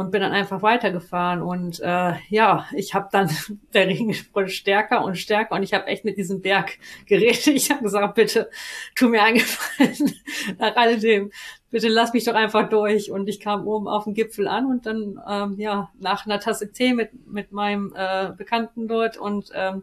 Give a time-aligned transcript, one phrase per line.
[0.00, 1.42] und bin dann einfach weitergefahren.
[1.42, 3.30] Und äh, ja, ich habe dann,
[3.74, 7.46] der Regen wurde stärker und stärker und ich habe echt mit diesem Berg geredet.
[7.48, 8.48] Ich habe gesagt, bitte,
[8.96, 10.14] tu mir eingefallen
[10.58, 11.30] nach alledem.
[11.70, 13.10] Bitte lass mich doch einfach durch.
[13.10, 16.72] Und ich kam oben auf dem Gipfel an und dann, ähm, ja, nach einer Tasse
[16.72, 19.82] Tee mit, mit meinem äh, Bekannten dort und ähm,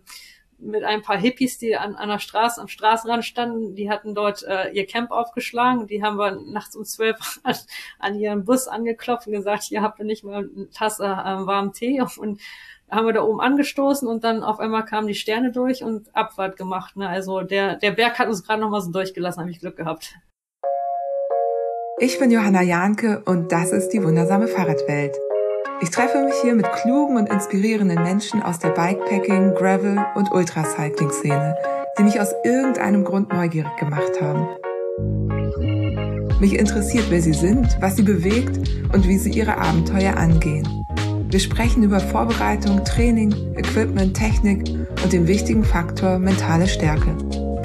[0.60, 4.70] mit ein paar Hippies, die an einer Straße, am Straßenrand standen, die hatten dort äh,
[4.72, 5.88] ihr Camp aufgeschlagen.
[5.88, 7.56] Die haben wir nachts um zwölf an,
[8.00, 11.74] an ihren Bus angeklopft und gesagt, ihr habt ja nicht mal eine Tasse äh, warmen
[11.74, 12.42] Tee und
[12.90, 16.56] haben wir da oben angestoßen und dann auf einmal kamen die Sterne durch und Abfahrt
[16.56, 16.96] gemacht.
[16.96, 17.08] Ne?
[17.08, 20.16] Also der, der Berg hat uns gerade noch mal so durchgelassen, habe ich Glück gehabt.
[22.00, 25.18] Ich bin Johanna Jahnke und das ist die wundersame Fahrradwelt.
[25.80, 31.56] Ich treffe mich hier mit klugen und inspirierenden Menschen aus der Bikepacking, Gravel und Ultracycling-Szene,
[31.98, 34.48] die mich aus irgendeinem Grund neugierig gemacht haben.
[36.40, 38.58] Mich interessiert, wer sie sind, was sie bewegt
[38.94, 40.86] und wie sie ihre Abenteuer angehen.
[41.30, 44.68] Wir sprechen über Vorbereitung, Training, Equipment, Technik
[45.04, 47.16] und den wichtigen Faktor mentale Stärke.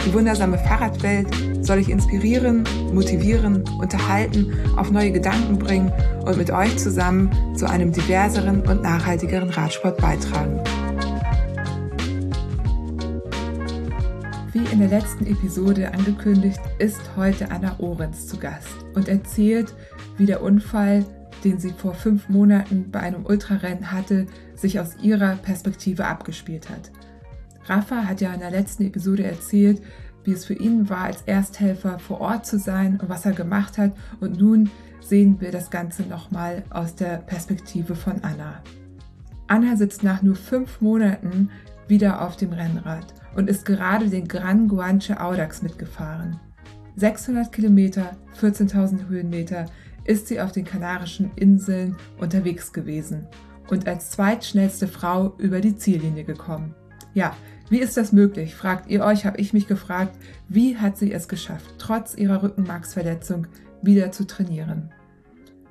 [0.04, 1.28] Die wundersame Fahrradwelt
[1.64, 5.92] soll ich inspirieren, motivieren, unterhalten, auf neue Gedanken bringen
[6.24, 10.60] und mit euch zusammen zu einem diverseren und nachhaltigeren Radsport beitragen.
[14.52, 19.72] Wie in der letzten Episode angekündigt, ist heute Anna Ohrens zu Gast und erzählt,
[20.18, 21.06] wie der Unfall,
[21.44, 26.90] den sie vor fünf Monaten bei einem Ultrarennen hatte, sich aus ihrer Perspektive abgespielt hat.
[27.66, 29.82] Rafa hat ja in der letzten Episode erzählt,
[30.24, 33.78] wie es für ihn war, als Ersthelfer vor Ort zu sein und was er gemacht
[33.78, 33.92] hat.
[34.20, 38.62] Und nun sehen wir das Ganze nochmal aus der Perspektive von Anna.
[39.48, 41.50] Anna sitzt nach nur fünf Monaten
[41.88, 46.40] wieder auf dem Rennrad und ist gerade den Gran Guanche Audax mitgefahren.
[46.96, 49.66] 600 Kilometer, 14.000 Höhenmeter
[50.04, 53.26] ist sie auf den Kanarischen Inseln unterwegs gewesen
[53.70, 56.74] und als zweitschnellste Frau über die Ziellinie gekommen.
[57.14, 57.34] Ja,
[57.68, 58.54] wie ist das möglich?
[58.54, 60.16] Fragt ihr euch, habe ich mich gefragt,
[60.48, 63.46] wie hat sie es geschafft, trotz ihrer Rückenmarksverletzung
[63.82, 64.92] wieder zu trainieren?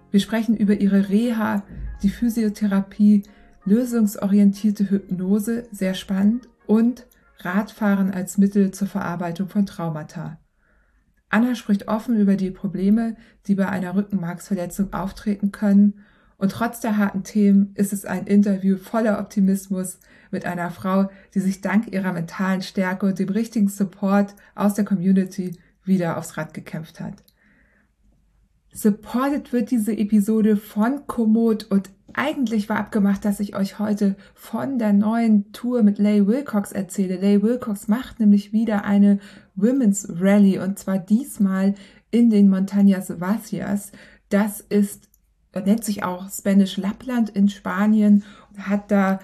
[0.10, 1.64] Wir sprechen über ihre Reha,
[2.04, 3.24] die Physiotherapie,
[3.66, 7.06] lösungsorientierte Hypnose, sehr spannend, und
[7.40, 10.38] Radfahren als Mittel zur Verarbeitung von Traumata.
[11.30, 13.16] Anna spricht offen über die Probleme,
[13.48, 16.02] die bei einer Rückenmarksverletzung auftreten können,
[16.38, 20.00] und trotz der harten Themen ist es ein Interview voller Optimismus,
[20.32, 24.86] mit einer Frau, die sich dank ihrer mentalen Stärke und dem richtigen Support aus der
[24.86, 27.24] Community wieder aufs Rad gekämpft hat.
[28.74, 34.80] Supported wird diese Episode von Komoot und eigentlich war abgemacht, dass ich euch heute von
[34.80, 37.16] der neuen Tour mit Leigh Wilcox erzähle.
[37.18, 39.20] Leigh Wilcox macht nämlich wieder eine
[39.56, 41.76] Women's Rally und zwar diesmal
[42.12, 43.92] in den Montañas Vacias.
[44.30, 45.10] Das ist,
[45.54, 49.20] nennt sich auch Spanish Lappland in Spanien und hat da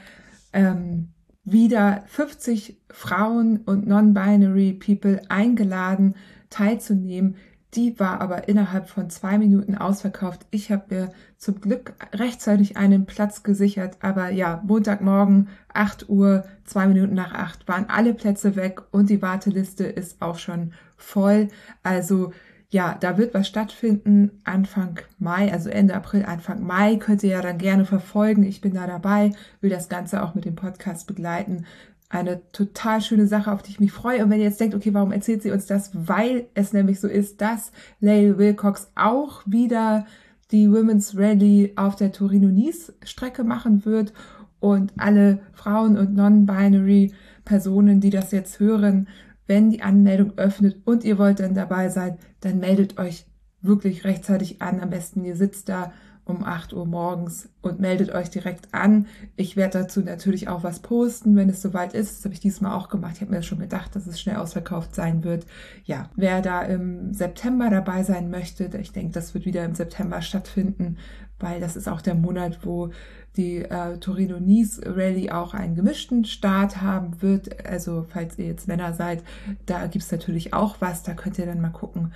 [0.53, 1.09] ähm,
[1.43, 6.15] wieder 50 Frauen und Non-Binary People eingeladen,
[6.49, 7.35] teilzunehmen.
[7.73, 10.45] Die war aber innerhalb von zwei Minuten ausverkauft.
[10.51, 13.97] Ich habe mir zum Glück rechtzeitig einen Platz gesichert.
[14.01, 19.21] Aber ja, Montagmorgen, 8 Uhr, zwei Minuten nach acht, waren alle Plätze weg und die
[19.21, 21.49] Warteliste ist auch schon voll.
[21.83, 22.33] Also
[22.69, 26.97] ja, da wird was stattfinden Anfang Mai, also Ende April, Anfang Mai.
[26.97, 28.43] Könnt ihr ja dann gerne verfolgen.
[28.43, 31.65] Ich bin da dabei, will das Ganze auch mit dem Podcast begleiten.
[32.09, 34.23] Eine total schöne Sache, auf die ich mich freue.
[34.23, 35.91] Und wenn ihr jetzt denkt, okay, warum erzählt sie uns das?
[35.93, 40.05] Weil es nämlich so ist, dass Leigh Wilcox auch wieder
[40.51, 44.13] die Women's Rally auf der Torino-Nice-Strecke machen wird.
[44.59, 47.13] Und alle Frauen und Non-Binary
[47.45, 49.07] Personen, die das jetzt hören,
[49.47, 53.25] wenn die Anmeldung öffnet und ihr wollt dann dabei sein, dann meldet euch
[53.61, 54.79] wirklich rechtzeitig an.
[54.81, 55.91] Am besten ihr sitzt da
[56.27, 59.07] um 8 Uhr morgens und meldet euch direkt an.
[59.35, 62.17] Ich werde dazu natürlich auch was posten, wenn es soweit ist.
[62.17, 63.13] Das habe ich diesmal auch gemacht.
[63.15, 65.45] Ich habe mir schon gedacht, dass es schnell ausverkauft sein wird.
[65.85, 70.21] Ja, wer da im September dabei sein möchte, ich denke, das wird wieder im September
[70.21, 70.97] stattfinden,
[71.39, 72.91] weil das ist auch der Monat, wo
[73.35, 77.65] die äh, Torino Nice Rally auch einen gemischten Start haben wird.
[77.65, 79.23] Also falls ihr jetzt Männer seid,
[79.65, 81.03] da gibt's natürlich auch was.
[81.03, 82.13] Da könnt ihr dann mal gucken.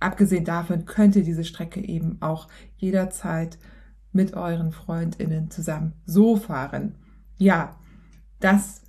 [0.00, 3.58] Abgesehen davon könnt ihr diese Strecke eben auch jederzeit
[4.12, 6.96] mit euren Freundinnen zusammen so fahren.
[7.38, 7.76] Ja,
[8.40, 8.81] das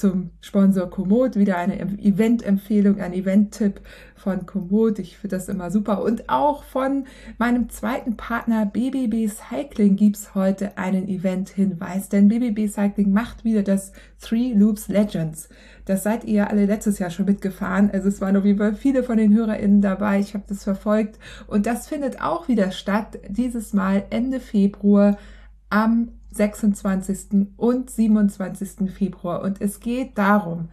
[0.00, 1.36] zum Sponsor Komoot.
[1.36, 3.80] Wieder eine Event-Empfehlung, ein Event-Tipp
[4.16, 4.98] von Komoot.
[4.98, 6.02] Ich finde das immer super.
[6.02, 7.04] Und auch von
[7.38, 12.08] meinem zweiten Partner BBB Cycling gibt's heute einen Event-Hinweis.
[12.08, 15.50] Denn BBB Cycling macht wieder das Three Loops Legends.
[15.84, 17.90] Das seid ihr alle letztes Jahr schon mitgefahren.
[17.92, 20.18] Also es waren auf jeden Fall viele von den HörerInnen dabei.
[20.18, 21.18] Ich habe das verfolgt.
[21.46, 23.18] Und das findet auch wieder statt.
[23.28, 25.18] Dieses Mal Ende Februar
[25.68, 27.48] am 26.
[27.56, 28.90] und 27.
[28.90, 29.42] Februar.
[29.42, 30.68] Und es geht darum,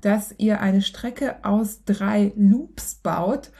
[0.00, 3.50] dass ihr eine Strecke aus drei Loops baut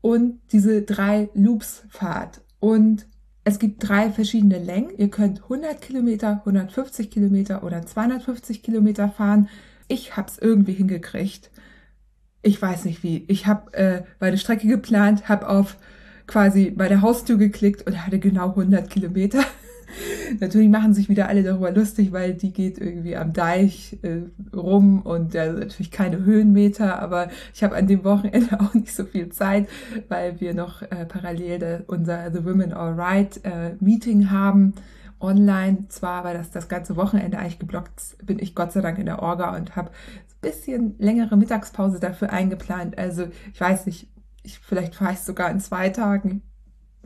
[0.00, 2.42] und diese drei Loops fahrt.
[2.60, 3.06] Und
[3.44, 4.90] es gibt drei verschiedene Längen.
[4.96, 9.48] Ihr könnt 100 Kilometer, 150 Kilometer oder 250 Kilometer fahren.
[9.86, 11.50] Ich habe es irgendwie hingekriegt.
[12.42, 13.24] Ich weiß nicht wie.
[13.28, 15.76] Ich habe äh, meine Strecke geplant, habe auf
[16.26, 19.44] quasi bei der Haustür geklickt und hatte genau 100 Kilometer.
[20.40, 24.22] Natürlich machen sich wieder alle darüber lustig, weil die geht irgendwie am Deich äh,
[24.56, 29.04] rum und äh, natürlich keine Höhenmeter, aber ich habe an dem Wochenende auch nicht so
[29.04, 29.68] viel Zeit,
[30.08, 34.74] weil wir noch äh, parallel unser The Women Alright äh, Meeting haben
[35.20, 35.86] online.
[35.88, 39.22] Zwar war das das ganze Wochenende eigentlich geblockt, bin ich Gott sei Dank in der
[39.22, 42.98] Orga und habe ein bisschen längere Mittagspause dafür eingeplant.
[42.98, 44.08] Also ich weiß nicht,
[44.42, 46.42] ich, vielleicht fahre ich sogar in zwei Tagen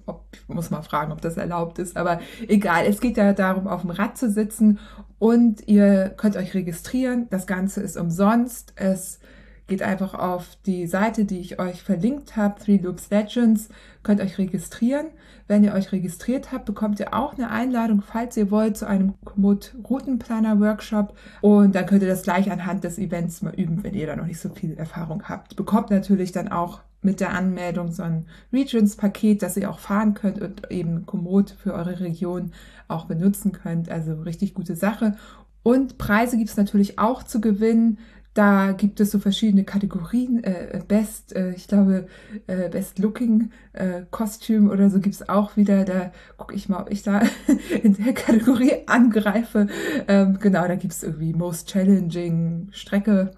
[0.09, 2.85] ob, ich muss mal fragen, ob das erlaubt ist, aber egal.
[2.87, 4.79] Es geht ja darum, auf dem Rad zu sitzen
[5.19, 7.27] und ihr könnt euch registrieren.
[7.31, 8.73] Das Ganze ist umsonst.
[8.77, 9.21] Es
[9.69, 13.69] geht einfach auf die Seite, die ich euch verlinkt habe, Three Loops Legends,
[14.03, 15.09] könnt euch registrieren.
[15.47, 19.15] Wenn ihr euch registriert habt, bekommt ihr auch eine Einladung, falls ihr wollt, zu einem
[19.25, 21.15] Komoot Routenplaner Workshop.
[21.41, 24.27] Und dann könnt ihr das gleich anhand des Events mal üben, wenn ihr da noch
[24.27, 25.57] nicht so viel Erfahrung habt.
[25.57, 30.41] Bekommt natürlich dann auch mit der Anmeldung so ein Regions-Paket, das ihr auch fahren könnt
[30.41, 32.53] und eben Komoot für eure Region
[32.89, 33.91] auch benutzen könnt.
[33.91, 35.17] Also richtig gute Sache.
[35.63, 37.99] Und Preise gibt es natürlich auch zu gewinnen.
[38.35, 40.43] Da gibt es so verschiedene Kategorien.
[40.45, 42.07] Äh, Best, äh, ich glaube,
[42.47, 45.85] äh, Best Looking äh, Kostüm oder so gibt es auch wieder.
[45.85, 47.23] Da gucke ich mal, ob ich da
[47.83, 49.67] in der Kategorie angreife.
[50.07, 53.33] Ähm, genau, da gibt es irgendwie Most Challenging Strecke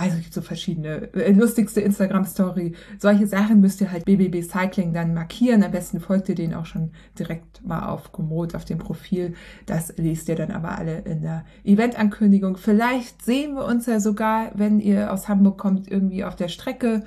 [0.00, 2.72] also gibt so verschiedene, äh, lustigste Instagram-Story.
[2.98, 5.62] Solche Sachen müsst ihr halt BBB Cycling dann markieren.
[5.62, 9.34] Am besten folgt ihr denen auch schon direkt mal auf Komoot, auf dem Profil.
[9.66, 12.56] Das lest ihr dann aber alle in der Eventankündigung.
[12.56, 17.04] Vielleicht sehen wir uns ja sogar, wenn ihr aus Hamburg kommt, irgendwie auf der Strecke.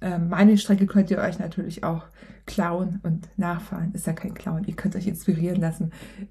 [0.00, 2.04] Ähm, meine Strecke könnt ihr euch natürlich auch
[2.46, 3.92] klauen und nachfahren.
[3.92, 4.62] Ist ja kein Clown.
[4.66, 5.90] Ihr könnt euch inspirieren lassen.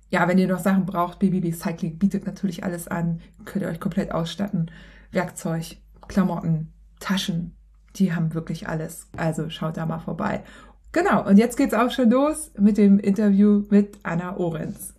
[0.09, 3.19] Ja, wenn ihr noch Sachen braucht, BBB Cycling bietet natürlich alles an.
[3.43, 4.71] Könnt ihr euch komplett ausstatten.
[5.11, 5.77] Werkzeug,
[6.07, 7.55] Klamotten, Taschen,
[7.95, 9.07] die haben wirklich alles.
[9.15, 10.43] Also schaut da mal vorbei.
[10.91, 14.93] Genau, und jetzt geht's auch schon los mit dem Interview mit Anna Orenz.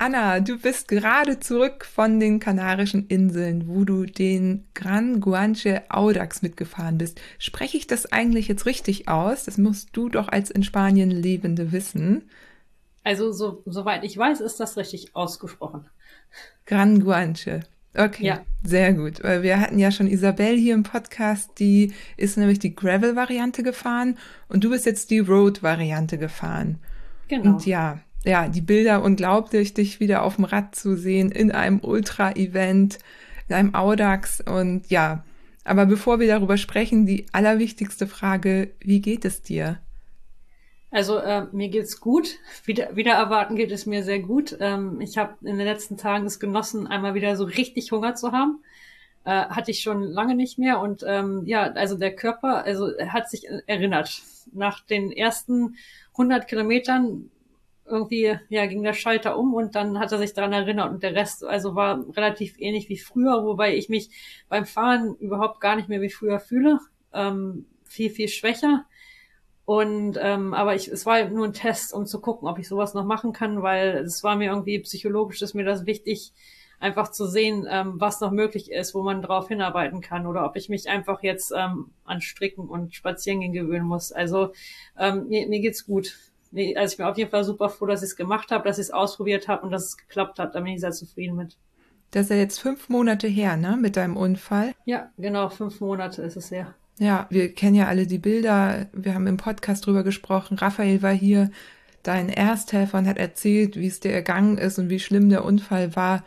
[0.00, 6.40] Anna, du bist gerade zurück von den Kanarischen Inseln, wo du den Gran Guanche Audax
[6.40, 7.20] mitgefahren bist.
[7.38, 9.44] Spreche ich das eigentlich jetzt richtig aus?
[9.44, 12.30] Das musst du doch als in Spanien Lebende wissen.
[13.02, 15.88] Also, so, soweit ich weiß, ist das richtig ausgesprochen.
[16.64, 17.64] Gran Guanche.
[17.94, 18.40] Okay, ja.
[18.62, 19.22] sehr gut.
[19.22, 24.18] Weil wir hatten ja schon Isabel hier im Podcast, die ist nämlich die Gravel-Variante gefahren
[24.48, 26.78] und du bist jetzt die Road-Variante gefahren.
[27.28, 27.54] Genau.
[27.54, 31.80] Und ja, ja, die Bilder unglaublich, dich wieder auf dem Rad zu sehen in einem
[31.80, 32.98] Ultra-Event,
[33.48, 35.24] in einem Audax und ja.
[35.64, 39.78] Aber bevor wir darüber sprechen, die allerwichtigste Frage, wie geht es dir?
[40.90, 42.38] Also äh, mir geht's gut.
[42.64, 44.56] Wieder, wieder erwarten geht es mir sehr gut.
[44.60, 48.32] Ähm, ich habe in den letzten Tagen es genossen, einmal wieder so richtig Hunger zu
[48.32, 48.62] haben.
[49.24, 50.80] Äh, hatte ich schon lange nicht mehr.
[50.80, 54.22] Und ähm, ja, also der Körper, also hat sich erinnert.
[54.52, 55.76] Nach den ersten
[56.12, 57.30] 100 Kilometern
[57.84, 61.14] irgendwie ja ging der Schalter um und dann hat er sich daran erinnert und der
[61.14, 64.10] Rest also war relativ ähnlich wie früher, wobei ich mich
[64.48, 66.80] beim Fahren überhaupt gar nicht mehr wie früher fühle,
[67.14, 68.84] ähm, viel viel schwächer
[69.68, 72.94] und ähm, aber ich, es war nur ein Test, um zu gucken, ob ich sowas
[72.94, 76.32] noch machen kann, weil es war mir irgendwie psychologisch ist mir das wichtig,
[76.80, 80.56] einfach zu sehen, ähm, was noch möglich ist, wo man drauf hinarbeiten kann oder ob
[80.56, 84.10] ich mich einfach jetzt ähm, an Stricken und Spazierengehen gewöhnen muss.
[84.10, 84.54] Also
[84.98, 86.16] ähm, mir, mir geht's gut.
[86.74, 88.84] Also ich bin auf jeden Fall super froh, dass ich es gemacht habe, dass ich
[88.84, 90.54] es ausprobiert habe und dass es geklappt hat.
[90.54, 91.58] Da bin ich sehr zufrieden mit.
[92.12, 94.72] Das ist ja jetzt fünf Monate her, ne, mit deinem Unfall.
[94.86, 96.74] Ja, genau, fünf Monate ist es her.
[96.98, 98.88] Ja, wir kennen ja alle die Bilder.
[98.92, 100.58] Wir haben im Podcast drüber gesprochen.
[100.58, 101.50] Raphael war hier.
[102.04, 105.94] Dein Ersthelfer und hat erzählt, wie es dir ergangen ist und wie schlimm der Unfall
[105.96, 106.24] war.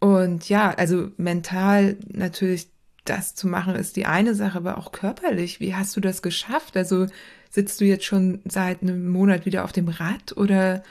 [0.00, 2.68] Und ja, also mental natürlich
[3.04, 5.60] das zu machen ist die eine Sache, aber auch körperlich.
[5.60, 6.76] Wie hast du das geschafft?
[6.76, 7.06] Also
[7.50, 10.82] sitzt du jetzt schon seit einem Monat wieder auf dem Rad oder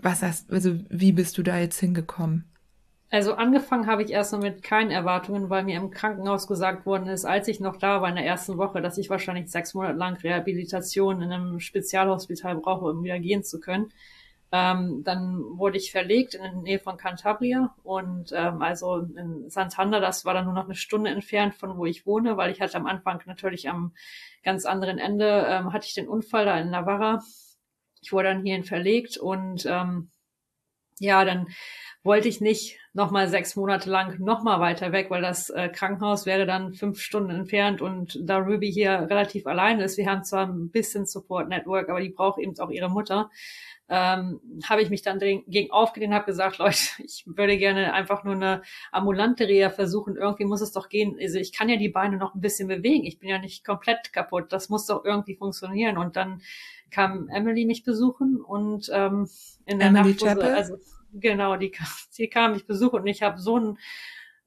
[0.00, 2.44] was hast, also wie bist du da jetzt hingekommen?
[3.12, 7.26] Also angefangen habe ich erstmal mit keinen Erwartungen, weil mir im Krankenhaus gesagt worden ist,
[7.26, 10.16] als ich noch da war in der ersten Woche, dass ich wahrscheinlich sechs Monate lang
[10.16, 13.92] Rehabilitation in einem Spezialhospital brauche, um wieder gehen zu können.
[14.50, 20.00] Ähm, dann wurde ich verlegt in der Nähe von Cantabria und ähm, also in Santander,
[20.00, 22.78] das war dann nur noch eine Stunde entfernt von wo ich wohne, weil ich hatte
[22.78, 23.92] am Anfang natürlich am
[24.42, 27.22] ganz anderen Ende ähm, hatte ich den Unfall da in Navarra.
[28.00, 30.10] Ich wurde dann hierhin verlegt und ähm,
[30.98, 31.48] ja, dann
[32.02, 36.46] wollte ich nicht nochmal sechs Monate lang nochmal weiter weg, weil das äh, Krankenhaus wäre
[36.46, 40.70] dann fünf Stunden entfernt und da Ruby hier relativ alleine ist, wir haben zwar ein
[40.70, 43.30] bisschen Support Network, aber die braucht eben auch ihre Mutter,
[43.88, 48.34] ähm, habe ich mich dann gegen aufgelehnt, habe gesagt, Leute, ich würde gerne einfach nur
[48.34, 50.16] eine ambulante Reha versuchen.
[50.16, 51.18] Irgendwie muss es doch gehen.
[51.20, 53.04] Also ich kann ja die Beine noch ein bisschen bewegen.
[53.04, 54.50] Ich bin ja nicht komplett kaputt.
[54.50, 55.98] Das muss doch irgendwie funktionieren.
[55.98, 56.40] Und dann
[56.90, 59.28] kam Emily mich besuchen und ähm,
[59.66, 60.78] in der Emily Nacht, also
[61.12, 61.72] genau, die,
[62.18, 63.78] die kam mich besuchen und ich habe so ein,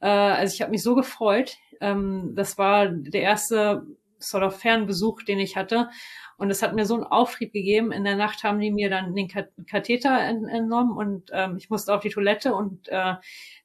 [0.01, 1.57] äh, also ich habe mich so gefreut.
[1.81, 3.86] Ähm, das war der erste
[4.19, 5.89] sort of Fernbesuch, den ich hatte.
[6.38, 7.91] Und es hat mir so einen Auftrieb gegeben.
[7.91, 9.29] In der Nacht haben die mir dann den
[9.67, 13.13] Katheter entnommen und ähm, ich musste auf die Toilette und äh,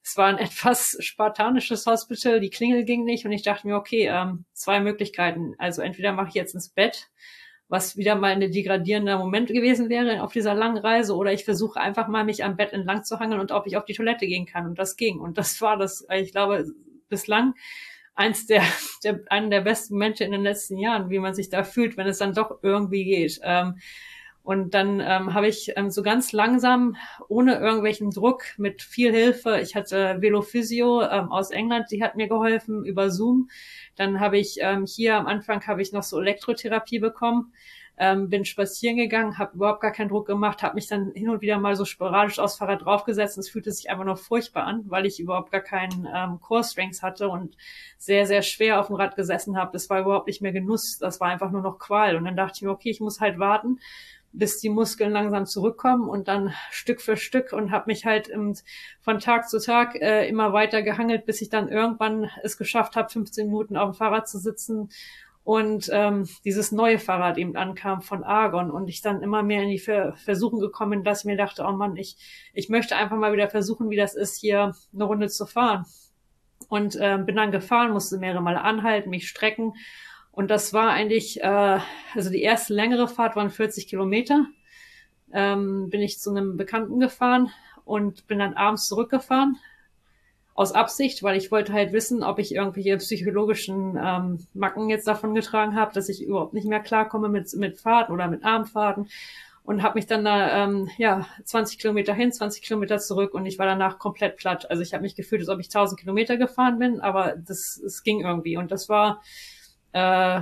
[0.03, 2.41] es war ein etwas spartanisches Hospital.
[2.41, 5.55] Die Klingel ging nicht und ich dachte mir, okay, ähm, zwei Möglichkeiten.
[5.59, 7.11] Also entweder mache ich jetzt ins Bett
[7.71, 11.15] was wieder mal ein degradierender Moment gewesen wäre auf dieser langen Reise.
[11.15, 13.85] Oder ich versuche einfach mal mich am Bett entlang zu hangeln und ob ich auf
[13.85, 14.67] die Toilette gehen kann.
[14.67, 15.21] Und das ging.
[15.21, 16.67] Und das war das, ich glaube,
[17.09, 17.55] bislang
[18.17, 18.63] eins der,
[19.05, 22.09] der einen der besten Momente in den letzten Jahren, wie man sich da fühlt, wenn
[22.09, 23.41] es dann doch irgendwie geht.
[23.45, 23.77] Ähm,
[24.51, 26.97] und dann ähm, habe ich ähm, so ganz langsam,
[27.29, 32.27] ohne irgendwelchen Druck, mit viel Hilfe, ich hatte Velophysio ähm, aus England, die hat mir
[32.27, 33.49] geholfen über Zoom.
[33.95, 37.53] Dann habe ich ähm, hier am Anfang habe ich noch so Elektrotherapie bekommen,
[37.97, 41.43] ähm, bin spazieren gegangen, habe überhaupt gar keinen Druck gemacht, habe mich dann hin und
[41.43, 44.83] wieder mal so sporadisch aufs Fahrrad draufgesetzt und es fühlte sich einfach nur furchtbar an,
[44.89, 47.57] weil ich überhaupt gar keinen ähm, Core Strengths hatte und
[47.99, 49.71] sehr, sehr schwer auf dem Rad gesessen habe.
[49.75, 52.17] Das war überhaupt nicht mehr Genuss, das war einfach nur noch Qual.
[52.17, 53.79] Und dann dachte ich mir, okay, ich muss halt warten
[54.33, 58.55] bis die Muskeln langsam zurückkommen und dann Stück für Stück und habe mich halt im,
[59.01, 63.09] von Tag zu Tag äh, immer weiter gehangelt, bis ich dann irgendwann es geschafft habe,
[63.09, 64.91] 15 Minuten auf dem Fahrrad zu sitzen
[65.43, 69.71] und ähm, dieses neue Fahrrad eben ankam von Argon und ich dann immer mehr in
[69.71, 72.17] die Ver Versuchung gekommen bin, dass ich mir dachte, oh Mann, ich,
[72.53, 75.87] ich möchte einfach mal wieder versuchen, wie das ist, hier eine Runde zu fahren.
[76.69, 79.73] Und äh, bin dann gefahren, musste mehrere Mal anhalten, mich strecken
[80.41, 81.81] und das war eigentlich, äh,
[82.15, 84.47] also die erste längere Fahrt waren 40 Kilometer.
[85.35, 87.51] Ähm, bin ich zu einem Bekannten gefahren
[87.85, 89.59] und bin dann abends zurückgefahren.
[90.55, 95.35] Aus Absicht, weil ich wollte halt wissen, ob ich irgendwelche psychologischen ähm, Macken jetzt davon
[95.35, 99.11] getragen habe, dass ich überhaupt nicht mehr klarkomme mit, mit Fahrten oder mit Armfahrten.
[99.63, 103.59] Und habe mich dann da, ähm, ja, 20 Kilometer hin, 20 Kilometer zurück und ich
[103.59, 104.71] war danach komplett platt.
[104.71, 108.03] Also ich habe mich gefühlt, als ob ich 1000 Kilometer gefahren bin, aber das, es
[108.03, 108.57] ging irgendwie.
[108.57, 109.21] Und das war,
[109.93, 110.41] äh,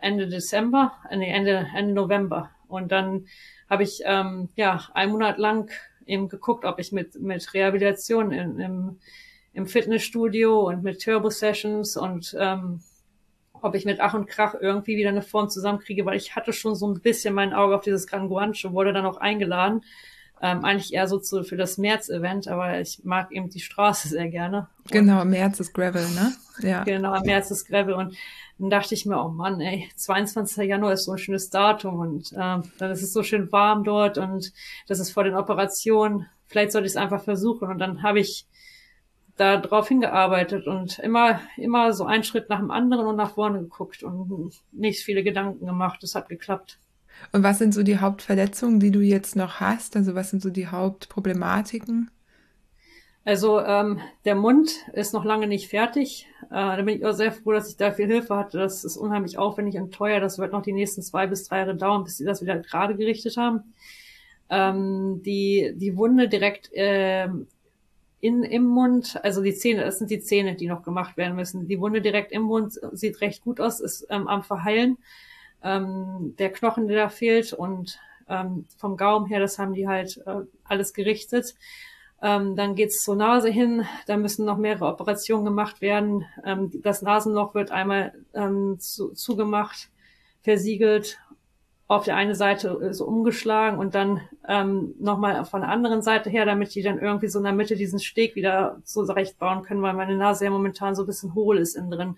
[0.00, 2.50] Ende Dezember, äh, nee, Ende, Ende November.
[2.68, 3.26] Und dann
[3.68, 5.70] habe ich ähm, ja einen Monat lang
[6.06, 8.98] eben geguckt, ob ich mit, mit Rehabilitation in, im,
[9.52, 12.80] im Fitnessstudio und mit Turbo-Sessions und ähm,
[13.62, 16.74] ob ich mit Ach und Krach irgendwie wieder eine Form zusammenkriege, weil ich hatte schon
[16.74, 19.82] so ein bisschen mein Auge auf dieses Gran Guancho, wurde dann auch eingeladen.
[20.44, 24.28] Ähm, eigentlich eher so zu, für das März-Event, aber ich mag eben die Straße sehr
[24.28, 24.68] gerne.
[24.90, 26.32] Genau, März ist Gravel, ne?
[26.58, 26.82] Ja.
[26.82, 28.16] Genau, März ist Gravel und
[28.62, 30.68] dann dachte ich mir, oh Mann, ey, 22.
[30.68, 32.36] Januar ist so ein schönes Datum und äh,
[32.78, 34.52] dann ist es so schön warm dort und
[34.86, 36.26] das ist vor den Operationen.
[36.46, 37.68] Vielleicht sollte ich es einfach versuchen.
[37.68, 38.46] Und dann habe ich
[39.36, 43.60] da drauf hingearbeitet und immer, immer so einen Schritt nach dem anderen und nach vorne
[43.60, 46.00] geguckt und nicht viele Gedanken gemacht.
[46.02, 46.78] Das hat geklappt.
[47.32, 49.96] Und was sind so die Hauptverletzungen, die du jetzt noch hast?
[49.96, 52.10] Also was sind so die Hauptproblematiken?
[53.24, 56.26] Also ähm, der Mund ist noch lange nicht fertig.
[56.46, 58.58] Äh, da bin ich auch sehr froh, dass ich da viel Hilfe hatte.
[58.58, 60.18] Das ist unheimlich aufwendig und teuer.
[60.18, 62.96] Das wird noch die nächsten zwei bis drei Jahre dauern, bis sie das wieder gerade
[62.96, 63.74] gerichtet haben.
[64.50, 67.28] Ähm, die, die Wunde direkt äh,
[68.20, 71.68] in, im Mund, also die Zähne, das sind die Zähne, die noch gemacht werden müssen.
[71.68, 74.98] Die Wunde direkt im Mund sieht recht gut aus, ist ähm, am Verheilen.
[75.62, 77.98] Ähm, der Knochen, der da fehlt und
[78.28, 81.54] ähm, vom Gaumen her, das haben die halt äh, alles gerichtet.
[82.22, 86.24] Ähm, dann geht's zur Nase hin, da müssen noch mehrere Operationen gemacht werden.
[86.44, 89.90] Ähm, das Nasenloch wird einmal ähm, zu, zugemacht,
[90.42, 91.18] versiegelt,
[91.88, 96.46] auf der einen Seite so umgeschlagen und dann ähm, nochmal von der anderen Seite her,
[96.46, 99.92] damit die dann irgendwie so in der Mitte diesen Steg wieder zurecht bauen können, weil
[99.92, 102.16] meine Nase ja momentan so ein bisschen hohl ist innen drin.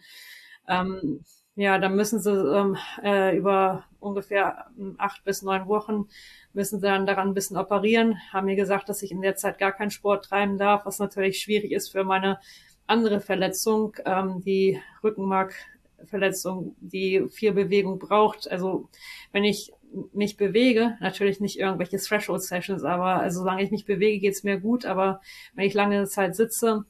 [0.68, 1.24] Ähm,
[1.56, 6.08] ja, dann müssen sie ähm, äh, über ungefähr ähm, acht bis neun Wochen
[6.52, 8.16] müssen sie dann daran ein bisschen operieren.
[8.32, 11.38] Haben mir gesagt, dass ich in der Zeit gar keinen Sport treiben darf, was natürlich
[11.38, 12.38] schwierig ist für meine
[12.86, 18.50] andere Verletzung, ähm, die Rückenmarkverletzung, die viel Bewegung braucht.
[18.50, 18.88] Also
[19.32, 19.72] wenn ich
[20.12, 24.58] mich bewege, natürlich nicht irgendwelche Threshold Sessions, aber also solange ich mich bewege, geht's mir
[24.58, 24.86] gut.
[24.86, 25.20] Aber
[25.54, 26.84] wenn ich lange Zeit sitze,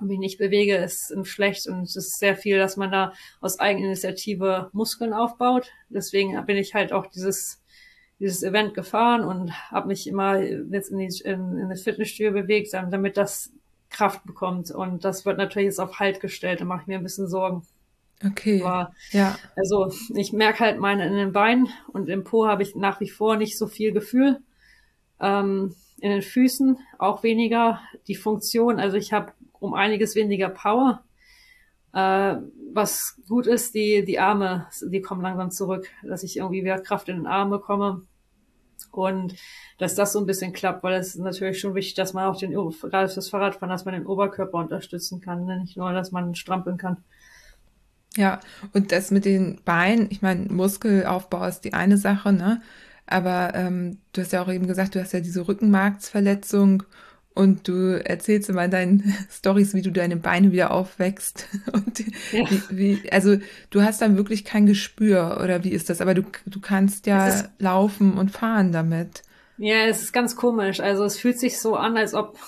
[0.00, 4.70] mich nicht bewege, ist schlecht und es ist sehr viel, dass man da aus Eigeninitiative
[4.72, 5.70] Muskeln aufbaut.
[5.88, 7.60] Deswegen bin ich halt auch dieses
[8.20, 12.72] dieses Event gefahren und habe mich immer jetzt in, die, in, in das Fitnessstudio bewegt,
[12.72, 13.52] damit das
[13.90, 14.70] Kraft bekommt.
[14.70, 16.60] Und das wird natürlich jetzt auf Halt gestellt.
[16.60, 17.66] Da mache ich mir ein bisschen Sorgen.
[18.24, 18.62] Okay.
[18.62, 19.36] Aber, ja.
[19.56, 23.10] Also ich merke halt meine in den Beinen und im Po habe ich nach wie
[23.10, 24.40] vor nicht so viel Gefühl.
[25.20, 28.78] Ähm, in den Füßen auch weniger die Funktion.
[28.78, 29.32] Also ich habe
[29.64, 31.02] um einiges weniger Power.
[31.92, 32.36] Äh,
[32.72, 37.08] was gut ist, die, die Arme, die kommen langsam zurück, dass ich irgendwie wieder Kraft
[37.08, 38.02] in den Arm bekomme.
[38.90, 39.34] Und
[39.78, 42.36] dass das so ein bisschen klappt, weil es ist natürlich schon wichtig, dass man auch
[42.36, 45.60] den, gerade fürs Fahrradfahren, dass man den Oberkörper unterstützen kann, ne?
[45.60, 46.98] nicht nur, dass man strampeln kann.
[48.16, 48.38] Ja,
[48.72, 52.62] und das mit den Beinen, ich meine, Muskelaufbau ist die eine Sache, ne?
[53.06, 56.84] Aber ähm, du hast ja auch eben gesagt, du hast ja diese Rückenmarksverletzung
[57.34, 61.48] und du erzählst immer in deinen Stories, wie du deine Beine wieder aufwächst.
[61.72, 61.98] Und
[62.32, 62.48] ja.
[62.70, 63.36] wie, wie, also
[63.70, 66.00] du hast dann wirklich kein Gespür oder wie ist das?
[66.00, 69.22] Aber du, du kannst ja ist, laufen und fahren damit.
[69.58, 70.78] Ja, es ist ganz komisch.
[70.78, 72.38] Also es fühlt sich so an, als ob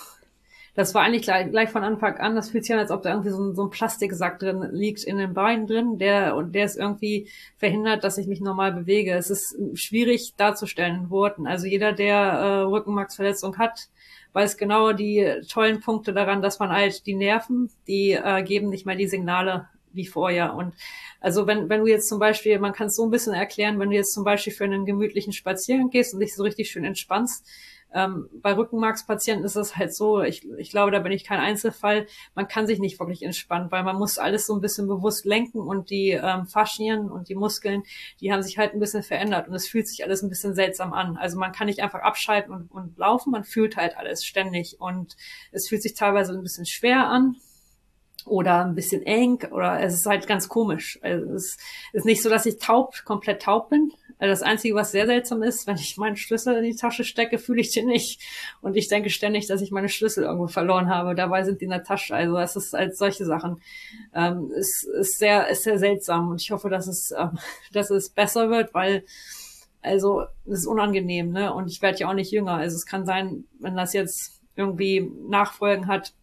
[0.77, 3.09] das war eigentlich gleich, gleich von Anfang an, das fühlt sich an, als ob da
[3.09, 6.65] irgendwie so ein, so ein Plastiksack drin liegt in den Beinen drin, der und der
[6.65, 9.15] ist irgendwie verhindert, dass ich mich normal bewege.
[9.15, 11.47] Es ist schwierig darzustellen in Worten.
[11.47, 13.89] Also jeder, der äh, Rückenmarksverletzung hat,
[14.37, 18.85] weiß genau die tollen Punkte daran, dass man halt die Nerven, die äh, geben nicht
[18.85, 20.53] mehr die Signale wie vorher.
[20.53, 20.75] Und
[21.19, 23.89] also wenn, wenn du jetzt zum Beispiel, man kann es so ein bisschen erklären, wenn
[23.89, 27.47] du jetzt zum Beispiel für einen gemütlichen Spaziergang gehst und dich so richtig schön entspannst,
[27.93, 32.07] ähm, bei Rückenmarkspatienten ist es halt so, ich, ich glaube, da bin ich kein Einzelfall,
[32.35, 35.59] man kann sich nicht wirklich entspannen, weil man muss alles so ein bisschen bewusst lenken
[35.59, 37.83] und die ähm, Faschien und die Muskeln,
[38.19, 40.93] die haben sich halt ein bisschen verändert und es fühlt sich alles ein bisschen seltsam
[40.93, 41.17] an.
[41.17, 45.15] Also man kann nicht einfach abschalten und, und laufen, man fühlt halt alles ständig und
[45.51, 47.35] es fühlt sich teilweise ein bisschen schwer an,
[48.27, 50.99] oder ein bisschen eng oder es ist halt ganz komisch.
[51.01, 51.57] Also es
[51.93, 53.91] ist nicht so, dass ich taub, komplett taub bin.
[54.19, 57.37] Also das Einzige, was sehr seltsam ist, wenn ich meinen Schlüssel in die Tasche stecke,
[57.37, 58.21] fühle ich den nicht.
[58.61, 61.13] Und ich denke ständig, dass ich meine Schlüssel irgendwo verloren habe.
[61.13, 62.15] Dabei sind die in der Tasche.
[62.15, 63.61] Also es ist halt solche Sachen.
[64.15, 66.29] Ähm, es ist sehr, ist sehr seltsam.
[66.29, 67.37] Und ich hoffe, dass es, ähm,
[67.73, 69.03] dass es besser wird, weil
[69.81, 71.53] also es ist unangenehm, ne?
[71.53, 72.55] Und ich werde ja auch nicht jünger.
[72.55, 76.13] Also es kann sein, wenn das jetzt irgendwie Nachfolgen hat,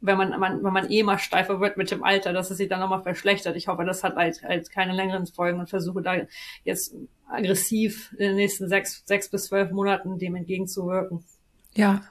[0.00, 2.68] wenn man, man, wenn man eh mal steifer wird mit dem Alter, dass es sich
[2.68, 3.56] dann nochmal verschlechtert.
[3.56, 6.14] Ich hoffe, das hat halt, halt keine längeren Folgen und versuche da
[6.64, 6.94] jetzt
[7.28, 11.24] aggressiv in den nächsten sechs, sechs bis zwölf Monaten dem entgegenzuwirken.
[11.74, 12.02] Ja.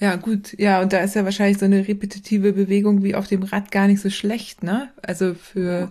[0.00, 0.58] Ja, gut.
[0.58, 3.86] Ja, und da ist ja wahrscheinlich so eine repetitive Bewegung wie auf dem Rad gar
[3.86, 4.92] nicht so schlecht, ne?
[5.02, 5.90] Also für,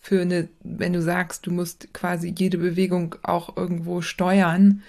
[0.00, 4.82] für eine, wenn du sagst, du musst quasi jede Bewegung auch irgendwo steuern,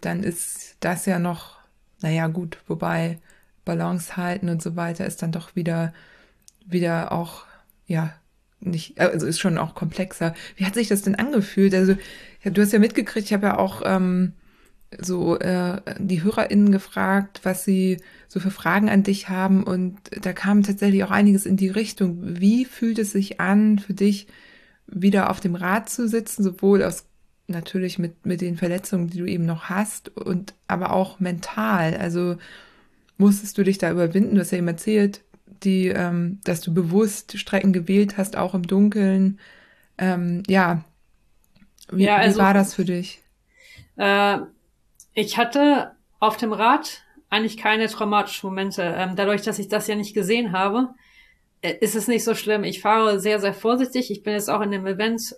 [0.00, 1.56] dann ist das ja noch,
[2.02, 3.18] naja, gut, wobei,
[3.64, 5.92] Balance halten und so weiter ist dann doch wieder,
[6.66, 7.44] wieder auch,
[7.86, 8.14] ja,
[8.60, 10.34] nicht, also ist schon auch komplexer.
[10.56, 11.74] Wie hat sich das denn angefühlt?
[11.74, 11.96] Also,
[12.44, 14.34] du hast ja mitgekriegt, ich habe ja auch ähm,
[15.00, 17.98] so äh, die HörerInnen gefragt, was sie
[18.28, 22.18] so für Fragen an dich haben und da kam tatsächlich auch einiges in die Richtung.
[22.22, 24.28] Wie fühlt es sich an, für dich
[24.86, 27.06] wieder auf dem Rad zu sitzen, sowohl aus
[27.48, 31.96] natürlich mit, mit den Verletzungen, die du eben noch hast und aber auch mental.
[31.96, 32.36] Also
[33.22, 34.34] musstest du dich da überwinden?
[34.34, 35.22] Du hast ja eben erzählt,
[35.62, 39.38] die, ähm, dass du bewusst Strecken gewählt hast, auch im Dunkeln.
[39.96, 40.84] Ähm, ja,
[41.90, 43.20] wie, ja, also, wie war das für dich?
[43.96, 44.38] Äh,
[45.14, 48.82] ich hatte auf dem Rad eigentlich keine traumatischen Momente.
[48.82, 50.90] Ähm, dadurch, dass ich das ja nicht gesehen habe,
[51.60, 52.64] äh, ist es nicht so schlimm.
[52.64, 54.10] Ich fahre sehr, sehr vorsichtig.
[54.10, 55.34] Ich bin jetzt auch in dem Event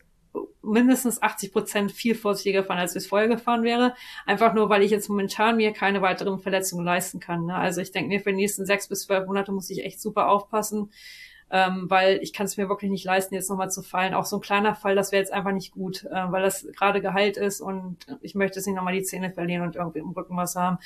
[0.63, 3.95] mindestens 80 Prozent viel vorsichtiger fahren, als es vorher gefahren wäre.
[4.27, 7.47] Einfach nur, weil ich jetzt momentan mir keine weiteren Verletzungen leisten kann.
[7.47, 7.55] Ne?
[7.55, 10.29] Also ich denke mir, für die nächsten sechs bis zwölf Monate muss ich echt super
[10.29, 10.91] aufpassen,
[11.51, 14.15] ähm, weil ich kann es mir wirklich nicht leisten, jetzt nochmal zu fallen.
[14.15, 17.01] Auch so ein kleiner Fall, das wäre jetzt einfach nicht gut, äh, weil das gerade
[17.01, 20.37] geheilt ist und ich möchte jetzt nicht nochmal die Zähne verlieren und irgendwie im Rücken
[20.37, 20.79] was haben.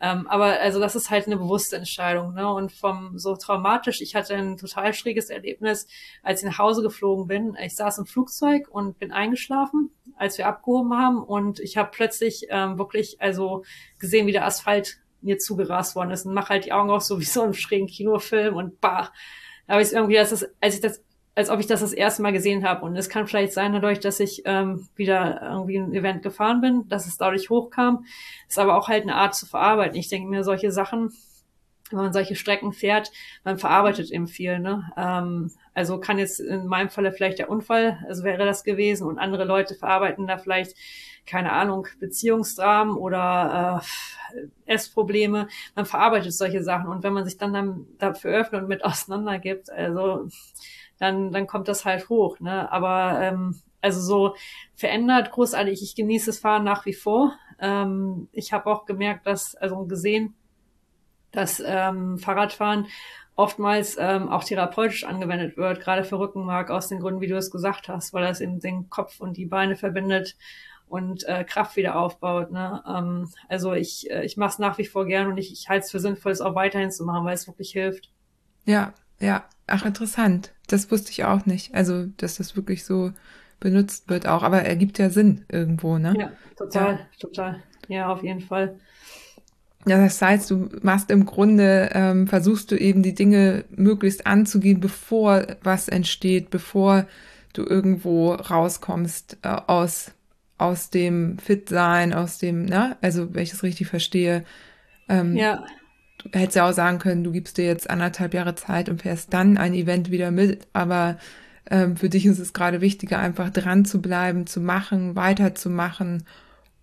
[0.00, 2.34] Ähm, aber also das ist halt eine bewusste Entscheidung.
[2.34, 2.50] Ne?
[2.52, 5.86] Und vom so traumatisch, ich hatte ein total schräges Erlebnis,
[6.22, 7.56] als ich nach Hause geflogen bin.
[7.62, 12.46] Ich saß im Flugzeug und bin eingeschlafen, als wir abgehoben haben und ich habe plötzlich
[12.50, 13.64] ähm, wirklich also
[13.98, 17.18] gesehen, wie der Asphalt mir zugerast worden ist und mach halt die Augen auf so
[17.18, 19.10] wie so einen schrägen Kinofilm und bah,
[19.68, 21.02] habe ich irgendwie, das, als ich das,
[21.34, 22.84] als ob ich das das erste Mal gesehen habe.
[22.84, 26.88] Und es kann vielleicht sein, dadurch, dass ich ähm, wieder irgendwie ein Event gefahren bin,
[26.88, 28.04] dass es dadurch hochkam.
[28.48, 29.98] Ist aber auch halt eine Art zu verarbeiten.
[29.98, 31.12] Ich denke mir, solche Sachen,
[31.90, 33.10] wenn man solche Strecken fährt,
[33.42, 34.60] man verarbeitet eben viel.
[34.60, 34.90] Ne?
[34.96, 39.18] Ähm, also kann jetzt in meinem Falle vielleicht der Unfall, also wäre das gewesen, und
[39.18, 40.76] andere Leute verarbeiten da vielleicht
[41.26, 43.82] keine Ahnung, Beziehungsdramen oder
[44.34, 45.48] äh, Essprobleme.
[45.74, 49.70] Man verarbeitet solche Sachen und wenn man sich dann, dann dafür öffnet und mit auseinandergibt,
[49.70, 50.28] also
[50.98, 52.40] dann, dann kommt das halt hoch.
[52.40, 52.70] Ne?
[52.70, 54.34] Aber ähm, also so
[54.74, 55.82] verändert, großartig.
[55.82, 57.34] Ich genieße das Fahren nach wie vor.
[57.58, 60.34] Ähm, ich habe auch gemerkt, dass, also gesehen,
[61.32, 62.86] dass ähm, Fahrradfahren
[63.36, 67.50] oftmals ähm, auch therapeutisch angewendet wird, gerade für Rückenmark, aus den Gründen, wie du es
[67.50, 70.36] gesagt hast, weil das eben den Kopf und die Beine verbindet
[70.88, 72.52] und äh, Kraft wieder aufbaut.
[72.52, 72.82] Ne?
[72.86, 75.84] Ähm, also ich, äh, ich mache es nach wie vor gern und ich, ich halte
[75.84, 78.10] es für sinnvoll, es auch weiterhin zu machen, weil es wirklich hilft.
[78.64, 79.44] Ja, ja.
[79.66, 80.52] Ach, interessant.
[80.66, 81.74] Das wusste ich auch nicht.
[81.74, 83.12] Also, dass das wirklich so
[83.60, 84.42] benutzt wird auch.
[84.42, 86.14] Aber er gibt ja Sinn irgendwo, ne?
[86.18, 86.98] Ja, total, ja.
[87.18, 87.62] total.
[87.88, 88.78] Ja, auf jeden Fall.
[89.86, 94.80] Ja, das heißt, du machst im Grunde, ähm, versuchst du eben die Dinge möglichst anzugehen,
[94.80, 97.06] bevor was entsteht, bevor
[97.52, 100.12] du irgendwo rauskommst äh, aus,
[100.58, 102.96] aus dem Fit-Sein, aus dem, ne?
[103.00, 104.44] Also, wenn ich das richtig verstehe.
[105.08, 105.64] Ähm, ja.
[106.18, 109.32] Du hättest ja auch sagen können, du gibst dir jetzt anderthalb Jahre Zeit und fährst
[109.34, 111.18] dann ein Event wieder mit, aber
[111.70, 116.24] ähm, für dich ist es gerade wichtiger, einfach dran zu bleiben, zu machen, weiterzumachen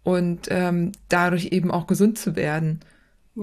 [0.03, 2.81] und ähm, dadurch eben auch gesund zu werden.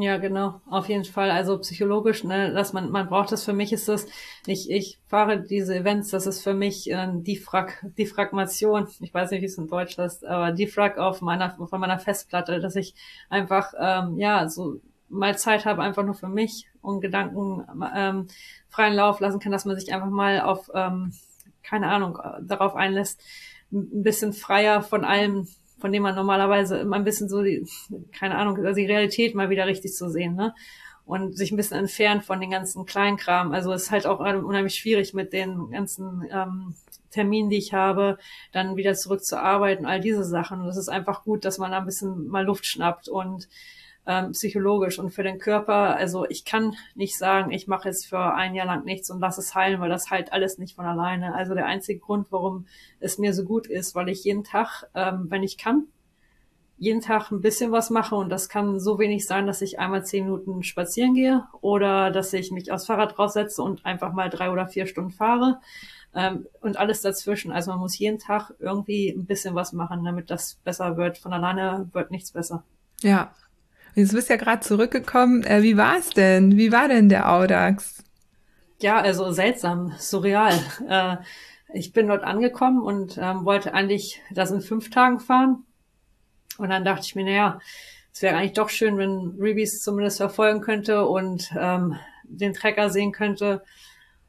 [0.01, 1.29] Ja, genau, auf jeden Fall.
[1.33, 4.07] Also psychologisch, ne, dass man, man braucht das für mich ist das,
[4.47, 9.13] ich, ich fahre diese Events, das ist für mich äh, die Frag, die Fragmation, ich
[9.13, 12.61] weiß nicht, wie es in Deutsch ist, aber die Frag auf meiner, von meiner Festplatte,
[12.61, 12.95] dass ich
[13.29, 18.29] einfach, ähm, ja, so mal Zeit habe, einfach nur für mich und Gedanken ähm,
[18.69, 21.13] freien Lauf lassen kann, dass man sich einfach mal auf, ähm,
[21.65, 23.21] keine Ahnung, darauf einlässt,
[23.73, 27.67] ein bisschen freier von allem von dem man normalerweise immer ein bisschen so die,
[28.13, 30.55] keine Ahnung, also die Realität mal wieder richtig zu sehen, ne?
[31.05, 33.53] Und sich ein bisschen entfernt von den ganzen Kleinkram.
[33.53, 36.75] Also es ist halt auch unheimlich schwierig mit den ganzen ähm,
[37.11, 38.19] Terminen, die ich habe,
[38.53, 40.61] dann wieder zurück zu arbeiten, all diese Sachen.
[40.61, 43.49] Und es ist einfach gut, dass man da ein bisschen mal Luft schnappt und
[44.09, 45.95] ähm, psychologisch und für den Körper.
[45.97, 49.37] Also ich kann nicht sagen, ich mache jetzt für ein Jahr lang nichts und lass
[49.37, 51.35] es heilen, weil das heilt alles nicht von alleine.
[51.35, 52.67] Also der einzige Grund, warum
[53.01, 55.89] es mir so gut ist, weil ich jeden Tag, ähm, wenn ich kann,
[56.79, 60.07] jeden Tag ein bisschen was mache und das kann so wenig sein, dass ich einmal
[60.07, 64.51] zehn Minuten spazieren gehe oder dass ich mich aufs Fahrrad raussetze und einfach mal drei
[64.51, 65.61] oder vier Stunden fahre
[66.15, 67.53] ähm, und alles dazwischen.
[67.53, 71.19] Also man muss jeden Tag irgendwie ein bisschen was machen, damit das besser wird.
[71.19, 72.63] Von alleine wird nichts besser.
[73.03, 73.35] Ja,
[73.99, 75.43] Jetzt bist ja gerade zurückgekommen.
[75.43, 76.57] Äh, wie war es denn?
[76.57, 78.05] Wie war denn der Audax?
[78.79, 80.57] Ja, also seltsam, surreal.
[80.89, 81.17] Äh,
[81.75, 85.65] ich bin dort angekommen und ähm, wollte eigentlich das in fünf Tagen fahren.
[86.59, 87.59] Und dann dachte ich mir, naja,
[88.13, 93.11] es wäre eigentlich doch schön, wenn Rubies zumindest verfolgen könnte und ähm, den Trecker sehen
[93.11, 93.65] könnte.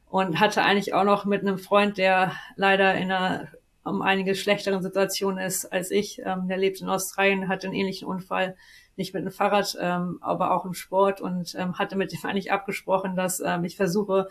[0.10, 3.50] Und hatte eigentlich auch noch mit einem Freund, der leider in einer
[3.84, 6.24] um einige schlechteren Situation ist als ich.
[6.26, 8.56] Ähm, der lebt in Australien, hat einen ähnlichen Unfall
[9.00, 12.52] nicht mit dem Fahrrad, ähm, aber auch im Sport und ähm, hatte mit ihm eigentlich
[12.52, 14.28] abgesprochen, dass ähm, ich versuche,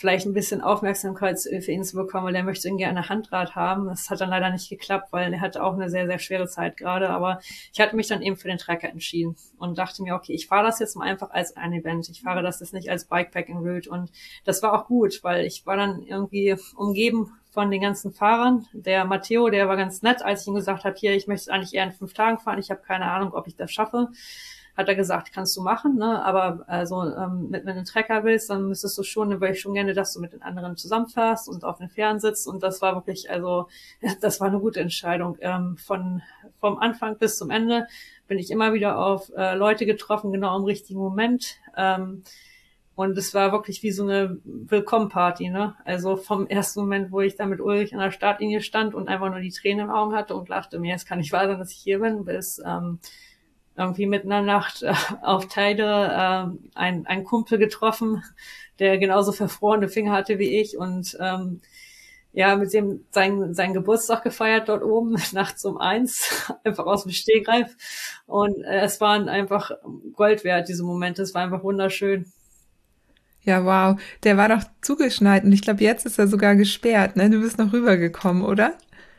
[0.00, 3.86] vielleicht ein bisschen Aufmerksamkeit für ihn zu bekommen, weil er möchte ihn gerne Handrad haben.
[3.86, 6.78] Das hat dann leider nicht geklappt, weil er hatte auch eine sehr, sehr schwere Zeit
[6.78, 7.10] gerade.
[7.10, 10.46] Aber ich hatte mich dann eben für den Trecker entschieden und dachte mir, okay, ich
[10.46, 12.08] fahre das jetzt mal einfach als ein Event.
[12.08, 13.90] Ich fahre das jetzt nicht als Bikepacking Route.
[13.90, 14.10] Und
[14.44, 18.66] das war auch gut, weil ich war dann irgendwie umgeben von den ganzen Fahrern.
[18.72, 21.74] Der Matteo, der war ganz nett, als ich ihm gesagt habe, hier, ich möchte eigentlich
[21.74, 22.58] eher in fünf Tagen fahren.
[22.58, 24.08] Ich habe keine Ahnung, ob ich das schaffe.
[24.76, 26.24] Hat er gesagt, kannst du machen, ne?
[26.24, 29.60] Aber also ähm, wenn du einen Trecker willst, dann müsstest du schon, dann würde ich
[29.60, 32.46] schon gerne, dass du mit den anderen zusammenfährst und auf den Fähren sitzt.
[32.46, 33.68] Und das war wirklich, also
[34.20, 35.36] das war eine gute Entscheidung.
[35.40, 36.22] Ähm, von
[36.60, 37.88] vom Anfang bis zum Ende
[38.28, 41.56] bin ich immer wieder auf äh, Leute getroffen, genau im richtigen Moment.
[41.76, 42.22] Ähm,
[43.00, 45.74] und es war wirklich wie so eine Willkommenparty, ne?
[45.86, 49.30] Also vom ersten Moment, wo ich da mit Ulrich an der Startlinie stand und einfach
[49.30, 51.72] nur die Tränen im Augen hatte und dachte, mir, es kann nicht wahr sein, dass
[51.72, 52.98] ich hier bin, bis ähm,
[53.74, 58.22] irgendwie mitten in der Nacht äh, auf Teide äh, ein, ein Kumpel getroffen,
[58.80, 61.62] der genauso verfrorene Finger hatte wie ich und ähm,
[62.34, 67.12] ja, mit dem sein, sein Geburtstag gefeiert dort oben, nachts um eins, einfach aus dem
[67.12, 67.74] Stehgreif.
[68.26, 69.70] Und äh, es waren einfach
[70.12, 71.22] Gold wert, diese Momente.
[71.22, 72.30] Es war einfach wunderschön.
[73.42, 74.00] Ja, wow.
[74.22, 77.30] Der war doch zugeschneit und ich glaube, jetzt ist er sogar gesperrt, ne?
[77.30, 78.74] Du bist noch rübergekommen, oder?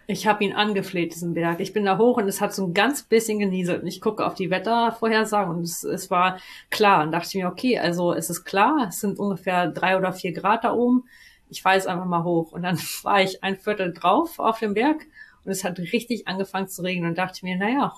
[0.08, 1.60] Ich habe ihn angefleht, diesen Berg.
[1.60, 3.82] Ich bin da hoch und es hat so ein ganz bisschen genieselt.
[3.82, 6.38] Und ich gucke auf die Wettervorhersagen und es, es war
[6.70, 7.04] klar.
[7.04, 10.66] Und dachte mir, okay, also es ist klar, es sind ungefähr drei oder vier Grad
[10.66, 11.06] da oben.
[11.50, 12.52] Ich fahre jetzt einfach mal hoch.
[12.52, 15.06] Und dann war ich ein Viertel drauf auf dem Berg
[15.46, 17.94] und es hat richtig angefangen zu regnen und dachte mir, naja,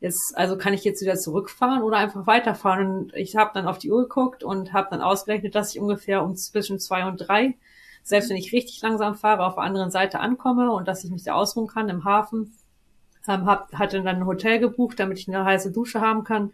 [0.00, 2.86] jetzt, also kann ich jetzt wieder zurückfahren oder einfach weiterfahren?
[2.86, 6.22] Und ich habe dann auf die Uhr geguckt und habe dann ausgerechnet, dass ich ungefähr
[6.22, 7.56] um zwischen zwei und drei,
[8.02, 11.22] selbst wenn ich richtig langsam fahre, auf der anderen Seite ankomme und dass ich mich
[11.22, 12.52] da ausruhen kann im Hafen.
[13.28, 16.52] Ähm, hab, hatte dann ein Hotel gebucht, damit ich eine heiße Dusche haben kann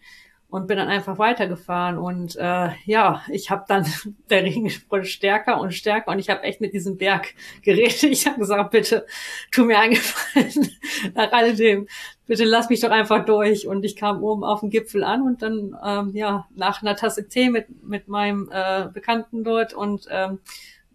[0.49, 1.99] und bin dann einfach weitergefahren.
[1.99, 3.87] Und äh, ja, ich habe dann,
[4.31, 8.03] der Regen wurde stärker und stärker und ich habe echt mit diesem Berg geredet.
[8.05, 9.07] Ich habe gesagt, bitte,
[9.53, 10.71] tu mir eingefallen
[11.15, 11.89] nach alledem.
[12.27, 13.67] Bitte lass mich doch einfach durch.
[13.67, 17.29] Und ich kam oben auf dem Gipfel an und dann, ähm, ja, nach einer Tasse
[17.29, 20.39] Tee mit, mit meinem äh, Bekannten dort und ähm,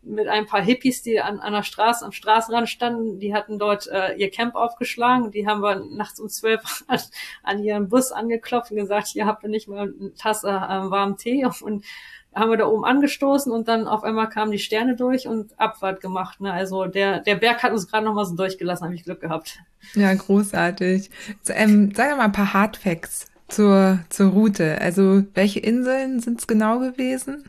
[0.04, 4.16] mit ein paar Hippies, die an, der Straße, am Straßenrand standen, die hatten dort äh,
[4.16, 5.32] ihr Camp aufgeschlagen.
[5.32, 7.00] Die haben wir nachts um zwölf an,
[7.44, 11.18] an ihren Bus angeklopft und gesagt, ihr habt ja nicht mal eine Tasse äh, warmen
[11.18, 11.86] Tee und
[12.34, 16.00] haben wir da oben angestoßen und dann auf einmal kamen die Sterne durch und Abfahrt
[16.00, 16.40] gemacht.
[16.40, 16.52] Ne?
[16.52, 19.60] Also der, der Berg hat uns gerade noch mal so durchgelassen, habe ich Glück gehabt.
[19.96, 21.10] Ja, großartig.
[21.50, 24.80] Ähm, sag mal ein paar Hardfacts zur, zur Route.
[24.80, 27.44] Also welche Inseln sind es genau gewesen?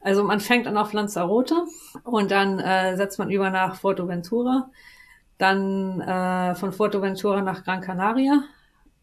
[0.00, 1.64] Also man fängt an auf Lanzarote
[2.04, 4.70] und dann äh, setzt man über nach Fuerteventura,
[5.38, 8.44] dann äh, von Fuerteventura nach Gran Canaria,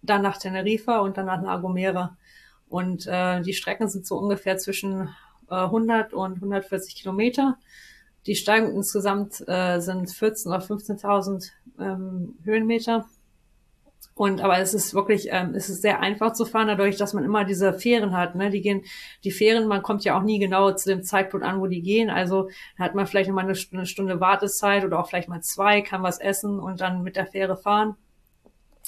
[0.01, 2.17] dann nach Teneriffa und dann nach La Gomera.
[2.69, 5.09] Und äh, die Strecken sind so ungefähr zwischen
[5.49, 7.57] äh, 100 und 140 Kilometer.
[8.25, 13.05] Die Steigung insgesamt äh, sind 14.000 oder 15.000 ähm, Höhenmeter.
[14.17, 17.25] Und aber es ist wirklich, ähm, es ist sehr einfach zu fahren, dadurch, dass man
[17.25, 18.33] immer diese Fähren hat.
[18.35, 18.49] Ne?
[18.49, 18.83] Die gehen,
[19.25, 22.09] die Fähren, man kommt ja auch nie genau zu dem Zeitpunkt an, wo die gehen.
[22.09, 22.49] Also
[22.79, 26.01] hat man vielleicht noch mal eine eine Stunde Wartezeit oder auch vielleicht mal zwei, kann
[26.01, 27.97] was essen und dann mit der Fähre fahren.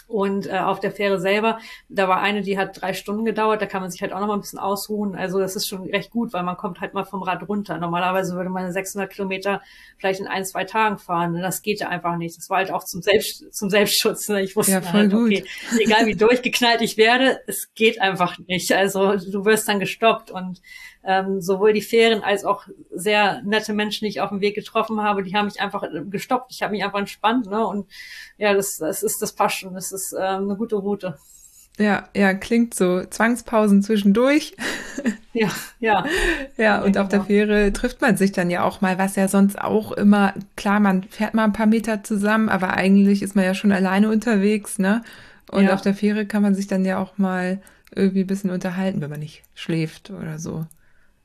[0.08, 3.66] Und äh, auf der Fähre selber, da war eine, die hat drei Stunden gedauert, da
[3.66, 5.16] kann man sich halt auch noch mal ein bisschen ausruhen.
[5.16, 7.78] Also das ist schon recht gut, weil man kommt halt mal vom Rad runter.
[7.78, 9.62] Normalerweise würde man 600 Kilometer
[9.98, 11.36] vielleicht in ein, zwei Tagen fahren.
[11.36, 12.38] Und das geht ja einfach nicht.
[12.38, 14.30] Das war halt auch zum, Selbst, zum Selbstschutz.
[14.30, 14.44] Ne?
[14.44, 15.44] Ich wusste ja, halt, okay,
[15.80, 18.72] egal wie durchgeknallt ich werde, es geht einfach nicht.
[18.72, 20.62] Also du wirst dann gestoppt und
[21.04, 25.02] ähm, sowohl die Fähren als auch sehr nette Menschen, die ich auf dem Weg getroffen
[25.02, 26.52] habe, die haben mich einfach gestoppt.
[26.52, 27.66] Ich habe mich einfach entspannt, ne?
[27.66, 27.88] Und
[28.38, 29.74] ja, das, das ist das passt schon.
[29.74, 31.18] Das ist ähm, eine gute Route.
[31.80, 33.04] Ja, ja, klingt so.
[33.06, 34.56] Zwangspausen zwischendurch.
[35.34, 36.04] Ja, ja.
[36.58, 37.24] ja, und ja, auf genau.
[37.24, 40.80] der Fähre trifft man sich dann ja auch mal, was ja sonst auch immer, klar,
[40.80, 44.80] man fährt mal ein paar Meter zusammen, aber eigentlich ist man ja schon alleine unterwegs,
[44.80, 45.04] ne?
[45.52, 45.76] Und ja.
[45.76, 47.62] auf der Fähre kann man sich dann ja auch mal
[47.94, 50.66] irgendwie ein bisschen unterhalten, wenn man nicht schläft oder so.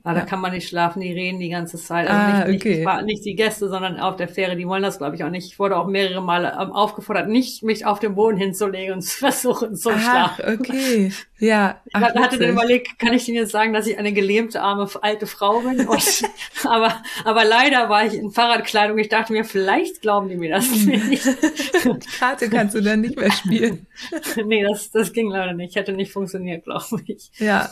[0.05, 0.15] Ja.
[0.15, 2.09] da kann man nicht schlafen, die reden die ganze Zeit.
[2.09, 2.85] Also ah, nicht, okay.
[2.85, 5.47] nicht, nicht, die Gäste, sondern auf der Fähre, die wollen das, glaube ich, auch nicht.
[5.47, 9.19] Ich wurde auch mehrere Male ähm, aufgefordert, nicht mich auf den Boden hinzulegen und zu
[9.19, 10.59] versuchen zu schlafen.
[10.61, 11.13] okay.
[11.43, 11.81] Ja.
[11.93, 14.89] Ach, ich hatte dann überlegt, kann ich Ihnen jetzt sagen, dass ich eine gelähmte, arme,
[15.01, 15.81] alte Frau bin?
[15.89, 16.23] Und,
[16.63, 18.97] aber, aber leider war ich in Fahrradkleidung.
[18.99, 21.25] Ich dachte mir, vielleicht glauben die mir das nicht.
[22.21, 23.89] Karte kannst du dann nicht mehr spielen.
[24.45, 25.75] nee, das, das ging leider nicht.
[25.75, 27.33] Hätte nicht funktioniert, glaube ich.
[27.39, 27.69] Ja,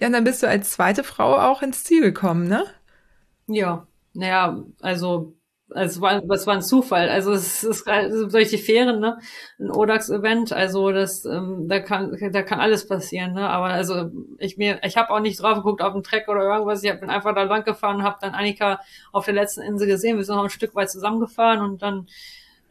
[0.00, 2.64] ja, und dann bist du als zweite Frau auch ins Ziel gekommen, ne?
[3.46, 5.36] Ja, naja, also
[5.70, 7.08] es war, es war ein Zufall.
[7.08, 9.18] Also es ist also die Fähren, ne?
[9.58, 13.48] Ein Odax-Event, also das, ähm, da kann, da kann alles passieren, ne?
[13.48, 16.84] Aber also ich mir, ich habe auch nicht drauf geguckt auf den Track oder irgendwas.
[16.84, 18.80] Ich bin einfach da lang gefahren, habe dann Annika
[19.12, 20.16] auf der letzten Insel gesehen.
[20.16, 22.06] Wir sind noch ein Stück weit zusammengefahren und dann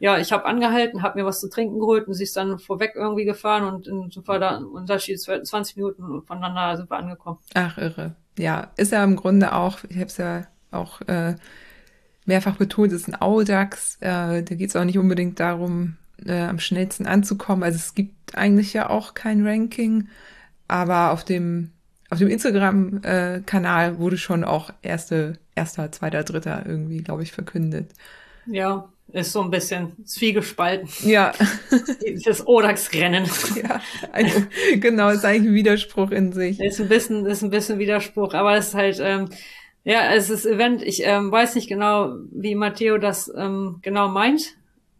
[0.04, 2.92] ja, ich habe angehalten, habe mir was zu trinken geholt und sie ist dann vorweg
[2.94, 7.38] irgendwie gefahren und in so war da ein Unterschied 20 Minuten voneinander sind wir angekommen.
[7.54, 8.14] Ach, irre.
[8.38, 11.36] Ja, ist ja im Grunde auch, ich habe es ja auch äh,
[12.26, 13.96] mehrfach betont, ist ein Audax.
[14.00, 17.62] Äh, da geht es auch nicht unbedingt darum, äh, am schnellsten anzukommen.
[17.62, 20.08] Also es gibt eigentlich ja auch kein Ranking,
[20.68, 21.70] aber auf dem
[22.10, 27.94] auf dem Instagram-Kanal wurde schon auch erste, erster, zweiter, dritter irgendwie, glaube ich, verkündet.
[28.46, 30.88] Ja, ist so ein bisschen zwiegespalten.
[31.04, 31.32] Ja.
[32.24, 33.28] Das Odax-Rennen.
[33.56, 33.80] Ja,
[34.12, 34.42] also,
[34.76, 36.60] genau, ist eigentlich ein Widerspruch in sich.
[36.60, 39.28] Ist ein bisschen, ist ein bisschen Widerspruch, aber es ist halt, ähm,
[39.84, 40.82] ja, es ist Event.
[40.82, 44.54] Ich ähm, weiß nicht genau, wie Matteo das ähm, genau meint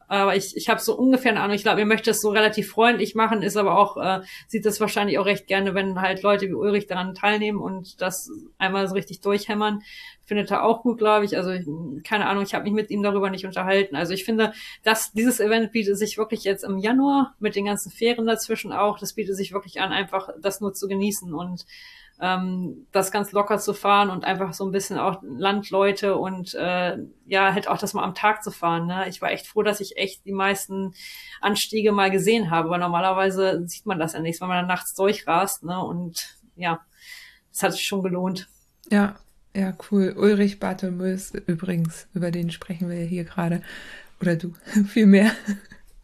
[0.08, 1.56] aber ich, ich habe so ungefähr eine Ahnung.
[1.56, 4.80] Ich glaube, ihr möchtet es so relativ freundlich machen, ist aber auch, äh, sieht das
[4.80, 8.94] wahrscheinlich auch recht gerne, wenn halt Leute wie Ulrich daran teilnehmen und das einmal so
[8.94, 9.82] richtig durchhämmern.
[10.24, 11.36] Findet er auch gut, glaube ich.
[11.36, 11.52] Also
[12.02, 13.96] keine Ahnung, ich habe mich mit ihm darüber nicht unterhalten.
[13.96, 17.90] Also ich finde, dass dieses Event bietet sich wirklich jetzt im Januar mit den ganzen
[17.90, 21.66] Fähren dazwischen auch, das bietet sich wirklich an, einfach das nur zu genießen und
[22.20, 26.98] ähm, das ganz locker zu fahren und einfach so ein bisschen auch Landleute und äh,
[27.26, 28.86] ja, halt auch das mal am Tag zu fahren.
[28.86, 29.08] Ne?
[29.08, 30.94] Ich war echt froh, dass ich echt die meisten
[31.40, 34.94] Anstiege mal gesehen habe, weil normalerweise sieht man das ja nicht, wenn man dann nachts
[34.94, 35.64] durchrast.
[35.64, 35.82] Ne?
[35.82, 36.80] Und ja,
[37.52, 38.48] es hat sich schon gelohnt.
[38.90, 39.16] Ja,
[39.54, 40.14] ja, cool.
[40.16, 43.62] Ulrich Barthelmös übrigens, über den sprechen wir hier gerade.
[44.20, 44.52] Oder du,
[44.88, 45.30] viel mehr.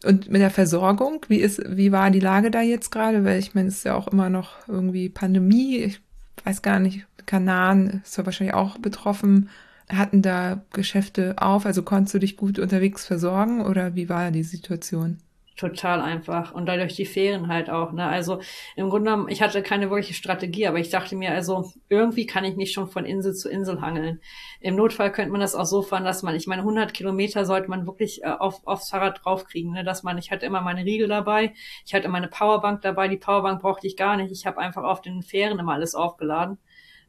[0.03, 3.23] Und mit der Versorgung, wie ist, wie war die Lage da jetzt gerade?
[3.23, 5.77] Weil ich meine, es ist ja auch immer noch irgendwie Pandemie.
[5.77, 6.01] Ich
[6.43, 9.49] weiß gar nicht, Kanaren ist ja wahrscheinlich auch betroffen.
[9.89, 11.65] Hatten da Geschäfte auf?
[11.65, 15.17] Also konntest du dich gut unterwegs versorgen oder wie war die Situation?
[15.61, 16.53] Total einfach.
[16.53, 17.91] Und dadurch die Fähren halt auch.
[17.91, 18.03] Ne?
[18.03, 18.39] Also
[18.75, 22.43] im Grunde genommen, ich hatte keine wirkliche Strategie, aber ich dachte mir, also irgendwie kann
[22.43, 24.21] ich mich schon von Insel zu Insel hangeln.
[24.59, 27.69] Im Notfall könnte man das auch so fahren, dass man, ich meine, 100 Kilometer sollte
[27.69, 29.71] man wirklich äh, auf, aufs Fahrrad draufkriegen.
[29.71, 29.83] Ne?
[29.83, 31.53] Dass man, ich hatte immer meine Riegel dabei,
[31.85, 33.07] ich hatte meine Powerbank dabei.
[33.07, 34.31] Die Powerbank brauchte ich gar nicht.
[34.31, 36.57] Ich habe einfach auf den Fähren immer alles aufgeladen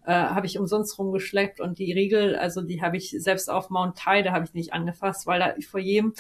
[0.05, 3.97] äh, habe ich umsonst rumgeschleppt und die Riegel, also die habe ich selbst auf Mount
[3.97, 6.15] Tide habe ich nicht angefasst, weil da vor jedem,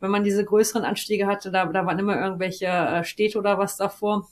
[0.00, 3.76] wenn man diese größeren Anstiege hatte, da, da waren immer irgendwelche äh, Städte oder was
[3.76, 4.28] davor.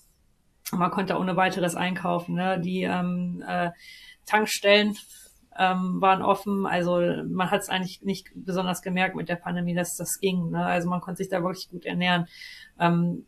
[0.73, 2.35] Man konnte ohne weiteres einkaufen.
[2.35, 2.61] Ne?
[2.61, 3.71] Die ähm, äh,
[4.25, 4.97] Tankstellen
[5.57, 6.66] ähm, waren offen.
[6.66, 10.51] Also man hat es eigentlich nicht besonders gemerkt mit der Pandemie, dass das ging.
[10.51, 10.64] Ne?
[10.64, 12.27] Also man konnte sich da wirklich gut ernähren.
[12.81, 13.27] Ähm,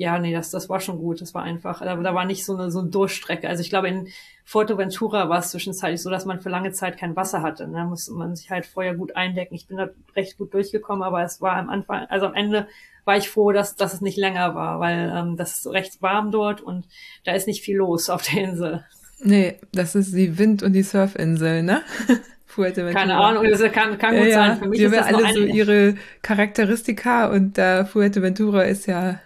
[0.00, 1.20] ja, nee, das, das war schon gut.
[1.20, 3.46] Das war einfach, da, da war nicht so eine, so eine Durchstrecke.
[3.46, 4.08] Also ich glaube, in
[4.46, 7.68] Fuerteventura war es zwischenzeitlich so, dass man für lange Zeit kein Wasser hatte.
[7.70, 9.54] Da musste man sich halt vorher gut eindecken.
[9.54, 12.66] Ich bin da recht gut durchgekommen, aber es war am Anfang, also am Ende
[13.04, 16.30] war ich froh, dass, dass es nicht länger war, weil ähm, das ist recht warm
[16.30, 16.86] dort und
[17.24, 18.84] da ist nicht viel los auf der Insel.
[19.22, 21.82] Nee, das ist die Wind- und die Surfinsel, ne?
[22.46, 23.02] Fuerteventura.
[23.02, 24.58] Keine Ahnung, das kann, kann gut ja, sein.
[24.60, 29.20] Für mich die haben ja alle so ihre Charakteristika und äh, Fuerteventura ist ja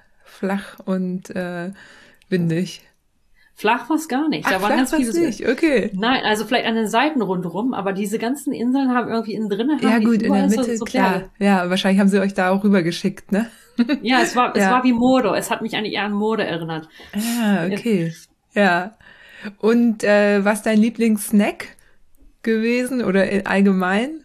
[0.44, 1.70] flach und äh,
[2.28, 2.82] windig.
[3.56, 4.46] Flach war es gar nicht.
[4.46, 5.12] Ach, da waren ganz viele.
[5.26, 5.48] Nicht.
[5.48, 5.90] Okay.
[5.94, 9.70] Nein, also vielleicht an den Seiten rundherum, aber diese ganzen Inseln haben irgendwie innen drin.
[9.80, 11.30] Ja gut, in der Mitte so, klar.
[11.38, 13.48] Ja, wahrscheinlich haben sie euch da auch rübergeschickt, ne?
[14.02, 14.62] Ja, es war, ja.
[14.62, 15.34] es war wie Mode.
[15.36, 16.88] Es hat mich eigentlich eher an Mode erinnert.
[17.12, 18.12] Ah, okay.
[18.54, 18.96] Ja.
[19.58, 21.68] Und äh, was dein Lieblingssnack
[22.42, 24.23] gewesen oder allgemein?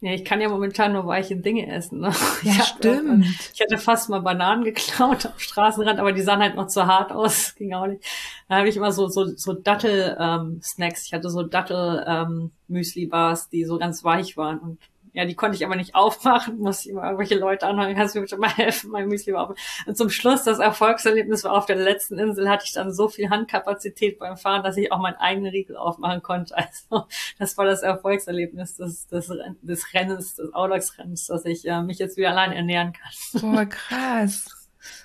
[0.00, 2.00] Ja, ich kann ja momentan nur weiche Dinge essen.
[2.00, 2.12] Ne?
[2.42, 3.24] Ja, ich stimmt.
[3.24, 6.86] Hab, ich hatte fast mal Bananen geklaut am Straßenrand, aber die sahen halt noch zu
[6.86, 7.54] hart aus.
[7.56, 8.04] Ging auch nicht.
[8.48, 11.00] Da habe ich immer so, so, so Dattel-Snacks.
[11.00, 14.58] Ähm, ich hatte so Dattel-Müsli-Bars, ähm, die so ganz weich waren.
[14.58, 14.78] Und
[15.16, 18.24] ja, die konnte ich aber nicht aufmachen, musste immer irgendwelche Leute anhören, kannst du mir
[18.24, 19.58] bitte mal helfen, mein Müsli war auf.
[19.86, 23.30] Und zum Schluss, das Erfolgserlebnis war auf der letzten Insel, hatte ich dann so viel
[23.30, 26.54] Handkapazität beim Fahren, dass ich auch meinen eigenen Riegel aufmachen konnte.
[26.66, 27.06] Also
[27.38, 32.16] das war das Erfolgserlebnis des, des, des Rennens, des Audax-Rennens, dass ich äh, mich jetzt
[32.16, 33.40] wieder allein ernähren kann.
[33.54, 34.46] Boah, krass.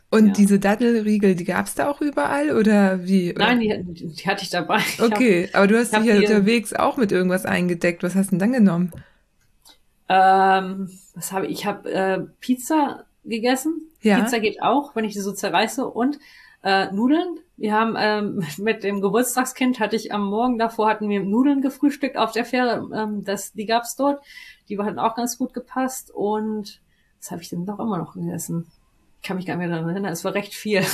[0.09, 0.33] Und ja.
[0.33, 3.33] diese Dattelriegel, die gab's da auch überall oder wie?
[3.33, 4.81] Nein, die, die hatte ich dabei.
[4.99, 8.03] Okay, hab, aber du hast dich ja unterwegs auch mit irgendwas eingedeckt.
[8.03, 8.91] Was hast du denn dann genommen?
[10.11, 11.59] Ähm, was habe ich?
[11.59, 13.89] Ich habe äh, Pizza gegessen.
[14.01, 14.19] Ja.
[14.19, 15.87] Pizza geht auch, wenn ich die so zerreiße.
[15.87, 16.19] Und
[16.63, 17.39] äh, Nudeln.
[17.55, 22.17] Wir haben ähm, mit dem Geburtstagskind hatte ich am Morgen davor hatten wir Nudeln gefrühstückt
[22.17, 22.89] auf der Fähre.
[22.93, 24.21] Ähm, das, die gab's dort.
[24.67, 26.11] Die hatten auch ganz gut gepasst.
[26.11, 26.81] Und
[27.19, 28.67] was habe ich denn doch immer noch gegessen?
[29.21, 30.11] Ich kann mich gar nicht mehr daran erinnern.
[30.11, 30.83] Es war recht viel.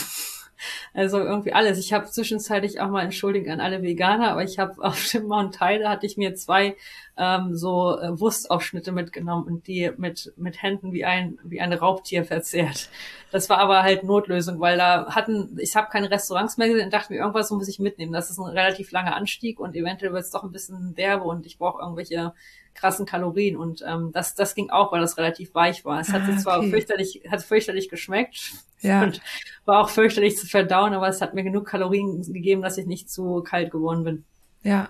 [0.93, 1.77] Also irgendwie alles.
[1.79, 5.57] Ich habe zwischenzeitlich auch mal entschuldigt an alle Veganer, aber ich habe auf dem Mount
[5.57, 6.75] Tide hatte ich mir zwei
[7.17, 12.25] ähm, so äh, Wurstaufschnitte mitgenommen und die mit mit Händen wie ein wie ein Raubtier
[12.25, 12.89] verzehrt.
[13.31, 16.93] Das war aber halt Notlösung, weil da hatten ich habe keine Restaurants mehr gesehen und
[16.93, 18.13] dachte mir irgendwas muss ich mitnehmen.
[18.13, 21.45] Das ist ein relativ langer Anstieg und eventuell wird es doch ein bisschen derbe und
[21.45, 22.33] ich brauche irgendwelche
[22.77, 25.99] krassen Kalorien und ähm, das das ging auch, weil das relativ weich war.
[25.99, 29.03] Es hat ah, zwar fürchterlich hat fürchterlich geschmeckt ja.
[29.03, 29.21] und
[29.65, 33.09] war auch fürchterlich zu verdauen, aber es hat mir genug Kalorien gegeben, dass ich nicht
[33.09, 34.23] zu kalt geworden bin.
[34.63, 34.89] Ja.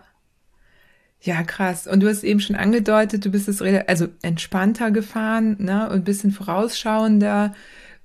[1.22, 1.88] Ja, krass.
[1.88, 6.04] Und du hast eben schon angedeutet, du bist es also entspannter gefahren, ne, und ein
[6.04, 7.56] bisschen vorausschauender.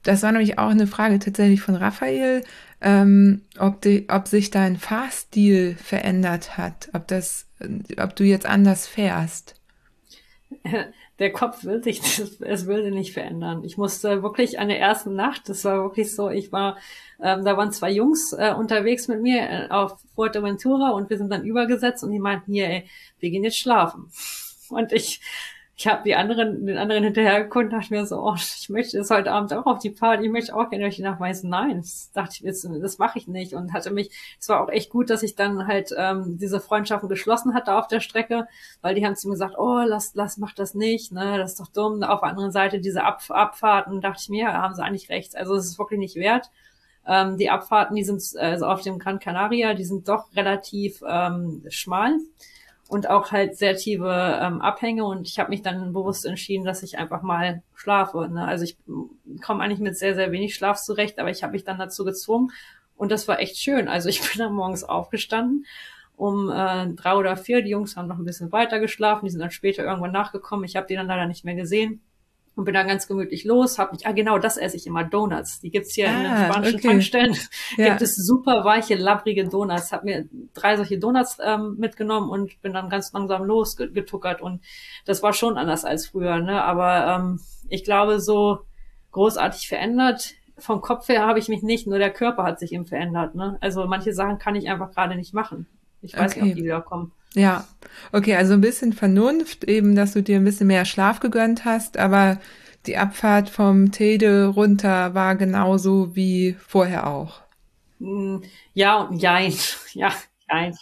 [0.03, 2.43] Das war nämlich auch eine Frage tatsächlich von Raphael,
[2.81, 7.47] ähm, ob, die, ob sich dein Fahrstil verändert hat, ob das,
[7.99, 9.55] ob du jetzt anders fährst.
[11.19, 12.01] der Kopf will sich,
[12.41, 13.65] es will sich nicht verändern.
[13.65, 16.79] Ich musste wirklich an der ersten Nacht, das war wirklich so, ich war,
[17.21, 21.31] ähm, da waren zwei Jungs äh, unterwegs mit mir äh, auf Fuerteventura und wir sind
[21.31, 24.11] dann übergesetzt und die meinten, hier, ey, wir gehen jetzt schlafen.
[24.69, 25.21] Und ich
[25.83, 29.11] ich habe die anderen, den anderen hinterher geguckt, dachte mir so, oh, ich möchte jetzt
[29.11, 31.49] heute Abend auch auf die Party, ich möchte auch gerne Nacht meisten.
[31.49, 33.53] Nein, das dachte ich jetzt, das mache ich nicht.
[33.55, 37.09] Und hatte mich, es war auch echt gut, dass ich dann halt ähm, diese Freundschaften
[37.09, 38.47] geschlossen hatte auf der Strecke,
[38.81, 41.61] weil die haben zu mir gesagt, oh, lass, lass, mach das nicht, ne, das ist
[41.61, 42.05] doch dumm.
[42.05, 45.37] Auf der anderen Seite diese Ab Abfahrten, dachte ich mir, ja, haben sie eigentlich recht.
[45.37, 46.53] Also es ist wirklich nicht wert.
[47.09, 51.65] Ähm, die Abfahrten, die sind also auf dem Gran Canaria, die sind doch relativ ähm,
[51.71, 52.19] schmal
[52.93, 56.83] und auch halt sehr tiefe ähm, Abhänge und ich habe mich dann bewusst entschieden, dass
[56.83, 58.29] ich einfach mal schlafe.
[58.29, 58.47] Ne?
[58.47, 58.77] Also ich
[59.41, 62.51] komme eigentlich mit sehr, sehr wenig Schlaf zurecht, aber ich habe mich dann dazu gezwungen
[62.95, 63.89] und das war echt schön.
[63.89, 65.65] Also ich bin dann morgens aufgestanden
[66.17, 67.63] um äh, drei oder vier.
[67.63, 70.67] Die Jungs haben noch ein bisschen weiter geschlafen, die sind dann später irgendwann nachgekommen.
[70.67, 72.03] Ich habe die dann leider nicht mehr gesehen
[72.55, 75.61] und bin dann ganz gemütlich los, hab mich, ah genau, das esse ich immer, Donuts.
[75.61, 76.89] Die gibt's hier ah, in den ah, spanischen okay.
[76.89, 77.37] Tankstellen.
[77.79, 77.89] Ja.
[77.89, 79.93] Gibt es super weiche, labbrige Donuts.
[79.93, 84.61] Hab mir drei solche Donuts ähm, mitgenommen und bin dann ganz langsam losgetuckert und
[85.07, 86.63] das war schon anders als früher, ne?
[86.63, 88.61] Aber ähm, ich glaube, so
[89.13, 92.87] großartig verändert vom Kopf her habe ich mich nicht, nur der Körper hat sich eben
[92.87, 93.35] verändert.
[93.35, 93.59] Ne?
[93.61, 95.67] Also manche Sachen kann ich einfach gerade nicht machen.
[96.01, 96.43] Ich weiß okay.
[96.43, 97.13] nicht, ob die wiederkommen.
[97.35, 97.67] Ja,
[98.13, 101.97] okay, also ein bisschen Vernunft, eben, dass du dir ein bisschen mehr Schlaf gegönnt hast,
[101.99, 102.39] aber
[102.87, 107.41] die Abfahrt vom Tede runter war genauso wie vorher auch.
[108.01, 108.43] Hm,
[108.75, 109.55] ja und jein.
[109.95, 110.11] Ja,
[110.51, 110.75] jein.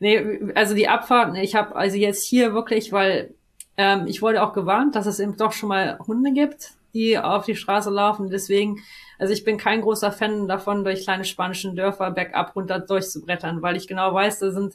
[0.00, 3.34] Nee, also die Abfahrt, ich habe also jetzt hier wirklich, weil
[3.76, 7.44] ähm, ich wurde auch gewarnt, dass es eben doch schon mal Hunde gibt, die auf
[7.44, 8.28] die Straße laufen.
[8.28, 8.82] Deswegen,
[9.18, 13.76] also ich bin kein großer Fan davon, durch kleine spanische Dörfer bergab runter durchzubrettern, weil
[13.76, 14.74] ich genau weiß, da sind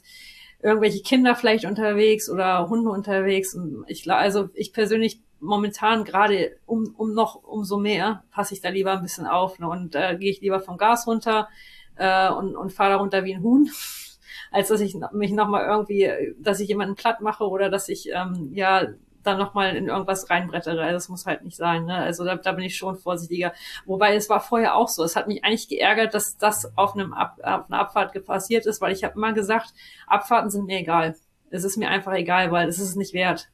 [0.62, 3.54] irgendwelche Kinder vielleicht unterwegs oder Hunde unterwegs.
[3.54, 8.68] Und ich also ich persönlich momentan gerade um, um noch umso mehr passe ich da
[8.68, 9.68] lieber ein bisschen auf ne?
[9.68, 11.48] und äh, gehe ich lieber vom Gas runter
[11.96, 13.68] äh, und, und fahre da runter wie ein Huhn,
[14.52, 18.50] als dass ich mich nochmal irgendwie, dass ich jemanden platt mache oder dass ich ähm,
[18.54, 18.86] ja
[19.22, 20.82] dann nochmal in irgendwas reinbrettere.
[20.82, 21.84] Also das muss halt nicht sein.
[21.84, 21.96] Ne?
[21.96, 23.52] Also da, da bin ich schon vorsichtiger.
[23.86, 25.04] Wobei es war vorher auch so.
[25.04, 28.80] Es hat mich eigentlich geärgert, dass das auf, einem Ab, auf einer Abfahrt passiert ist,
[28.80, 29.72] weil ich habe immer gesagt,
[30.06, 31.16] Abfahrten sind mir egal.
[31.50, 33.48] Es ist mir einfach egal, weil es ist nicht wert.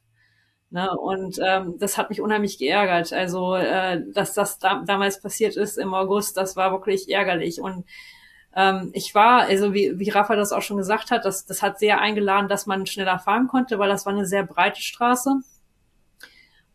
[0.71, 0.89] Ne?
[0.97, 3.11] Und ähm, das hat mich unheimlich geärgert.
[3.13, 7.59] Also, äh, dass das da, damals passiert ist im August, das war wirklich ärgerlich.
[7.59, 7.85] Und
[8.55, 11.79] ähm, ich war, also wie, wie Rafa das auch schon gesagt hat, das, das hat
[11.79, 15.41] sehr eingeladen, dass man schneller fahren konnte, weil das war eine sehr breite Straße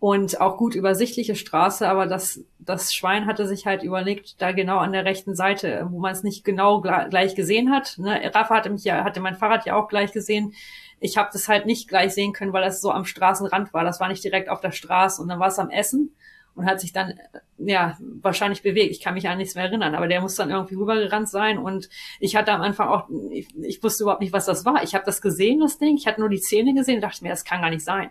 [0.05, 4.77] und auch gut übersichtliche Straße, aber das, das Schwein hatte sich halt überlegt, da genau
[4.77, 7.97] an der rechten Seite, wo man es nicht genau gleich gesehen hat.
[7.97, 8.21] Ne?
[8.35, 10.53] Rafa hatte mich ja, hatte mein Fahrrad ja auch gleich gesehen.
[11.01, 13.83] Ich habe das halt nicht gleich sehen können, weil das so am Straßenrand war.
[13.83, 16.15] Das war nicht direkt auf der Straße und dann war es am Essen
[16.55, 17.15] und hat sich dann
[17.57, 18.91] ja wahrscheinlich bewegt.
[18.91, 21.89] Ich kann mich an nichts mehr erinnern, aber der muss dann irgendwie rübergerannt sein und
[22.21, 24.83] ich hatte am Anfang auch, ich, ich wusste überhaupt nicht, was das war.
[24.83, 25.97] Ich habe das gesehen, das Ding.
[25.97, 28.11] Ich hatte nur die Zähne gesehen, dachte mir, das kann gar nicht sein.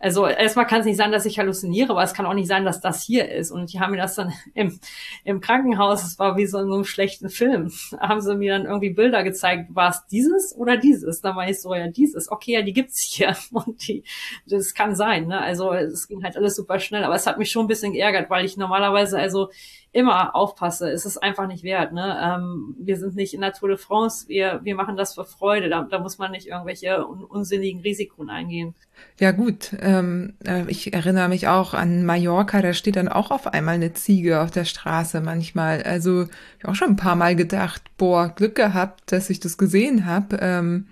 [0.00, 2.64] Also erstmal kann es nicht sein, dass ich halluziniere, aber es kann auch nicht sein,
[2.64, 3.50] dass das hier ist.
[3.50, 4.78] Und die haben mir das dann im,
[5.24, 8.66] im Krankenhaus, es war wie so in so einem schlechten Film, haben sie mir dann
[8.66, 11.20] irgendwie Bilder gezeigt, war es dieses oder dieses?
[11.20, 13.36] Dann war ich so, ja, dieses, okay, ja, die gibt's hier.
[13.52, 14.04] Und die,
[14.46, 15.40] das kann sein, ne?
[15.40, 18.30] Also es ging halt alles super schnell, aber es hat mich schon ein bisschen geärgert,
[18.30, 19.50] weil ich normalerweise, also
[19.92, 20.90] immer aufpasse.
[20.90, 21.92] Es ist einfach nicht wert.
[21.92, 22.18] Ne?
[22.22, 25.68] Ähm, wir sind nicht in der Tour de France, wir, wir machen das für Freude.
[25.68, 28.74] Da, da muss man nicht irgendwelche un unsinnigen Risiken eingehen.
[29.18, 33.48] Ja gut, ähm, äh, ich erinnere mich auch an Mallorca, da steht dann auch auf
[33.48, 35.82] einmal eine Ziege auf der Straße manchmal.
[35.82, 39.58] Also ich habe auch schon ein paar Mal gedacht, boah, Glück gehabt, dass ich das
[39.58, 40.38] gesehen habe.
[40.40, 40.86] Ähm,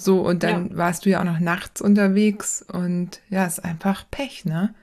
[0.00, 0.76] so, und dann ja.
[0.76, 4.74] warst du ja auch noch nachts unterwegs und ja, ist einfach Pech, ne?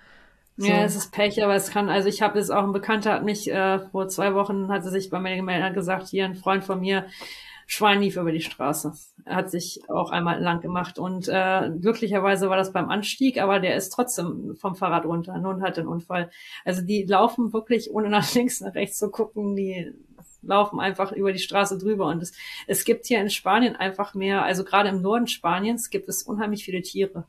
[0.58, 0.68] So.
[0.68, 3.24] Ja, es ist Pech, aber es kann, also ich habe es auch, ein Bekannter hat
[3.24, 6.36] mich äh, vor zwei Wochen, hat er sich bei mir gemeldet, hat gesagt, hier ein
[6.36, 7.06] Freund von mir,
[7.70, 8.94] Schwein lief über die Straße.
[9.26, 13.60] Er hat sich auch einmal lang gemacht und äh, glücklicherweise war das beim Anstieg, aber
[13.60, 16.32] der ist trotzdem vom Fahrrad runter Nun hat den Unfall.
[16.64, 19.94] Also die laufen wirklich, ohne nach links, nach rechts zu gucken, die
[20.42, 22.32] laufen einfach über die Straße drüber und es,
[22.68, 26.64] es gibt hier in Spanien einfach mehr, also gerade im Norden Spaniens gibt es unheimlich
[26.64, 27.26] viele Tiere.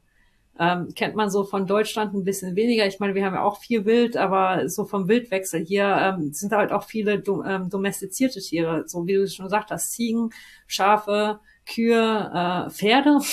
[0.59, 2.87] Ähm, kennt man so von Deutschland ein bisschen weniger.
[2.87, 6.53] Ich meine, wir haben ja auch viel Wild, aber so vom Wildwechsel hier ähm, sind
[6.53, 10.31] halt auch viele do, ähm, domestizierte Tiere, so wie du schon gesagt hast, Ziegen,
[10.67, 13.19] Schafe, Kühe, äh, Pferde.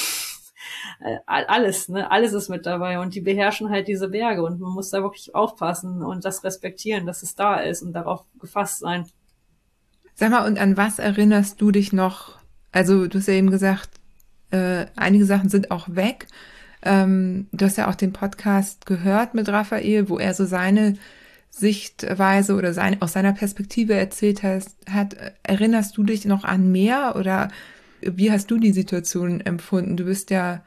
[1.00, 4.72] Äh, alles, ne, alles ist mit dabei und die beherrschen halt diese Berge und man
[4.72, 9.06] muss da wirklich aufpassen und das respektieren, dass es da ist und darauf gefasst sein.
[10.16, 12.40] Sag mal, und an was erinnerst du dich noch?
[12.72, 13.90] Also, du hast ja eben gesagt,
[14.52, 16.28] äh, einige Sachen sind auch weg.
[16.86, 20.96] Ähm, du hast ja auch den Podcast gehört mit Raphael, wo er so seine
[21.50, 25.16] Sichtweise oder seine, aus seiner Perspektive erzählt hast, hat.
[25.44, 27.50] Erinnerst du dich noch an mehr oder
[28.02, 29.98] wie hast du die Situation empfunden?
[29.98, 30.64] Du bist ja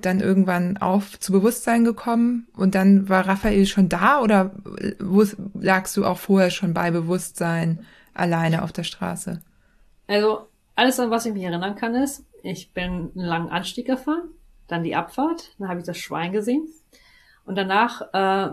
[0.00, 4.54] dann irgendwann auf zu Bewusstsein gekommen und dann war Raphael schon da oder
[4.98, 5.24] wo
[5.54, 7.84] lagst du auch vorher schon bei Bewusstsein
[8.14, 9.40] alleine auf der Straße?
[10.06, 14.30] Also alles, an was ich mich erinnern kann, ist, ich bin einen langen Anstieg gefahren
[14.68, 16.68] dann die Abfahrt, dann habe ich das Schwein gesehen
[17.44, 18.52] und danach äh,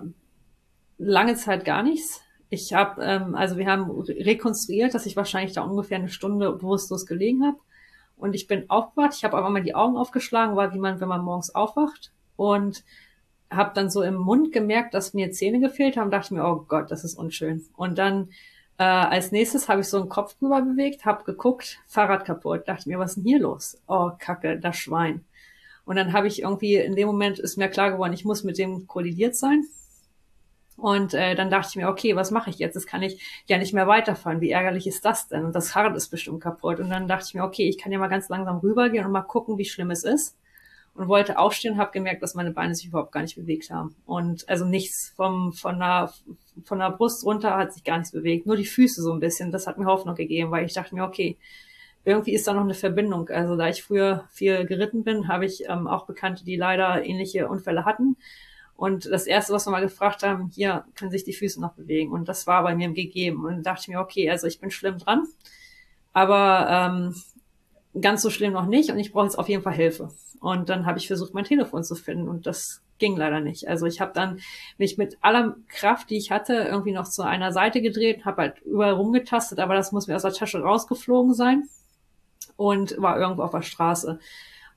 [0.97, 2.21] lange Zeit gar nichts.
[2.49, 7.05] Ich habe, ähm, also wir haben rekonstruiert, dass ich wahrscheinlich da ungefähr eine Stunde bewusstlos
[7.05, 7.57] gelegen habe.
[8.17, 11.09] Und ich bin aufgewacht, ich habe aber mal die Augen aufgeschlagen, war wie man, wenn
[11.09, 12.13] man morgens aufwacht.
[12.37, 12.83] Und
[13.51, 16.91] habe dann so im Mund gemerkt, dass mir Zähne gefehlt haben, dachte mir, oh Gott,
[16.91, 17.65] das ist unschön.
[17.75, 18.29] Und dann
[18.77, 22.89] äh, als nächstes habe ich so einen Kopf drüber bewegt, habe geguckt, Fahrrad kaputt, dachte
[22.89, 23.81] mir, was ist denn hier los?
[23.87, 25.23] Oh, Kacke, das Schwein.
[25.85, 28.57] Und dann habe ich irgendwie, in dem Moment ist mir klar geworden, ich muss mit
[28.57, 29.63] dem kollidiert sein.
[30.77, 32.75] Und äh, dann dachte ich mir, okay, was mache ich jetzt?
[32.75, 34.41] Das kann ich ja nicht mehr weiterfahren.
[34.41, 35.45] Wie ärgerlich ist das denn?
[35.45, 36.79] Und das Fahrrad ist bestimmt kaputt.
[36.79, 39.21] Und dann dachte ich mir, okay, ich kann ja mal ganz langsam rübergehen und mal
[39.21, 40.35] gucken, wie schlimm es ist.
[40.95, 43.95] und wollte aufstehen, habe gemerkt, dass meine Beine sich überhaupt gar nicht bewegt haben.
[44.05, 46.13] Und also nichts vom, von, der,
[46.63, 48.45] von der Brust runter hat sich gar nichts bewegt.
[48.45, 49.51] Nur die Füße so ein bisschen.
[49.51, 51.37] Das hat mir Hoffnung gegeben, weil ich dachte mir, okay,
[52.05, 53.29] irgendwie ist da noch eine Verbindung.
[53.29, 57.49] Also da ich früher viel geritten bin, habe ich ähm, auch Bekannte, die leider ähnliche
[57.49, 58.15] Unfälle hatten.
[58.75, 62.11] Und das erste, was wir mal gefragt haben, hier können sich die Füße noch bewegen.
[62.11, 63.45] Und das war bei mir gegeben.
[63.45, 65.23] Und dachte ich mir, okay, also ich bin schlimm dran.
[66.13, 67.15] Aber ähm,
[67.99, 70.11] ganz so schlimm noch nicht und ich brauche jetzt auf jeden Fall Hilfe.
[70.39, 73.67] Und dann habe ich versucht, mein Telefon zu finden und das ging leider nicht.
[73.67, 74.39] Also ich habe dann
[74.77, 78.61] mich mit aller Kraft, die ich hatte, irgendwie noch zu einer Seite gedreht, habe halt
[78.61, 81.67] überall rumgetastet, aber das muss mir aus der Tasche rausgeflogen sein
[82.55, 84.19] und war irgendwo auf der Straße.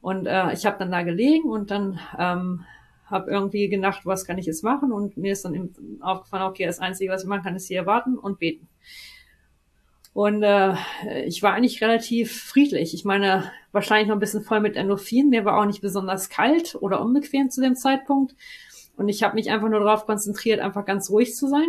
[0.01, 2.65] Und äh, ich habe dann da gelegen und dann ähm,
[3.07, 4.93] habe irgendwie gedacht, was kann ich jetzt machen?
[4.93, 8.17] Und mir ist dann aufgefallen, okay, das Einzige, was ich machen kann, ist hier warten
[8.17, 8.69] und beten.
[10.13, 10.75] Und äh,
[11.27, 12.93] ich war eigentlich relativ friedlich.
[12.93, 15.29] Ich meine, wahrscheinlich noch ein bisschen voll mit Endorphin.
[15.29, 18.35] Mir war auch nicht besonders kalt oder unbequem zu dem Zeitpunkt.
[18.97, 21.69] Und ich habe mich einfach nur darauf konzentriert, einfach ganz ruhig zu sein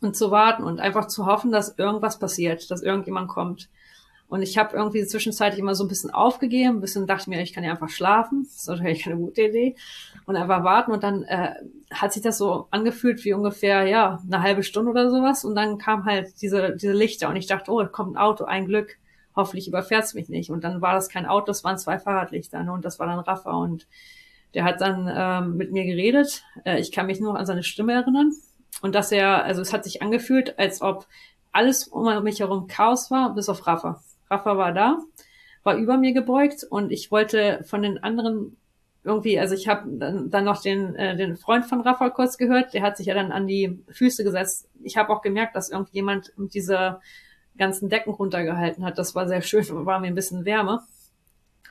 [0.00, 3.68] und zu warten und einfach zu hoffen, dass irgendwas passiert, dass irgendjemand kommt.
[4.30, 7.52] Und ich habe irgendwie zwischenzeitlich immer so ein bisschen aufgegeben, ein bisschen dachte mir, ich
[7.52, 8.44] kann ja einfach schlafen.
[8.44, 9.74] Das ist natürlich keine gute Idee.
[10.24, 10.92] Und einfach warten.
[10.92, 11.54] Und dann äh,
[11.92, 15.44] hat sich das so angefühlt wie ungefähr, ja, eine halbe Stunde oder sowas.
[15.44, 18.66] Und dann kam halt diese, diese Lichter und ich dachte, oh, kommt ein Auto, ein
[18.66, 18.98] Glück.
[19.34, 20.50] Hoffentlich überfährt's mich nicht.
[20.50, 22.62] Und dann war das kein Auto, es waren zwei Fahrradlichter.
[22.62, 22.72] Ne?
[22.72, 23.50] Und das war dann Rafa.
[23.50, 23.88] Und
[24.54, 26.44] der hat dann ähm, mit mir geredet.
[26.64, 28.30] Äh, ich kann mich nur an seine Stimme erinnern.
[28.80, 31.08] Und dass er, also es hat sich angefühlt, als ob
[31.50, 34.00] alles um mich herum Chaos war, bis auf Rafa.
[34.30, 34.98] Rafa war da,
[35.62, 38.56] war über mir gebeugt und ich wollte von den anderen
[39.02, 42.82] irgendwie, also ich habe dann, noch den, äh, den Freund von Rafa kurz gehört, der
[42.82, 44.68] hat sich ja dann an die Füße gesetzt.
[44.82, 47.00] Ich habe auch gemerkt, dass irgendjemand mit dieser
[47.56, 48.98] ganzen Decken runtergehalten hat.
[48.98, 50.82] Das war sehr schön, war mir ein bisschen Wärme.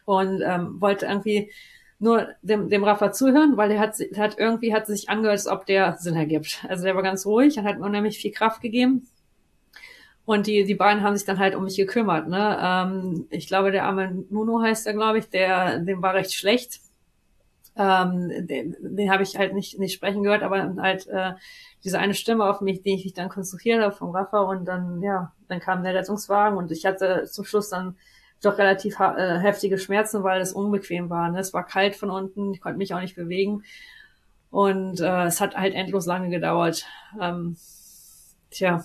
[0.06, 1.52] Und ähm, wollte irgendwie
[2.00, 5.68] nur dem, dem Rafa zuhören, weil der hat, hat irgendwie hat sich angehört, als ob
[5.68, 6.66] der Sinn ergibt.
[6.68, 9.08] Also der war ganz ruhig und hat mir unheimlich viel Kraft gegeben.
[10.30, 12.28] Und die, die beiden haben sich dann halt um mich gekümmert.
[12.28, 12.56] Ne?
[12.62, 16.82] Ähm, ich glaube, der arme Nuno heißt er, glaube ich, der, dem war recht schlecht.
[17.76, 21.32] Ähm, den den habe ich halt nicht, nicht sprechen gehört, aber halt äh,
[21.84, 25.02] diese eine Stimme auf mich, die ich mich dann konstruiert habe vom Rafa und dann,
[25.02, 27.98] ja, dann kam der Rettungswagen und ich hatte zum Schluss dann
[28.44, 31.32] doch relativ äh, heftige Schmerzen, weil es unbequem war.
[31.32, 31.40] Ne?
[31.40, 33.64] Es war kalt von unten, ich konnte mich auch nicht bewegen.
[34.52, 36.86] Und äh, es hat halt endlos lange gedauert.
[37.20, 37.58] Ähm,
[38.52, 38.84] tja,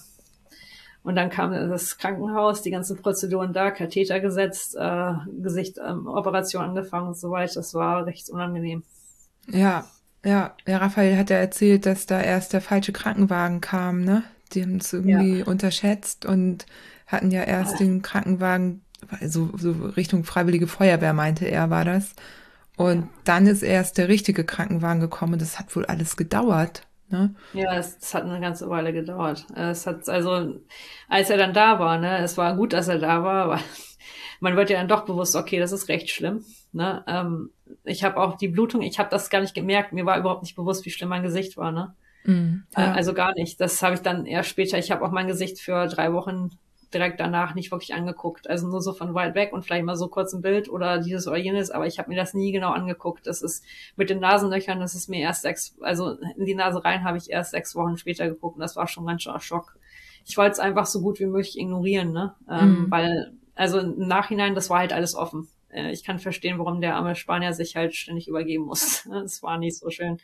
[1.05, 6.65] und dann kam das Krankenhaus, die ganzen Prozeduren da, Katheter gesetzt, äh, Gesicht, ähm, Operation
[6.65, 7.55] angefangen und so weiter.
[7.57, 8.83] Das war recht unangenehm.
[9.47, 9.85] Ja,
[10.25, 10.57] ja.
[10.67, 14.25] Ja, Raphael hat ja erzählt, dass da erst der falsche Krankenwagen kam, ne?
[14.53, 15.45] Die haben es irgendwie ja.
[15.45, 16.65] unterschätzt und
[17.07, 18.83] hatten ja erst den Krankenwagen,
[19.27, 22.15] so, so Richtung Freiwillige Feuerwehr, meinte er, war das.
[22.77, 25.39] Und dann ist erst der richtige Krankenwagen gekommen.
[25.39, 26.87] Das hat wohl alles gedauert.
[27.15, 27.35] Ne?
[27.53, 29.47] Ja, es, es, hat eine ganze Weile gedauert.
[29.55, 30.61] Es hat also,
[31.09, 33.61] als er dann da war, ne, es war gut, dass er da war, aber
[34.41, 36.45] man wird ja dann doch bewusst, okay, das ist recht schlimm.
[36.73, 37.05] Ne?
[37.07, 37.51] Ähm,
[37.85, 40.57] ich habe auch die Blutung, ich habe das gar nicht gemerkt, mir war überhaupt nicht
[40.57, 41.71] bewusst, wie schlimm mein Gesicht war.
[41.71, 41.95] Ne?
[42.25, 42.93] Mm, ja.
[42.93, 43.61] äh, also gar nicht.
[43.61, 44.77] Das habe ich dann erst später.
[44.77, 46.51] Ich habe auch mein Gesicht für drei Wochen
[46.95, 48.49] direkt danach nicht wirklich angeguckt.
[48.49, 51.27] Also nur so von weit weg und vielleicht mal so kurz ein Bild oder dieses
[51.27, 53.27] oder jenes, aber ich habe mir das nie genau angeguckt.
[53.27, 53.65] Das ist
[53.97, 57.31] mit den Nasenlöchern, das ist mir erst sechs, also in die Nase rein habe ich
[57.31, 59.77] erst sechs Wochen später geguckt und das war schon ganz schön Schock.
[60.25, 62.35] Ich wollte es einfach so gut wie möglich ignorieren, ne?
[62.49, 62.91] Ähm, mhm.
[62.91, 65.49] Weil, also im Nachhinein, das war halt alles offen.
[65.75, 69.05] Äh, ich kann verstehen, warum der arme Spanier sich halt ständig übergeben muss.
[69.11, 70.19] Das war nicht so schön.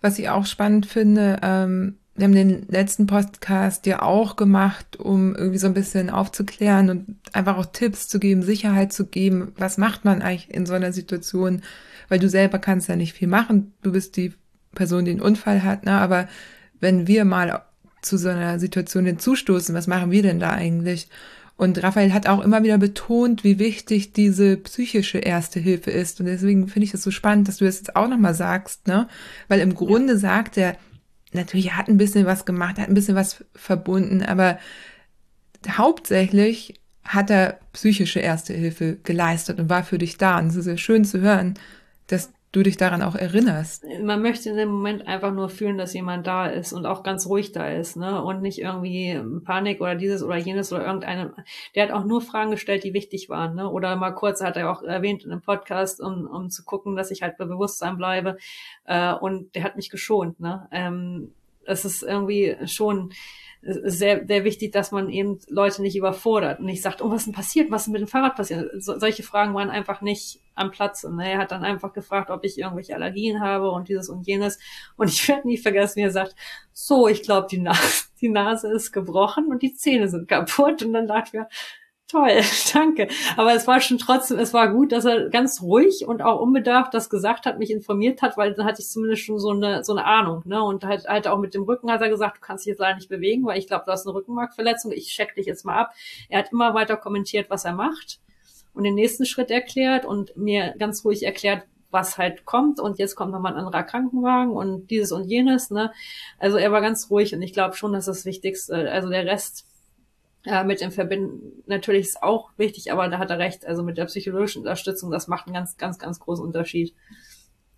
[0.00, 5.36] Was ich auch spannend finde, ähm, wir haben den letzten Podcast ja auch gemacht, um
[5.36, 9.52] irgendwie so ein bisschen aufzuklären und einfach auch Tipps zu geben, Sicherheit zu geben.
[9.56, 11.62] Was macht man eigentlich in so einer Situation?
[12.08, 13.72] Weil du selber kannst ja nicht viel machen.
[13.82, 14.34] Du bist die
[14.74, 15.92] Person, die einen Unfall hat, ne?
[15.92, 16.28] Aber
[16.80, 17.62] wenn wir mal
[18.02, 21.08] zu so einer Situation hinzustoßen, was machen wir denn da eigentlich?
[21.56, 26.20] Und Raphael hat auch immer wieder betont, wie wichtig diese psychische Erste Hilfe ist.
[26.20, 29.08] Und deswegen finde ich es so spannend, dass du das jetzt auch nochmal sagst, ne?
[29.48, 30.18] Weil im Grunde ja.
[30.18, 30.76] sagt er,
[31.32, 34.58] natürlich, er hat ein bisschen was gemacht, hat ein bisschen was verbunden, aber
[35.68, 40.38] hauptsächlich hat er psychische Erste Hilfe geleistet und war für dich da.
[40.38, 41.54] Und es ist sehr schön zu hören,
[42.06, 43.84] dass du dich daran auch erinnerst.
[44.02, 47.26] Man möchte in dem Moment einfach nur fühlen, dass jemand da ist und auch ganz
[47.26, 48.22] ruhig da ist, ne?
[48.22, 51.34] Und nicht irgendwie Panik oder dieses oder jenes oder irgendeine.
[51.74, 53.70] Der hat auch nur Fragen gestellt, die wichtig waren, ne?
[53.70, 57.10] Oder mal kurz hat er auch erwähnt in einem Podcast, um, um zu gucken, dass
[57.10, 58.36] ich halt bei Bewusstsein bleibe.
[58.84, 60.68] Äh, und der hat mich geschont, ne?
[60.72, 61.32] Ähm,
[61.64, 63.12] es ist irgendwie schon
[63.60, 67.26] sehr, sehr wichtig, dass man eben Leute nicht überfordert und nicht sagt, oh, was ist
[67.26, 67.70] denn passiert?
[67.70, 68.70] Was ist mit dem Fahrrad passiert?
[68.82, 71.04] So, solche Fragen waren einfach nicht am Platz.
[71.04, 74.58] Und er hat dann einfach gefragt, ob ich irgendwelche Allergien habe und dieses und jenes.
[74.96, 76.36] Und ich werde nie vergessen, wie er sagt,
[76.72, 80.82] so, ich glaube, die, Nase, die Nase ist gebrochen und die Zähne sind kaputt.
[80.82, 81.48] Und dann dachte ich mir,
[82.10, 82.40] Toll,
[82.72, 83.08] danke.
[83.36, 86.94] Aber es war schon trotzdem, es war gut, dass er ganz ruhig und auch unbedarft
[86.94, 89.92] das gesagt hat, mich informiert hat, weil dann hatte ich zumindest schon so eine, so
[89.92, 90.62] eine Ahnung, ne?
[90.62, 92.96] Und halt, halt auch mit dem Rücken hat er gesagt, du kannst dich jetzt leider
[92.96, 95.92] nicht bewegen, weil ich glaube, du hast eine Rückenmarkverletzung, ich check dich jetzt mal ab.
[96.30, 98.20] Er hat immer weiter kommentiert, was er macht
[98.72, 103.16] und den nächsten Schritt erklärt und mir ganz ruhig erklärt, was halt kommt und jetzt
[103.16, 105.92] kommt nochmal ein anderer Krankenwagen und dieses und jenes, ne?
[106.38, 109.66] Also er war ganz ruhig und ich glaube schon, dass das Wichtigste, also der Rest,
[110.48, 113.66] äh, mit dem Verbinden natürlich ist auch wichtig, aber da hat er recht.
[113.66, 116.94] Also mit der psychologischen Unterstützung, das macht einen ganz, ganz, ganz großen Unterschied.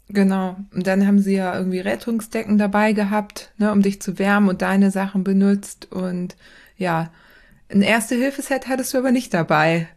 [0.08, 0.56] Genau.
[0.72, 4.62] Und dann haben sie ja irgendwie Rettungsdecken dabei gehabt, ne, um dich zu wärmen und
[4.62, 5.90] deine Sachen benutzt.
[5.90, 6.36] Und
[6.76, 7.12] ja,
[7.68, 9.88] ein Erste-Hilfe-Set hattest du aber nicht dabei.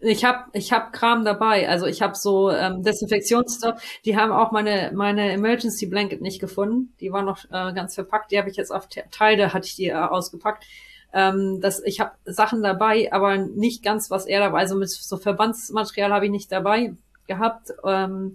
[0.00, 1.68] Ich habe ich hab Kram dabei.
[1.68, 3.80] Also ich habe so ähm, Desinfektionsstoff.
[4.04, 6.92] Die haben auch meine meine Emergency Blanket nicht gefunden.
[7.00, 8.32] Die war noch äh, ganz verpackt.
[8.32, 10.64] Die habe ich jetzt auf Teile hatte ich die äh, ausgepackt
[11.12, 15.16] ähm, dass ich habe Sachen dabei, aber nicht ganz, was er dabei, also mit so
[15.16, 16.94] Verbandsmaterial habe ich nicht dabei
[17.26, 17.72] gehabt.
[17.84, 18.34] Ähm,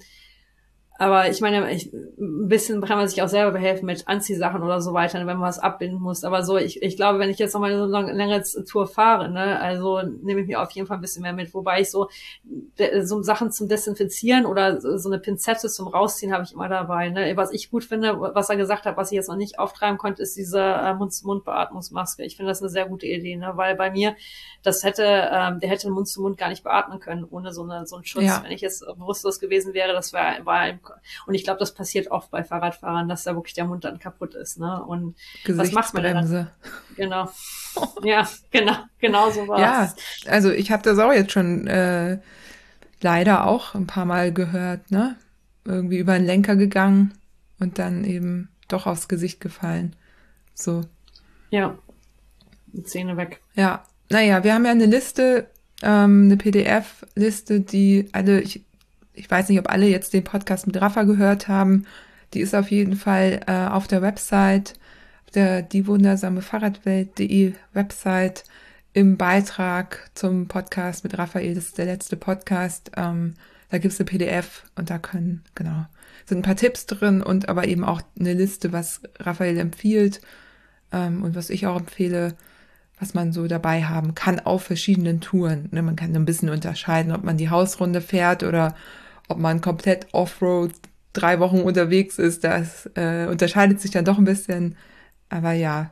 [0.99, 4.81] aber ich meine, ich, ein bisschen kann man sich auch selber behelfen mit Anziehsachen oder
[4.81, 6.23] so weiter, wenn man was abbinden muss.
[6.23, 9.59] Aber so, ich, ich glaube, wenn ich jetzt nochmal so eine längere Tour fahre, ne,
[9.59, 11.53] also nehme ich mir auf jeden Fall ein bisschen mehr mit.
[11.53, 12.09] Wobei ich so,
[13.03, 17.09] so Sachen zum Desinfizieren oder so eine Pinzette zum Rausziehen habe ich immer dabei.
[17.09, 17.37] Ne.
[17.37, 20.23] Was ich gut finde, was er gesagt hat, was ich jetzt noch nicht auftreiben konnte,
[20.23, 22.23] ist diese äh, Mund-zu-Mund-Beatmungsmaske.
[22.23, 24.15] Ich finde das eine sehr gute Idee, ne, weil bei mir,
[24.63, 27.85] das hätte, ähm, der hätte Mund zu Mund gar nicht beatmen können, ohne so, eine,
[27.85, 28.23] so einen Schutz.
[28.23, 28.41] Ja.
[28.43, 30.77] Wenn ich jetzt bewusstlos gewesen wäre, das war, war
[31.25, 34.35] und ich glaube, das passiert oft bei Fahrradfahrern, dass da wirklich der Mund dann kaputt
[34.35, 34.59] ist.
[34.59, 34.83] Ne?
[34.83, 35.15] Und
[35.47, 36.49] was macht man dann?
[36.95, 37.29] Genau.
[38.03, 39.93] ja, genau, genau so war Ja,
[40.27, 42.19] also ich habe das auch jetzt schon äh,
[43.01, 45.15] leider auch ein paar Mal gehört, ne?
[45.65, 47.13] Irgendwie über den Lenker gegangen
[47.59, 49.95] und dann eben doch aufs Gesicht gefallen.
[50.53, 50.81] So.
[51.49, 51.77] Ja.
[52.67, 53.41] Die Zähne weg.
[53.55, 53.83] Ja.
[54.09, 55.49] Naja, wir haben ja eine Liste,
[55.81, 58.63] ähm, eine PDF-Liste, die alle, ich
[59.17, 61.85] ich weiß nicht, ob alle jetzt den Podcast mit Rafa gehört haben.
[62.33, 64.73] Die ist auf jeden Fall äh, auf der Website,
[65.33, 68.43] der die wundersame Fahrradwelt.de Website
[68.93, 71.55] im Beitrag zum Podcast mit Raphael.
[71.55, 72.91] Das ist der letzte Podcast.
[72.95, 73.35] Ähm,
[73.69, 75.85] da gibt's eine PDF und da können, genau,
[76.25, 80.21] sind ein paar Tipps drin und aber eben auch eine Liste, was Raphael empfiehlt
[80.91, 82.35] ähm, und was ich auch empfehle,
[82.99, 85.69] was man so dabei haben kann auf verschiedenen Touren.
[85.71, 88.75] Ne, man kann ein bisschen unterscheiden, ob man die Hausrunde fährt oder
[89.27, 90.71] ob man komplett Offroad
[91.13, 94.75] drei Wochen unterwegs ist, das äh, unterscheidet sich dann doch ein bisschen.
[95.29, 95.91] Aber ja,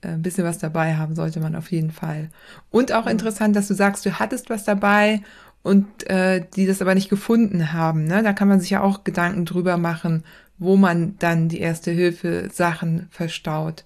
[0.00, 2.30] äh, ein bisschen was dabei haben sollte man auf jeden Fall.
[2.70, 5.22] Und auch interessant, dass du sagst, du hattest was dabei
[5.62, 8.04] und äh, die das aber nicht gefunden haben.
[8.04, 8.22] Ne?
[8.22, 10.24] Da kann man sich ja auch Gedanken drüber machen,
[10.58, 13.84] wo man dann die erste Hilfe Sachen verstaut.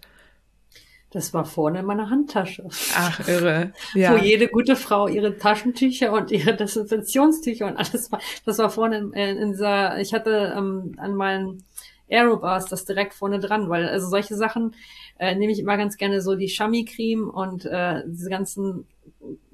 [1.17, 2.69] Das war vorne in meiner Handtasche.
[2.95, 3.73] Ach, irre.
[3.95, 4.13] Ja.
[4.13, 8.21] Wo jede gute Frau ihre Taschentücher und ihre Desinfektionstücher und alles war.
[8.45, 11.65] Das war vorne in, in dieser, ich hatte ähm, an meinen
[12.11, 14.75] Aerobars das direkt vorne dran, weil also solche Sachen
[15.19, 18.87] äh, nehme ich immer ganz gerne so die Chami-Creme und äh, diese ganzen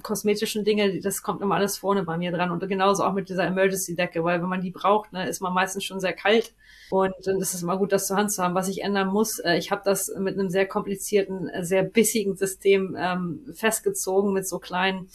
[0.02, 2.50] kosmetischen Dinge, das kommt immer alles vorne bei mir dran.
[2.50, 5.84] Und genauso auch mit dieser Emergency-Decke, weil wenn man die braucht, ne, ist man meistens
[5.84, 6.54] schon sehr kalt.
[6.92, 8.54] Und dann ist es immer gut, das zur Hand zu haben.
[8.54, 12.36] Was ich ändern muss, äh, ich habe das mit einem sehr komplizierten, äh, sehr bissigen
[12.36, 15.08] System ähm, festgezogen mit so kleinen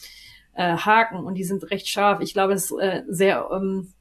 [0.55, 2.19] äh, Haken und die sind recht scharf.
[2.21, 3.93] Ich glaube, es ist äh, sehr ähm,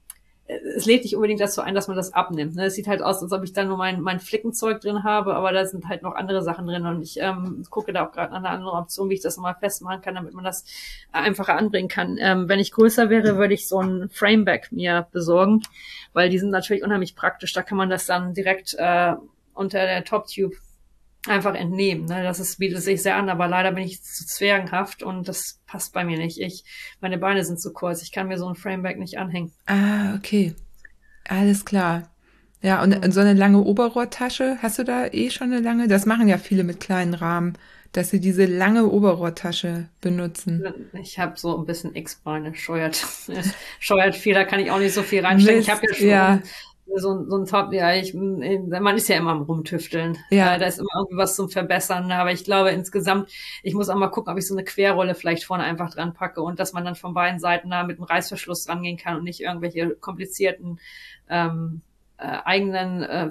[0.47, 2.55] es lädt nicht unbedingt dazu ein, dass man das abnimmt.
[2.55, 2.65] Ne?
[2.65, 5.51] Es sieht halt aus, als ob ich da nur mein, mein Flickenzeug drin habe, aber
[5.51, 8.39] da sind halt noch andere Sachen drin und ich ähm, gucke da auch gerade nach
[8.39, 10.63] einer anderen Option, wie ich das nochmal festmachen kann, damit man das
[11.11, 12.17] einfacher anbringen kann.
[12.19, 15.63] Ähm, wenn ich größer wäre, würde ich so ein Frameback mir besorgen,
[16.13, 17.51] weil die sind natürlich unheimlich praktisch.
[17.51, 19.13] Da kann man das dann direkt äh,
[19.53, 20.55] unter der Top-Tube
[21.29, 22.05] einfach entnehmen.
[22.05, 22.23] Ne?
[22.23, 25.93] Das ist, bietet sich sehr an, aber leider bin ich zu zwergenhaft und das passt
[25.93, 26.39] bei mir nicht.
[26.39, 26.63] Ich,
[27.01, 28.01] meine Beine sind zu kurz.
[28.01, 29.51] Ich kann mir so ein Frameback nicht anhängen.
[29.65, 30.55] Ah, okay.
[31.27, 32.09] Alles klar.
[32.61, 33.11] Ja, und mhm.
[33.11, 35.87] so eine lange Oberrohrtasche, hast du da eh schon eine lange?
[35.87, 37.53] Das machen ja viele mit kleinen Rahmen,
[37.91, 40.63] dass sie diese lange Oberrohrtasche benutzen.
[40.93, 43.05] Ich habe so ein bisschen X-Beine, scheuert,
[43.79, 45.57] scheuert viel, da kann ich auch nicht so viel reinstecken.
[45.57, 46.41] Mist, ich habe ja schon ja
[46.95, 50.17] so, so ein Top, ja, ich, man ist ja immer am Rumtüfteln.
[50.29, 50.55] Ja.
[50.55, 52.11] Äh, da ist immer irgendwie was zum Verbessern.
[52.11, 53.29] Aber ich glaube insgesamt,
[53.63, 56.41] ich muss auch mal gucken, ob ich so eine Querrolle vielleicht vorne einfach dran packe
[56.41, 59.41] und dass man dann von beiden Seiten da mit einem Reißverschluss rangehen kann und nicht
[59.41, 60.79] irgendwelche komplizierten
[61.29, 61.81] ähm,
[62.17, 63.29] äh, eigenen äh,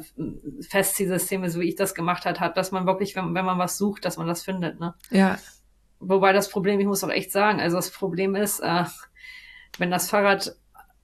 [0.61, 3.79] Festzielsysteme, so wie ich das gemacht hat, hat, dass man wirklich, wenn, wenn man was
[3.79, 4.79] sucht, dass man das findet.
[4.79, 4.95] Ne?
[5.11, 5.39] Ja.
[5.99, 8.85] Wobei das Problem, ich muss auch echt sagen, also das Problem ist, äh,
[9.79, 10.57] wenn das Fahrrad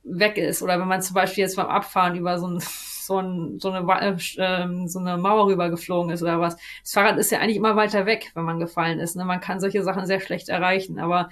[0.05, 3.59] weg ist oder wenn man zum Beispiel jetzt beim Abfahren über so, ein, so, ein,
[3.61, 6.57] so, eine, äh, so eine Mauer rübergeflogen ist oder was.
[6.82, 9.16] Das Fahrrad ist ja eigentlich immer weiter weg, wenn man gefallen ist.
[9.16, 9.24] Ne?
[9.24, 11.28] Man kann solche Sachen sehr schlecht erreichen, aber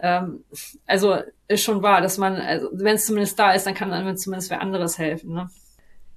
[0.00, 0.44] ähm,
[0.86, 4.16] also ist schon wahr, dass man, also, wenn es zumindest da ist, dann kann dann
[4.16, 5.34] zumindest wer anderes helfen.
[5.34, 5.48] Ne?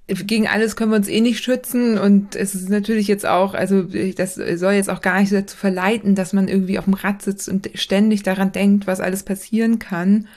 [0.06, 3.84] gegen alles können wir uns eh nicht schützen und es ist natürlich jetzt auch, also
[4.16, 7.48] das soll jetzt auch gar nicht dazu verleiten, dass man irgendwie auf dem Rad sitzt
[7.48, 10.28] und ständig daran denkt, was alles passieren kann.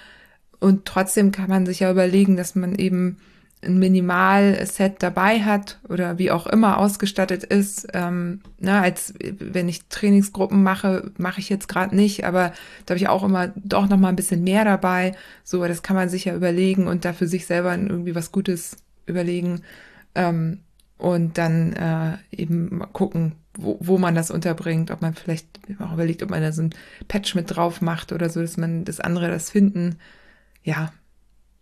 [0.59, 3.17] Und trotzdem kann man sich ja überlegen, dass man eben
[3.63, 7.87] ein Minimal-Set dabei hat oder wie auch immer ausgestattet ist.
[7.93, 12.53] Ähm, ne, als wenn ich Trainingsgruppen mache, mache ich jetzt gerade nicht, aber
[12.85, 15.13] da habe ich auch immer doch noch mal ein bisschen mehr dabei.
[15.43, 18.77] So, das kann man sich ja überlegen und da für sich selber irgendwie was Gutes
[19.07, 19.61] überlegen
[20.13, 20.59] ähm,
[20.99, 25.47] und dann äh, eben gucken, wo, wo man das unterbringt, ob man vielleicht
[25.79, 26.75] auch überlegt, ob man da so ein
[27.07, 29.97] Patch mit drauf macht oder so, dass man das andere das finden.
[30.67, 30.91] Ja,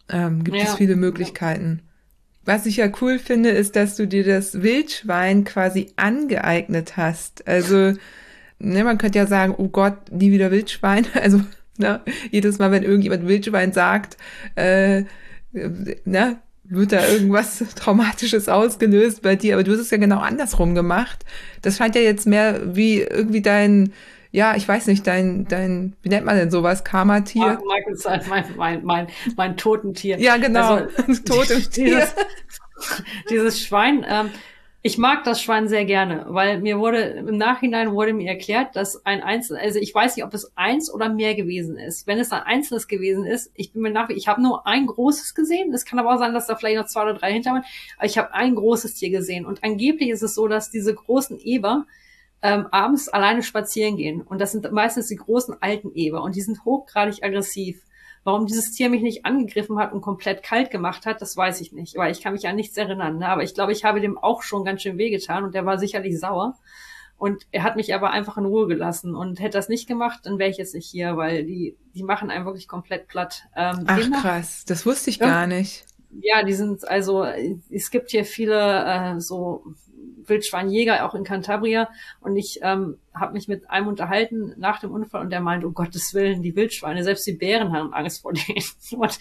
[0.09, 0.63] ähm, gibt ja.
[0.63, 1.83] es viele Möglichkeiten.
[2.43, 7.47] Was ich ja cool finde, ist, dass du dir das Wildschwein quasi angeeignet hast.
[7.47, 7.93] Also,
[8.57, 11.05] ne, man könnte ja sagen, oh Gott, nie wieder Wildschwein.
[11.13, 11.41] Also,
[11.77, 12.01] ne,
[12.31, 14.17] jedes Mal, wenn irgendjemand Wildschwein sagt,
[14.55, 15.03] äh,
[15.51, 20.73] ne, wird da irgendwas Traumatisches ausgelöst bei dir, aber du hast es ja genau andersrum
[20.73, 21.25] gemacht.
[21.61, 23.93] Das scheint ja jetzt mehr wie irgendwie dein,
[24.35, 27.57] ja, ich weiß nicht, dein, dein, wie nennt man denn sowas, Karma-Tier?
[28.05, 29.07] Halt mein, mein, mein,
[29.37, 30.19] mein Totentier.
[30.19, 31.85] Ja, genau, also, Totentier.
[31.85, 32.15] Dieses,
[33.29, 34.31] dieses Schwein, ähm,
[34.81, 39.05] ich mag das Schwein sehr gerne, weil mir wurde im Nachhinein wurde mir erklärt, dass
[39.05, 42.05] ein Einzel, also ich weiß nicht, ob es eins oder mehr gewesen ist.
[42.05, 45.33] Wenn es ein einzelnes gewesen ist, ich bin mir nach, ich habe nur ein großes
[45.33, 45.73] gesehen.
[45.73, 47.63] Es kann aber auch sein, dass da vielleicht noch zwei oder drei hinter waren.
[47.97, 51.39] Aber ich habe ein großes Tier gesehen und angeblich ist es so, dass diese großen
[51.39, 51.85] Eber
[52.45, 56.41] ähm, abends alleine spazieren gehen und das sind meistens die großen alten Eber und die
[56.41, 57.81] sind hochgradig aggressiv.
[58.23, 61.71] Warum dieses Tier mich nicht angegriffen hat und komplett kalt gemacht hat, das weiß ich
[61.71, 61.95] nicht.
[61.95, 63.19] Weil ich kann mich an nichts erinnern.
[63.19, 63.27] Ne?
[63.27, 66.19] Aber ich glaube, ich habe dem auch schon ganz schön wehgetan und der war sicherlich
[66.19, 66.57] sauer.
[67.17, 69.15] Und er hat mich aber einfach in Ruhe gelassen.
[69.15, 72.31] Und hätte das nicht gemacht, dann wäre ich jetzt nicht hier, weil die, die machen
[72.31, 73.43] einen wirklich komplett platt.
[73.55, 75.85] Ähm, Ach demnach, krass, das wusste ich gar nicht.
[76.21, 77.25] Ja, die sind also,
[77.69, 79.65] es gibt hier viele äh, so
[80.27, 81.89] Wildschweinjäger, auch in Cantabria.
[82.21, 85.73] Und ich ähm, habe mich mit einem unterhalten nach dem Unfall und der meint, um
[85.73, 88.63] Gottes Willen, die Wildschweine, selbst die Bären haben Angst vor denen.
[88.91, 89.19] Und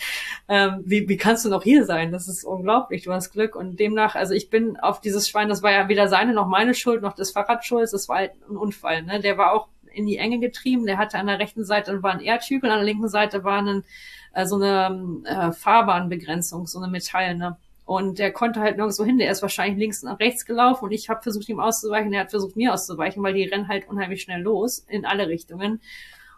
[0.49, 2.13] ähm, wie, wie kannst du noch hier sein?
[2.13, 3.57] Das ist unglaublich, du hast Glück.
[3.57, 6.75] Und demnach, also ich bin auf dieses Schwein, das war ja weder seine noch meine
[6.75, 9.03] Schuld, noch des Fahrrads Schuld, das war halt ein Unfall.
[9.03, 9.21] Ne?
[9.21, 10.87] Der war auch in die Enge getrieben.
[10.87, 13.85] Der hatte an der rechten Seite war ein Erdhügel, an der linken Seite war ein,
[14.33, 17.57] äh, so eine äh, Fahrbahnbegrenzung, so eine Metall.
[17.85, 19.19] Und der konnte halt nirgendwo hin.
[19.19, 22.13] Der ist wahrscheinlich links nach rechts gelaufen und ich habe versucht, ihm auszuweichen.
[22.13, 25.81] Er hat versucht, mir auszuweichen, weil die rennen halt unheimlich schnell los in alle Richtungen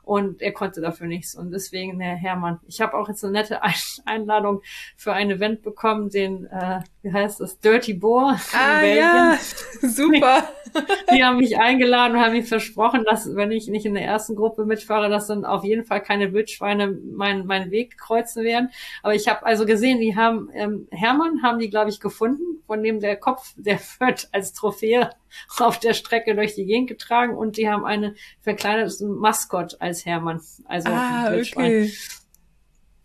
[0.07, 1.35] und er konnte dafür nichts.
[1.35, 3.61] Und deswegen, Herr Hermann, ich habe auch jetzt eine nette
[4.05, 4.63] Einladung
[4.97, 8.41] für ein Event bekommen, den, äh, wie heißt das, Dirty Boar.
[8.55, 9.37] Ah ja,
[9.83, 10.49] super.
[11.13, 14.37] Die haben mich eingeladen und haben mir versprochen, dass wenn ich nicht in der ersten
[14.37, 18.71] Gruppe mitfahre, dass dann auf jeden Fall keine Wildschweine meinen meinen Weg kreuzen werden.
[19.03, 22.81] Aber ich habe also gesehen, die haben ähm, Hermann haben die, glaube ich, gefunden, von
[22.81, 25.11] dem der Kopf, der wird als Trophäe
[25.59, 30.41] auf der Strecke durch die Gegend getragen und die haben eine verkleinertes Maskott als Hermann.
[30.67, 31.91] Also ah, okay.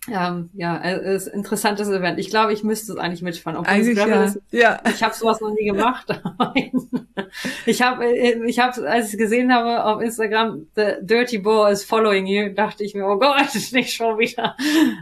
[0.10, 2.18] Ähm, ja, es ist ein interessantes Event.
[2.18, 3.60] Ich glaube, ich müsste es eigentlich mitfahren.
[3.60, 4.24] Obwohl eigentlich ja.
[4.24, 4.82] Ist, ja.
[4.90, 6.08] Ich habe sowas noch nie gemacht.
[7.68, 11.84] ich habe, ich habe, als ich es gesehen habe auf Instagram, The Dirty Boar is
[11.84, 14.56] following you, dachte ich mir, oh Gott, nicht schon wieder.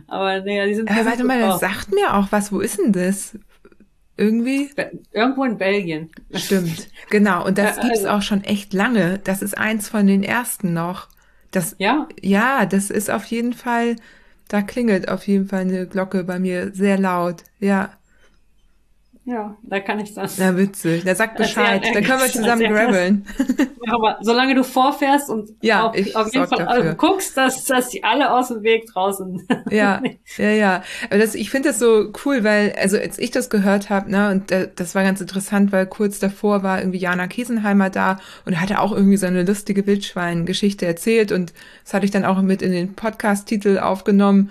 [0.07, 0.89] Aber nee, die sind.
[0.89, 2.51] Äh, warte mal, das sagt mir auch was.
[2.51, 3.37] Wo ist denn das?
[4.19, 4.69] Irgendwie?
[5.13, 6.09] Irgendwo in Belgien.
[6.33, 7.45] Stimmt, genau.
[7.45, 9.17] Und das gibt's also, auch schon echt lange.
[9.23, 11.07] Das ist eins von den ersten noch.
[11.51, 12.05] Das, ja?
[12.21, 13.95] Ja, das ist auf jeden Fall,
[14.49, 17.45] da klingelt auf jeden Fall eine Glocke bei mir sehr laut.
[17.59, 17.93] Ja.
[19.29, 20.39] Ja, da kann ich das.
[20.39, 21.03] Na, witzig.
[21.03, 21.85] Der sagt Bescheid.
[21.93, 23.27] Da können wir zusammen graveln.
[23.85, 27.89] Ja, aber solange du vorfährst und ja, auf, auf jeden Fall also guckst, dass, dass
[27.89, 29.47] die alle aus dem Weg draußen.
[29.69, 30.01] Ja,
[30.37, 30.83] ja, ja.
[31.09, 34.31] Aber das, ich finde das so cool, weil, also als ich das gehört habe, ne,
[34.31, 38.59] und äh, das war ganz interessant, weil kurz davor war irgendwie Jana Kiesenheimer da und
[38.59, 41.53] hatte auch irgendwie so eine lustige Wildschwein-Geschichte erzählt und
[41.83, 44.49] das hatte ich dann auch mit in den Podcast-Titel aufgenommen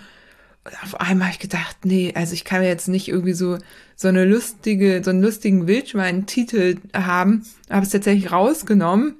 [0.82, 3.58] auf einmal habe ich gedacht, nee, also ich kann mir jetzt nicht irgendwie so
[3.96, 7.44] so eine lustige, so einen lustigen Wildschwein-Titel haben.
[7.68, 9.16] Habe es tatsächlich rausgenommen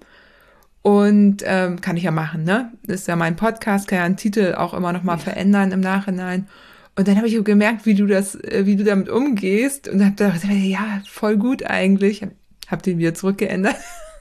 [0.83, 2.73] und ähm, kann ich ja machen, ne?
[2.85, 5.81] Das ist ja mein Podcast, kann ja einen Titel auch immer noch mal verändern im
[5.81, 6.47] Nachhinein.
[6.95, 10.15] Und dann habe ich gemerkt, wie du das, äh, wie du damit umgehst und habe
[10.15, 12.27] gedacht, ja, voll gut eigentlich.
[12.69, 13.77] Hab den wieder zurückgeändert.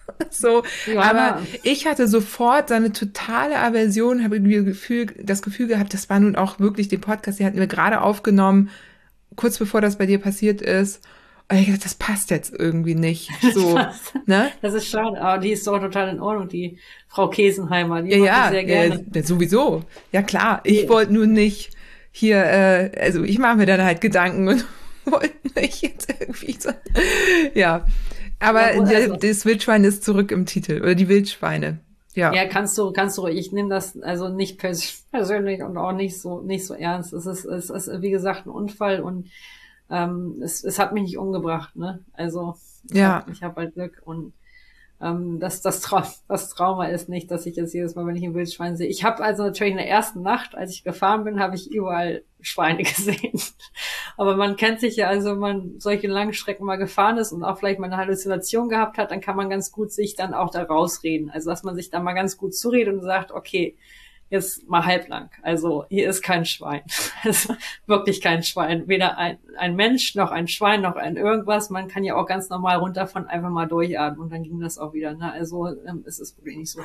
[0.29, 1.01] so, ja.
[1.01, 6.19] aber ich hatte sofort eine totale Aversion, habe irgendwie Gefühl, das Gefühl gehabt, das war
[6.19, 8.69] nun auch wirklich den Podcast, den hatten wir gerade aufgenommen,
[9.35, 11.01] kurz bevor das bei dir passiert ist.
[11.49, 13.29] Und ich dachte, das passt jetzt irgendwie nicht.
[13.53, 13.79] So,
[14.25, 14.51] ne?
[14.61, 16.77] Das ist schade, aber die ist doch total in Ordnung, die
[17.07, 18.01] Frau Kesenheimer.
[18.01, 19.05] Die ja, ja, sehr gerne.
[19.13, 19.83] Äh, sowieso.
[20.11, 21.71] Ja klar, ich wollte nur nicht
[22.11, 24.65] hier, äh, also ich mache mir dann halt Gedanken und
[25.05, 26.71] wollte nicht jetzt irgendwie so.
[27.53, 27.85] Ja.
[28.39, 30.81] Aber ja, also, das Wildschwein ist zurück im Titel.
[30.81, 31.79] Oder die Wildschweine.
[32.13, 32.33] Ja.
[32.33, 34.57] Ja, kannst du, kannst du, ich nehme das also nicht
[35.11, 37.13] persönlich und auch nicht so, nicht so ernst.
[37.13, 39.27] Es ist, es ist, wie gesagt, ein Unfall und
[39.89, 41.99] ähm, es, es hat mich nicht umgebracht, ne?
[42.13, 42.55] Also
[42.89, 43.17] ich ja.
[43.17, 44.33] Hab, ich habe halt Glück und
[45.01, 48.23] ähm, das, das, Trau das Trauma ist nicht, dass ich jetzt jedes Mal, wenn ich
[48.23, 48.87] ein Wildschwein sehe.
[48.87, 52.23] Ich habe also natürlich in der ersten Nacht, als ich gefahren bin, habe ich überall
[52.41, 53.39] Schweine gesehen.
[54.17, 57.43] Aber man kennt sich ja, also wenn man solche langen Strecken mal gefahren ist und
[57.43, 60.49] auch vielleicht mal eine Halluzination gehabt hat, dann kann man ganz gut sich dann auch
[60.49, 61.29] da rausreden.
[61.29, 63.77] Also dass man sich da mal ganz gut zuredet und sagt, okay,
[64.29, 65.29] jetzt mal halblang.
[65.41, 66.81] Also hier ist kein Schwein.
[67.23, 67.55] Also
[67.87, 68.87] wirklich kein Schwein.
[68.87, 71.69] Weder ein, ein Mensch noch ein Schwein noch ein irgendwas.
[71.69, 74.77] Man kann ja auch ganz normal runter von einfach mal durchatmen und dann ging das
[74.77, 75.13] auch wieder.
[75.13, 75.31] Ne?
[75.31, 76.79] Also ähm, es ist wirklich nicht so,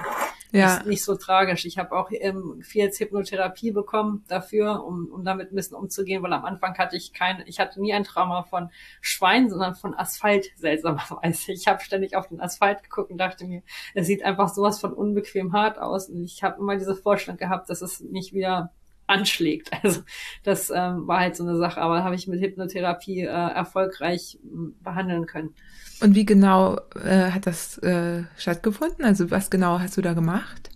[0.53, 0.77] ja.
[0.77, 1.65] nicht, nicht so tragisch.
[1.65, 6.33] Ich habe auch ähm, viel Hypnotherapie bekommen dafür, um, um damit ein bisschen umzugehen, weil
[6.33, 10.51] am Anfang hatte ich kein, ich hatte nie ein Trauma von Schwein, sondern von Asphalt
[10.57, 11.53] seltsamerweise.
[11.53, 13.63] Ich habe ständig auf den Asphalt geguckt und dachte mir,
[13.95, 16.09] es sieht einfach sowas von unbequem hart aus.
[16.09, 18.73] Und ich habe immer diese Vorstellung, gehabt, dass es nicht wieder
[19.07, 19.71] anschlägt.
[19.83, 20.03] Also
[20.45, 24.73] das ähm, war halt so eine Sache, aber habe ich mit Hypnotherapie äh, erfolgreich äh,
[24.83, 25.55] behandeln können.
[26.01, 29.05] Und wie genau äh, hat das äh, stattgefunden?
[29.05, 30.71] Also was genau hast du da gemacht?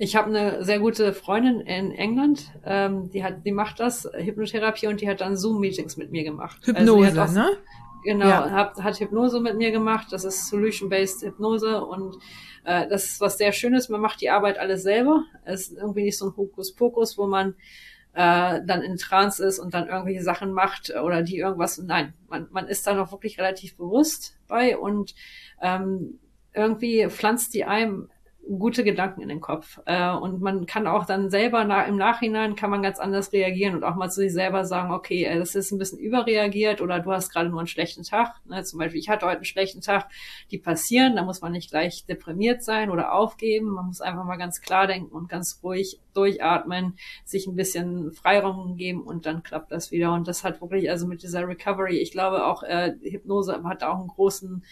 [0.00, 4.86] Ich habe eine sehr gute Freundin in England, ähm, die hat, die macht das Hypnotherapie
[4.86, 6.60] und die hat dann Zoom-Meetings mit mir gemacht.
[6.64, 7.48] Hypnose, also ne?
[8.04, 8.50] Genau, ja.
[8.50, 10.08] hat, hat Hypnose mit mir gemacht.
[10.10, 12.18] Das ist Solution-Based Hypnose und
[12.64, 13.88] äh, das ist was sehr Schönes.
[13.88, 15.24] Man macht die Arbeit alles selber.
[15.44, 17.54] Es ist irgendwie nicht so ein Hokuspokus, wo man
[18.14, 21.78] äh, dann in Trance ist und dann irgendwelche Sachen macht oder die irgendwas.
[21.78, 25.14] Nein, man, man ist da noch wirklich relativ bewusst bei und
[25.60, 26.18] ähm,
[26.52, 28.10] irgendwie pflanzt die einem
[28.56, 29.80] gute Gedanken in den Kopf.
[29.84, 33.74] Äh, und man kann auch dann selber na, im Nachhinein kann man ganz anders reagieren
[33.74, 37.00] und auch mal zu sich selber sagen, okay, äh, das ist ein bisschen überreagiert oder
[37.00, 38.34] du hast gerade nur einen schlechten Tag.
[38.46, 38.62] Ne?
[38.64, 40.08] Zum Beispiel, ich hatte heute einen schlechten Tag,
[40.50, 43.68] die passieren, da muss man nicht gleich deprimiert sein oder aufgeben.
[43.68, 48.76] Man muss einfach mal ganz klar denken und ganz ruhig durchatmen, sich ein bisschen Freiraum
[48.76, 50.12] geben und dann klappt das wieder.
[50.12, 53.98] Und das hat wirklich, also mit dieser Recovery, ich glaube auch, äh, Hypnose hat auch
[53.98, 54.64] einen großen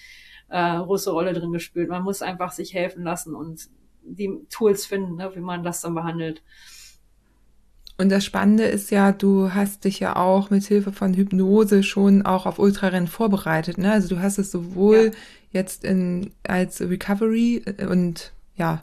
[0.49, 1.89] äh, große Rolle drin gespielt.
[1.89, 3.69] Man muss einfach sich helfen lassen und
[4.03, 6.43] die Tools finden, ne, wie man das dann behandelt.
[7.99, 12.27] Und das Spannende ist ja, du hast dich ja auch mit Hilfe von Hypnose schon
[12.27, 13.79] auch auf Ultrarennen vorbereitet.
[13.79, 13.91] Ne?
[13.91, 15.13] Also du hast es sowohl
[15.53, 15.61] ja.
[15.61, 18.81] jetzt in, als Recovery und ja,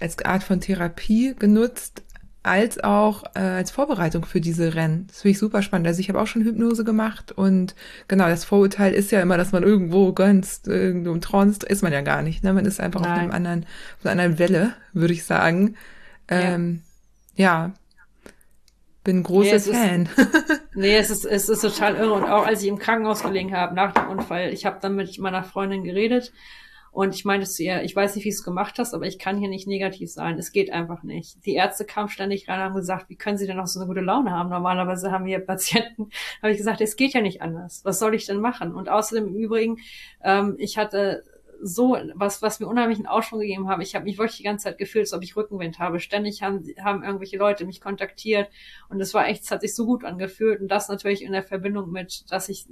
[0.00, 2.02] als Art von Therapie genutzt,
[2.46, 5.06] als auch äh, als Vorbereitung für diese Rennen.
[5.08, 5.86] Das finde ich super spannend.
[5.86, 7.74] Also ich habe auch schon Hypnose gemacht und
[8.08, 11.92] genau, das Vorurteil ist ja immer, dass man irgendwo ganz irgendwo im Trance ist man
[11.92, 12.44] ja gar nicht.
[12.44, 12.52] Ne?
[12.52, 13.10] Man ist einfach Nein.
[13.10, 13.66] auf einem anderen,
[13.98, 15.76] auf einer anderen Welle, würde ich sagen.
[16.28, 16.82] Ähm,
[17.34, 17.66] ja.
[17.66, 17.72] ja.
[19.02, 20.02] Bin großer nee, Fan.
[20.16, 22.12] Ist, nee, es ist, es ist total irre.
[22.12, 25.18] Und auch als ich im Krankenhaus gelegen habe nach dem Unfall, ich habe dann mit
[25.18, 26.32] meiner Freundin geredet
[26.96, 29.18] und ich meinte zu ihr, ich weiß nicht, wie du es gemacht hast, aber ich
[29.18, 30.38] kann hier nicht negativ sein.
[30.38, 31.44] Es geht einfach nicht.
[31.44, 33.86] Die Ärzte kamen ständig rein und haben gesagt, wie können sie denn noch so eine
[33.86, 34.48] gute Laune haben?
[34.48, 36.08] Normalerweise haben wir Patienten,
[36.42, 37.84] habe ich gesagt, es geht ja nicht anders.
[37.84, 38.74] Was soll ich denn machen?
[38.74, 39.76] Und außerdem im Übrigen,
[40.24, 41.22] ähm, ich hatte
[41.60, 43.82] so was, was mir unheimlichen Ausschwung gegeben habe.
[43.82, 46.00] Ich habe mich wirklich die ganze Zeit gefühlt, als ob ich Rückenwind habe.
[46.00, 48.48] Ständig haben, haben irgendwelche Leute mich kontaktiert
[48.88, 51.42] und es war echt, es hat sich so gut angefühlt und das natürlich in der
[51.42, 52.66] Verbindung mit, dass ich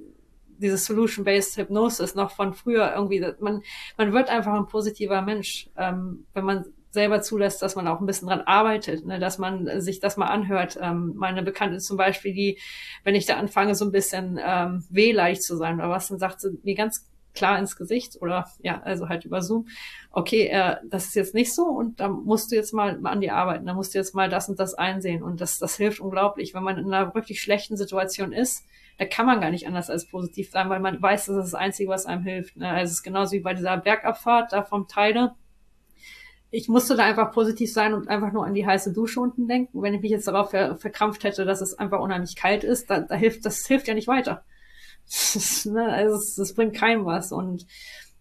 [0.58, 3.62] diese Solution-Based Hypnosis noch von früher irgendwie, man,
[3.96, 8.06] man wird einfach ein positiver Mensch, ähm, wenn man selber zulässt, dass man auch ein
[8.06, 10.78] bisschen dran arbeitet, ne, dass man sich das mal anhört.
[10.80, 12.58] Ähm, meine Bekannte zum Beispiel, die,
[13.02, 16.40] wenn ich da anfange, so ein bisschen ähm, wehleidig zu sein oder was, dann sagt
[16.40, 19.66] sie mir ganz klar ins Gesicht oder ja, also halt über Zoom,
[20.12, 23.30] okay, äh, das ist jetzt nicht so und da musst du jetzt mal, an die
[23.30, 26.54] arbeiten, da musst du jetzt mal das und das einsehen und das, das hilft unglaublich,
[26.54, 28.62] wenn man in einer wirklich schlechten Situation ist,
[28.98, 31.54] da kann man gar nicht anders als positiv sein, weil man weiß, das ist das
[31.54, 32.56] Einzige, was einem hilft.
[32.56, 32.68] Ne?
[32.68, 35.34] Also es ist genauso wie bei dieser Bergabfahrt da vom Teile.
[36.50, 39.82] Ich musste da einfach positiv sein und einfach nur an die heiße Dusche unten denken.
[39.82, 43.00] Wenn ich mich jetzt darauf ver verkrampft hätte, dass es einfach unheimlich kalt ist, da,
[43.00, 44.44] da hilft, das hilft ja nicht weiter.
[45.64, 45.88] ne?
[45.88, 47.32] Also es, das bringt keinem was.
[47.32, 47.66] Und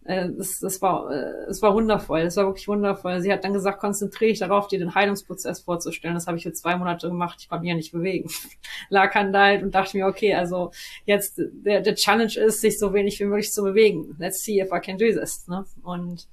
[0.04, 3.20] äh, das, das war, äh, es war wundervoll, es war wirklich wundervoll.
[3.20, 6.14] Sie hat dann gesagt, konzentriere dich darauf, dir den Heilungsprozess vorzustellen.
[6.14, 7.38] Das habe ich für zwei Monate gemacht.
[7.40, 8.30] Ich konnte mich ja nicht bewegen.
[8.90, 10.72] Lag an halt und dachte mir, okay, also
[11.06, 14.14] jetzt der, der Challenge ist, sich so wenig wie möglich zu bewegen.
[14.18, 15.48] Let's see if I can do this.
[15.48, 15.64] Ne?
[15.82, 16.28] Und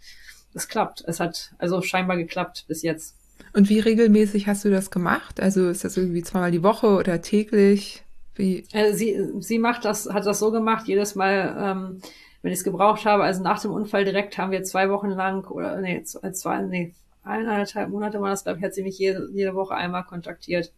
[0.54, 1.04] es klappt.
[1.08, 3.16] Es hat also scheinbar geklappt bis jetzt.
[3.54, 5.40] Und wie regelmäßig hast du das gemacht?
[5.40, 8.04] Also ist das irgendwie zweimal die Woche oder täglich?
[8.36, 8.66] Wie?
[8.74, 12.02] Also sie, sie macht das, hat das so gemacht, jedes Mal, ähm,
[12.42, 15.46] wenn ich es gebraucht habe, also nach dem Unfall direkt haben wir zwei Wochen lang
[15.46, 19.54] oder nee, zwei, nee, eineinhalb Monate war das, glaube ich, hat sie mich jede, jede
[19.54, 20.72] Woche einmal kontaktiert.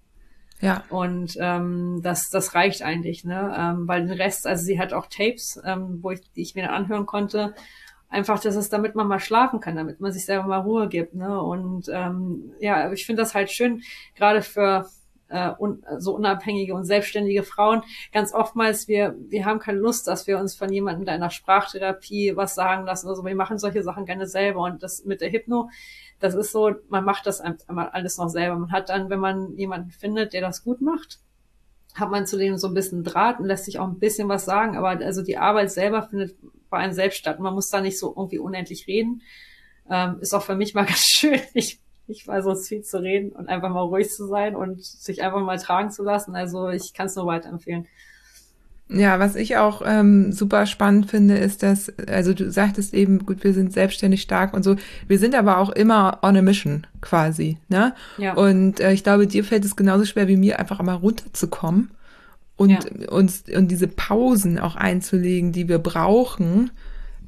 [0.59, 0.84] Ja.
[0.89, 3.53] Und ähm, das, das reicht eigentlich, ne?
[3.57, 6.64] Ähm, weil den Rest, also sie hat auch Tapes, ähm, wo ich, die ich mir
[6.64, 7.53] dann anhören konnte.
[8.09, 11.16] Einfach, dass es, damit man mal schlafen kann, damit man sich selber mal Ruhe gibt,
[11.16, 11.41] ne?
[11.41, 13.82] Und ähm, ja, ich finde das halt schön,
[14.16, 14.88] gerade für
[15.30, 17.84] äh, un, so unabhängige und selbstständige Frauen.
[18.11, 22.36] Ganz oftmals, wir, wir haben keine Lust, dass wir uns von jemandem mit einer Sprachtherapie
[22.36, 23.07] was sagen lassen.
[23.07, 24.61] Also wir machen solche Sachen gerne selber.
[24.61, 25.69] Und das mit der Hypno,
[26.19, 28.57] das ist so, man macht das einmal alles noch selber.
[28.57, 31.19] Man hat dann, wenn man jemanden findet, der das gut macht,
[31.95, 34.45] hat man zu dem so ein bisschen Draht und lässt sich auch ein bisschen was
[34.45, 34.78] sagen.
[34.78, 36.36] Aber also die Arbeit selber findet
[36.69, 37.39] bei einem selbst statt.
[37.39, 39.21] Man muss da nicht so irgendwie unendlich reden.
[39.89, 41.39] Ähm, ist auch für mich mal ganz schön.
[41.53, 45.24] Ich ich weiß sonst viel zu reden und einfach mal ruhig zu sein und sich
[45.24, 46.36] einfach mal tragen zu lassen.
[46.36, 47.88] Also ich kann es nur weiterempfehlen.
[48.89, 53.43] Ja, was ich auch ähm, super spannend finde, ist, dass, also du sagtest eben, gut,
[53.43, 54.76] wir sind selbstständig stark und so,
[55.08, 57.95] wir sind aber auch immer on a mission quasi, ne?
[58.18, 58.34] Ja.
[58.34, 61.91] Und äh, ich glaube, dir fällt es genauso schwer wie mir, einfach einmal runterzukommen
[62.58, 63.10] und ja.
[63.10, 66.70] uns und diese Pausen auch einzulegen, die wir brauchen,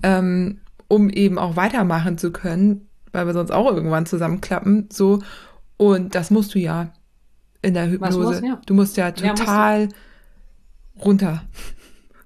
[0.04, 4.90] ähm, um eben auch weitermachen zu können, weil wir sonst auch irgendwann zusammenklappen.
[4.92, 5.20] So.
[5.78, 6.94] Und das musst du ja
[7.62, 8.20] in der Hypnose.
[8.20, 8.62] Muss, ja.
[8.66, 9.96] Du musst ja total ja, musst
[11.04, 11.44] runter.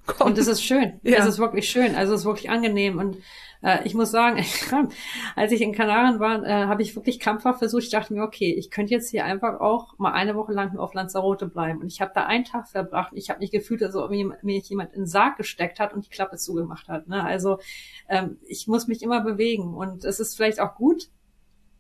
[0.05, 0.31] Kommen.
[0.31, 0.93] Und es ist schön.
[1.03, 1.19] Ja.
[1.19, 1.95] Es ist wirklich schön.
[1.95, 2.97] Also es ist wirklich angenehm.
[2.97, 3.17] Und
[3.61, 4.43] äh, ich muss sagen,
[5.35, 7.83] als ich in Kanaren war, äh, habe ich wirklich krampfhaft versucht.
[7.83, 10.93] Ich dachte mir, okay, ich könnte jetzt hier einfach auch mal eine Woche lang auf
[10.93, 11.81] Lanzarote bleiben.
[11.81, 13.11] Und ich habe da einen Tag verbracht.
[13.13, 16.09] Ich habe mich gefühlt, als ob mir jemand in den Sarg gesteckt hat und die
[16.09, 17.07] Klappe zugemacht hat.
[17.07, 17.23] Ne?
[17.23, 17.59] Also
[18.07, 19.73] ähm, ich muss mich immer bewegen.
[19.73, 21.09] Und es ist vielleicht auch gut,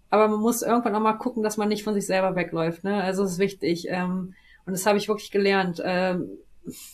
[0.09, 2.83] aber man muss irgendwann auch mal gucken, dass man nicht von sich selber wegläuft.
[2.83, 3.01] Ne?
[3.01, 3.87] Also es ist wichtig.
[3.89, 4.33] Ähm,
[4.65, 5.81] und das habe ich wirklich gelernt.
[5.83, 6.29] Ähm,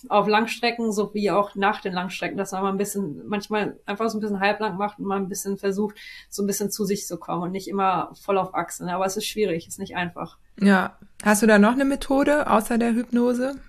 [0.10, 4.18] auf Langstrecken sowie auch nach den Langstrecken, dass man mal ein bisschen, manchmal einfach so
[4.18, 5.96] ein bisschen halblang macht und mal ein bisschen versucht,
[6.30, 8.90] so ein bisschen zu sich zu kommen und nicht immer voll auf Achsen.
[8.90, 10.38] Aber es ist schwierig, ist nicht einfach.
[10.60, 10.98] Ja.
[11.24, 13.60] Hast du da noch eine Methode außer der Hypnose?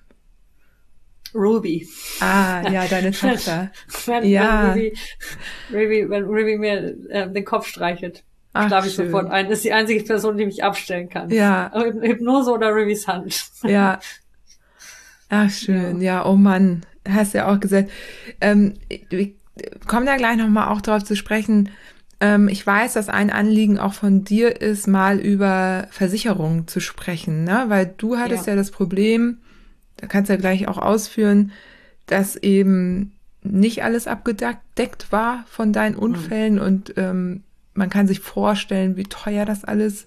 [1.35, 1.89] Ruby.
[2.21, 3.71] Ah, ja, deine Tochter.
[4.07, 4.63] wenn, ja.
[4.63, 4.99] Wenn Ruby,
[5.73, 9.07] Ruby, wenn Ruby mir äh, den Kopf streichelt, schlafe ich schön.
[9.07, 9.49] sofort ein.
[9.49, 11.31] Das ist die einzige Person, die mich abstellen kann.
[11.31, 11.71] Ja.
[11.75, 13.51] Hypnose oder Rubys Hand.
[13.63, 13.99] Ja,
[15.29, 16.01] Ach, schön.
[16.01, 16.83] Ja, ja oh Mann.
[17.09, 17.91] Hast ja auch gesagt.
[18.41, 19.35] Ähm, ich
[19.87, 21.71] komme da gleich nochmal auch drauf zu sprechen.
[22.21, 27.45] Ähm, ich weiß, dass ein Anliegen auch von dir ist, mal über Versicherungen zu sprechen,
[27.45, 27.65] ne?
[27.69, 29.39] Weil du hattest ja, ja das Problem,
[29.97, 31.53] da kannst du ja gleich auch ausführen,
[32.07, 33.13] dass eben
[33.43, 36.03] nicht alles abgedeckt war von deinen mhm.
[36.03, 36.61] Unfällen mhm.
[36.61, 37.43] und ähm,
[37.75, 40.07] man kann sich vorstellen, wie teuer das alles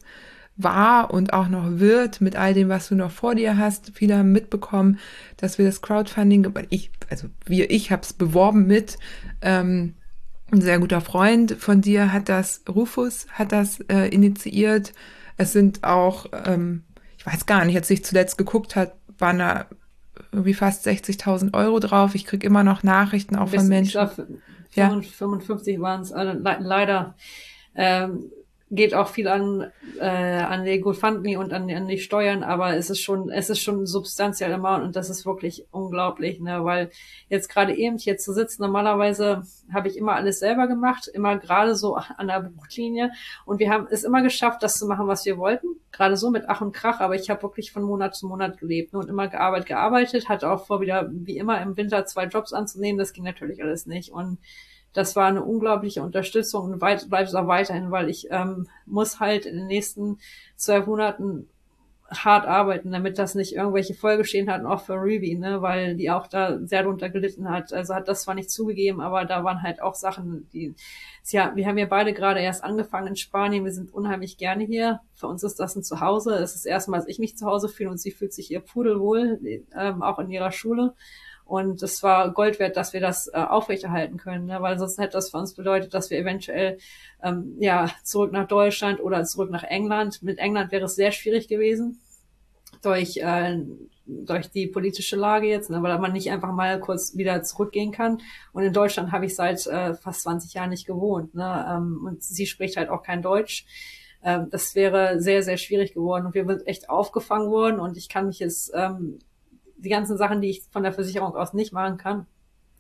[0.62, 3.91] war und auch noch wird mit all dem, was du noch vor dir hast.
[3.95, 4.99] Viele haben mitbekommen,
[5.38, 8.97] dass wir das Crowdfunding, ich, also wir, ich habe es beworben mit.
[9.41, 9.95] Ähm,
[10.51, 14.93] ein sehr guter Freund von dir hat das, Rufus hat das äh, initiiert.
[15.38, 16.84] Es sind auch, ähm,
[17.18, 19.66] ich weiß gar nicht, als ich zuletzt geguckt hat, waren da
[20.34, 22.16] irgendwie fast 60.000 Euro drauf.
[22.16, 24.01] Ich krieg immer noch Nachrichten auch Bis, von Menschen.
[24.01, 24.28] Ich glaub,
[24.74, 24.89] ja.
[24.89, 27.16] 55 waren es, also leider.
[27.76, 28.26] Ähm,
[28.72, 32.89] geht auch viel an, äh, an die GoFundMe und an, an die Steuern, aber es
[32.89, 36.91] ist schon, es ist schon ein substanzieller Amount und das ist wirklich unglaublich, ne, weil
[37.30, 39.43] jetzt gerade eben hier zu sitzen, normalerweise
[39.74, 43.11] habe ich immer alles selber gemacht, immer gerade so an der Buchlinie.
[43.45, 46.45] Und wir haben es immer geschafft, das zu machen, was wir wollten, gerade so mit
[46.47, 49.28] Ach und Krach, aber ich habe wirklich von Monat zu Monat gelebt ne, und immer
[49.28, 53.24] gearbeitet, gearbeitet, hatte auch vor wieder, wie immer im Winter zwei Jobs anzunehmen, das ging
[53.24, 54.11] natürlich alles nicht.
[54.11, 54.38] Und
[54.94, 59.20] das war eine unglaubliche Unterstützung und weit, bleibt es auch weiterhin, weil ich ähm, muss
[59.20, 60.20] halt in den nächsten
[60.56, 61.48] zwölf Monaten
[62.12, 66.28] hart arbeiten, damit das nicht irgendwelche Folgeschäden hatten, auch für Ruby, ne, weil die auch
[66.28, 67.72] da sehr drunter gelitten hat.
[67.74, 70.74] Also hat das zwar nicht zugegeben, aber da waren halt auch Sachen, die,
[71.30, 75.02] ja, wir haben ja beide gerade erst angefangen in Spanien, wir sind unheimlich gerne hier.
[75.14, 76.34] Für uns ist das ein Zuhause.
[76.36, 79.40] Es ist erstmal, dass ich mich zu Hause fühle und sie fühlt sich ihr pudelwohl,
[79.76, 80.96] ähm, auch in ihrer Schule.
[81.50, 84.62] Und es war Gold wert, dass wir das äh, aufrechterhalten können, ne?
[84.62, 86.78] weil sonst hätte das für uns bedeutet, dass wir eventuell
[87.24, 90.22] ähm, ja zurück nach Deutschland oder zurück nach England.
[90.22, 92.00] Mit England wäre es sehr schwierig gewesen.
[92.84, 93.58] durch, äh,
[94.06, 98.22] durch die politische Lage jetzt, ne, weil man nicht einfach mal kurz wieder zurückgehen kann.
[98.54, 101.34] Und in Deutschland habe ich seit äh, fast 20 Jahren nicht gewohnt.
[101.34, 101.66] Ne?
[101.68, 103.66] Ähm, und sie spricht halt auch kein Deutsch.
[104.24, 106.28] Ähm, das wäre sehr, sehr schwierig geworden.
[106.28, 107.80] Und wir sind echt aufgefangen worden.
[107.80, 109.18] Und ich kann mich jetzt ähm,
[109.80, 112.26] die ganzen Sachen, die ich von der Versicherung aus nicht machen kann,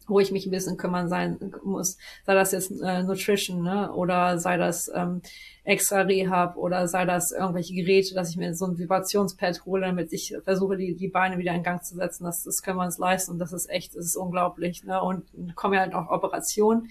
[0.07, 1.97] wo ich mich ein bisschen kümmern sein muss.
[2.25, 3.91] Sei das jetzt äh, Nutrition, ne?
[3.93, 5.21] Oder sei das ähm,
[5.63, 10.11] extra Rehab oder sei das irgendwelche Geräte, dass ich mir so ein Vibrationspad hole, damit
[10.11, 12.23] ich versuche, die, die Beine wieder in Gang zu setzen.
[12.23, 13.31] Das, das können wir uns leisten.
[13.31, 14.83] Und das ist echt, das ist unglaublich.
[14.83, 15.01] Ne?
[15.01, 15.23] Und
[15.55, 16.89] kommen ja halt auch Operationen.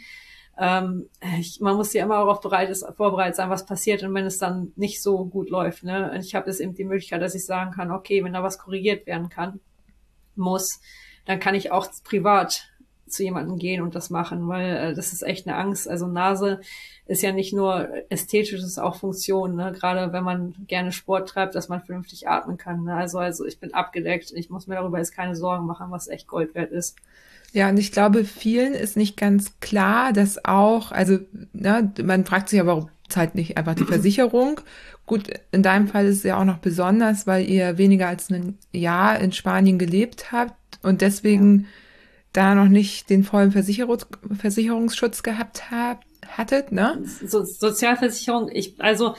[0.57, 4.27] Ähm, ich, man muss ja immer darauf bereit ist, vorbereitet sein, was passiert und wenn
[4.27, 5.85] es dann nicht so gut läuft.
[5.85, 6.19] Ne?
[6.21, 9.07] Ich habe jetzt eben die Möglichkeit, dass ich sagen kann, okay, wenn da was korrigiert
[9.07, 9.61] werden kann,
[10.39, 10.80] muss,
[11.24, 12.68] dann kann ich auch privat
[13.07, 15.89] zu jemandem gehen und das machen, weil äh, das ist echt eine Angst.
[15.89, 16.61] Also Nase
[17.07, 19.72] ist ja nicht nur ästhetisch, es ist auch Funktion, ne?
[19.72, 22.84] gerade wenn man gerne Sport treibt, dass man vernünftig atmen kann.
[22.84, 22.95] Ne?
[22.95, 26.26] Also, also ich bin abgedeckt, ich muss mir darüber jetzt keine Sorgen machen, was echt
[26.26, 26.97] Gold wert ist.
[27.53, 31.18] Ja, und ich glaube, vielen ist nicht ganz klar, dass auch, also
[31.55, 34.61] ne, man fragt sich ja, warum zahlt nicht einfach die Versicherung?
[35.07, 38.59] Gut, in deinem Fall ist es ja auch noch besonders, weil ihr weniger als ein
[38.73, 41.67] Jahr in Spanien gelebt habt und deswegen ja
[42.33, 44.07] da noch nicht den vollen Versicherungs
[44.39, 47.03] Versicherungsschutz gehabt habt, hattet, ne?
[47.27, 49.15] So, Sozialversicherung, ich, also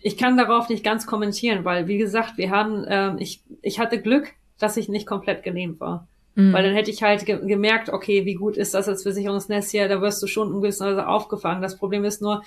[0.00, 4.00] ich kann darauf nicht ganz kommentieren, weil wie gesagt, wir haben, ähm, ich, ich hatte
[4.00, 6.06] Glück, dass ich nicht komplett gelähmt war.
[6.36, 6.52] Mhm.
[6.52, 9.88] Weil dann hätte ich halt ge gemerkt, okay, wie gut ist das als Versicherungsnetz hier,
[9.88, 11.62] da wirst du schon in gewisser Weise aufgefangen.
[11.62, 12.42] Das Problem ist nur,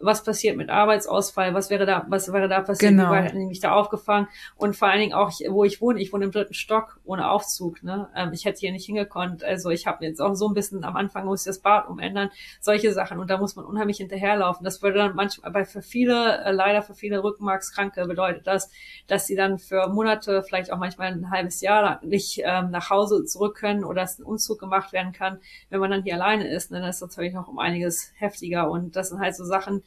[0.00, 3.10] was passiert mit Arbeitsausfall, was wäre da, was wäre da passiert, genau.
[3.10, 4.28] wie war nämlich da aufgefangen?
[4.56, 7.82] Und vor allen Dingen auch, wo ich wohne, ich wohne im dritten Stock ohne Aufzug,
[7.82, 10.84] ne, ähm, ich hätte hier nicht hingekonnt, also ich habe jetzt auch so ein bisschen,
[10.84, 12.30] am Anfang muss ich das Bad umändern,
[12.60, 13.18] solche Sachen.
[13.18, 16.82] Und da muss man unheimlich hinterherlaufen, das würde dann manchmal, aber für viele, äh, leider
[16.82, 18.70] für viele Rückenmarkskranke bedeutet das,
[19.06, 23.24] dass sie dann für Monate, vielleicht auch manchmal ein halbes Jahr nicht ähm, nach Hause
[23.24, 26.70] zurück können oder dass ein Umzug gemacht werden kann, wenn man dann hier alleine ist,
[26.70, 28.70] ne, dann ist das natürlich noch um einiges heftiger.
[28.70, 29.82] Und das sind halt so Sachen,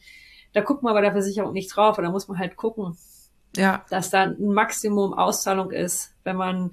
[0.54, 2.96] da guckt man bei der Versicherung nicht drauf, und da muss man halt gucken,
[3.56, 3.84] ja.
[3.90, 6.70] dass da ein Maximum Auszahlung ist, wenn man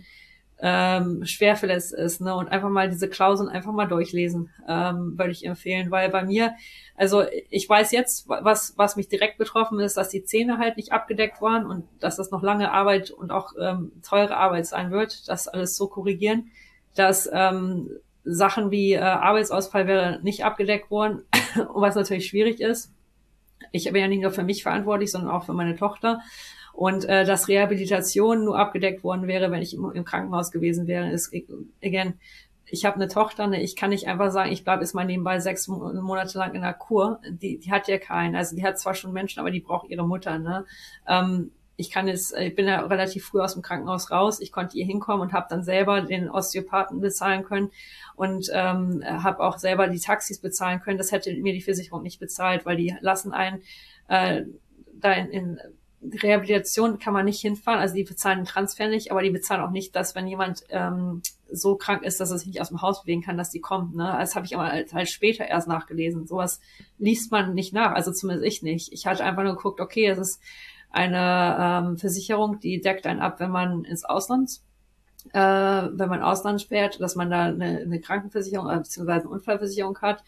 [0.64, 2.36] ähm, schwer verletzt ist, ne?
[2.36, 6.54] Und einfach mal diese Klauseln einfach mal durchlesen, ähm, würde ich empfehlen, weil bei mir,
[6.96, 10.92] also ich weiß jetzt, was, was mich direkt betroffen ist, dass die Zähne halt nicht
[10.92, 15.28] abgedeckt waren und dass das noch lange Arbeit und auch ähm, teure Arbeit sein wird,
[15.28, 16.52] das alles so korrigieren,
[16.96, 17.90] dass ähm,
[18.24, 21.24] Sachen wie äh, Arbeitsausfall wäre nicht abgedeckt worden,
[21.74, 22.94] was natürlich schwierig ist
[23.72, 26.22] ich bin ja nicht nur für mich verantwortlich, sondern auch für meine Tochter.
[26.74, 31.10] Und äh, dass Rehabilitation nur abgedeckt worden wäre, wenn ich im, im Krankenhaus gewesen wäre,
[31.12, 31.34] ist,
[31.84, 32.14] again,
[32.66, 35.40] ich habe eine Tochter, ne, ich kann nicht einfach sagen, ich bleibe jetzt mal nebenbei
[35.40, 37.20] sechs Monate lang in der Kur.
[37.30, 38.36] Die, die hat ja keinen.
[38.36, 40.40] Also die hat zwar schon Menschen, aber die braucht ihre Mutter.
[40.40, 40.66] Ne?
[41.06, 44.40] Ähm, ich kann jetzt, ich bin ja relativ früh aus dem Krankenhaus raus.
[44.40, 47.72] Ich konnte hier hinkommen und habe dann selber den Osteopathen bezahlen können
[48.16, 50.98] und ähm, habe auch selber die Taxis bezahlen können.
[50.98, 53.64] Das hätte mir die Versicherung nicht bezahlt, weil die lassen einen
[54.08, 54.44] äh,
[54.94, 55.60] da in, in
[56.04, 59.70] Rehabilitation kann man nicht hinfahren, also die bezahlen den Transfer nicht, aber die bezahlen auch
[59.70, 63.04] nicht, dass wenn jemand ähm, so krank ist, dass er sich nicht aus dem Haus
[63.04, 63.96] bewegen kann, dass die kommt.
[63.96, 64.16] Ne?
[64.20, 66.26] Das habe ich aber halt, halt später erst nachgelesen.
[66.26, 66.60] Sowas
[66.98, 68.92] liest man nicht nach, also zumindest ich nicht.
[68.92, 70.42] Ich hatte einfach nur geguckt, okay, es ist
[70.92, 74.60] eine ähm, Versicherung, die deckt einen ab, wenn man ins Ausland,
[75.34, 79.98] äh, wenn man Ausland fährt, dass man da eine, eine Krankenversicherung äh, beziehungsweise eine Unfallversicherung
[80.00, 80.24] hat.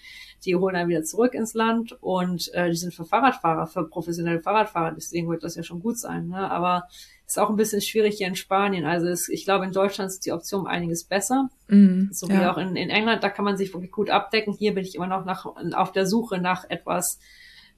[0.45, 4.41] Die holen einen wieder zurück ins Land und äh, die sind für Fahrradfahrer, für professionelle
[4.41, 4.91] Fahrradfahrer.
[4.91, 6.27] Deswegen wird das ja schon gut sein.
[6.27, 6.51] Ne?
[6.51, 6.87] Aber
[7.25, 8.85] ist auch ein bisschen schwierig hier in Spanien.
[8.85, 11.49] Also es, ich glaube, in Deutschland ist die Option einiges besser.
[11.67, 12.51] Mm, so wie ja.
[12.51, 14.53] auch in, in England, da kann man sich wirklich gut abdecken.
[14.53, 17.19] Hier bin ich immer noch nach, auf der Suche nach etwas,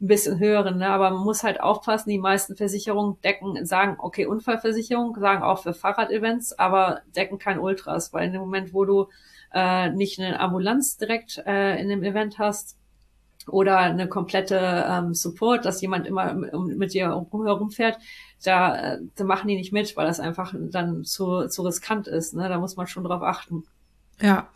[0.02, 0.90] ein bisschen höheren, ne?
[0.90, 5.74] aber man muss halt aufpassen, die meisten Versicherungen decken, sagen, okay, Unfallversicherung, sagen auch für
[5.74, 9.08] Fahrradevents, aber decken kein Ultras, weil in dem Moment, wo du
[9.54, 12.78] äh, nicht eine Ambulanz direkt äh, in dem Event hast,
[13.48, 18.00] oder eine komplette ähm, Support, dass jemand immer mit dir herumfährt,
[18.44, 22.34] da, äh, da machen die nicht mit, weil das einfach dann zu, zu riskant ist.
[22.34, 22.50] Ne?
[22.50, 23.64] Da muss man schon drauf achten.
[24.20, 24.48] Ja,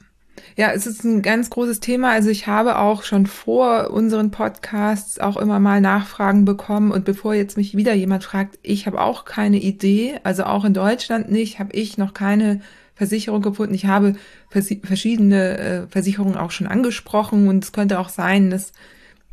[0.55, 2.11] ja, es ist ein ganz großes Thema.
[2.11, 6.91] Also ich habe auch schon vor unseren Podcasts auch immer mal Nachfragen bekommen.
[6.91, 10.73] Und bevor jetzt mich wieder jemand fragt, ich habe auch keine Idee, also auch in
[10.73, 12.61] Deutschland nicht, habe ich noch keine
[12.95, 13.73] Versicherung gefunden.
[13.73, 14.15] Ich habe
[14.49, 18.73] vers verschiedene äh, Versicherungen auch schon angesprochen und es könnte auch sein, dass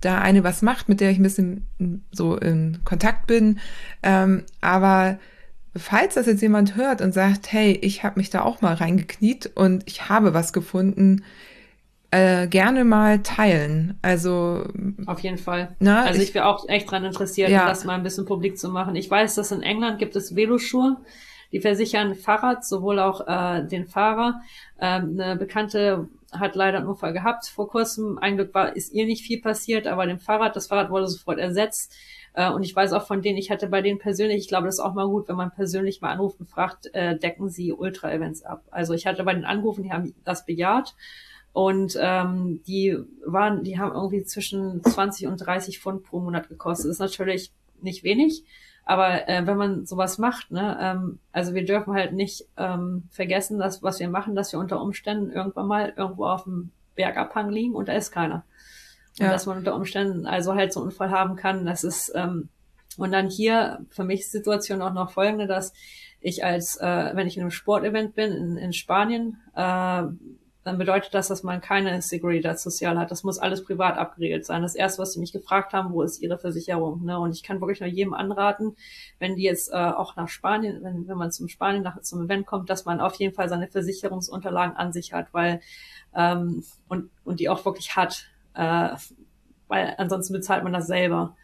[0.01, 1.67] da eine was macht, mit der ich ein bisschen
[2.13, 3.59] so in Kontakt bin.
[4.03, 5.19] Ähm, aber
[5.77, 9.51] falls das jetzt jemand hört und sagt, hey, ich habe mich da auch mal reingekniet
[9.55, 11.25] und ich habe was gefunden,
[12.11, 13.99] äh, gerne mal teilen.
[14.03, 14.65] Also
[15.07, 15.77] auf jeden Fall.
[15.81, 17.67] Na, also ich, ich wäre auch echt dran interessiert, ja.
[17.67, 18.97] das mal ein bisschen publik zu machen.
[18.97, 20.97] Ich weiß, dass in England gibt es Veloschuhe.
[21.53, 24.41] Die versichern Fahrrad, sowohl auch äh, den Fahrer.
[24.81, 28.19] Ähm, eine Bekannte hat leider einen Unfall gehabt vor kurzem.
[28.19, 31.39] Ein Glück war, ist ihr nicht viel passiert, aber dem Fahrrad, das Fahrrad wurde sofort
[31.39, 31.95] ersetzt.
[32.37, 34.77] Äh, und ich weiß auch von denen, ich hatte bei denen persönlich, ich glaube, das
[34.77, 38.43] ist auch mal gut, wenn man persönlich mal anruft und fragt, äh, decken sie Ultra-Events
[38.43, 38.63] ab.
[38.71, 40.95] Also ich hatte bei den Anrufen, die haben das bejaht.
[41.55, 46.91] Und ähm, die waren, die haben irgendwie zwischen 20 und 30 Pfund pro Monat gekostet.
[46.91, 47.51] Das ist natürlich
[47.81, 48.45] nicht wenig.
[48.85, 53.59] Aber äh, wenn man sowas macht, ne, ähm, also wir dürfen halt nicht ähm, vergessen,
[53.59, 57.75] dass was wir machen, dass wir unter Umständen irgendwann mal irgendwo auf dem Bergabhang liegen
[57.75, 58.45] und da ist keiner.
[59.19, 59.31] Ja.
[59.31, 62.51] dass man unter Umständen also halt so einen Unfall haben kann, das ist ähm,
[62.99, 65.73] und dann hier für mich Situation auch noch folgende, dass
[66.21, 70.03] ich als, äh, wenn ich in einem Sportevent bin in, in Spanien, äh,
[70.67, 73.13] dann bedeutet das, dass man keine Security Social hat.
[73.13, 74.63] Das muss alles privat abgeregelt sein.
[74.63, 77.05] Das erste, was sie mich gefragt haben, wo ist ihre Versicherung?
[77.05, 77.21] Ne?
[77.21, 78.77] Und ich kann wirklich nur jedem anraten,
[79.21, 82.47] wenn die jetzt äh, auch nach Spanien, wenn, wenn man zum Spanien nach, zum Event
[82.47, 85.61] kommt, dass man auf jeden Fall seine Versicherungsunterlagen an sich hat, weil
[86.17, 88.27] ähm, und, und die auch wirklich hat.
[88.57, 88.97] Äh,
[89.69, 91.37] weil ansonsten bezahlt man das selber.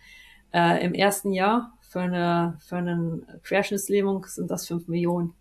[0.52, 5.34] Äh, Im ersten Jahr für eine für einen Querschnittslähmung sind das fünf Millionen.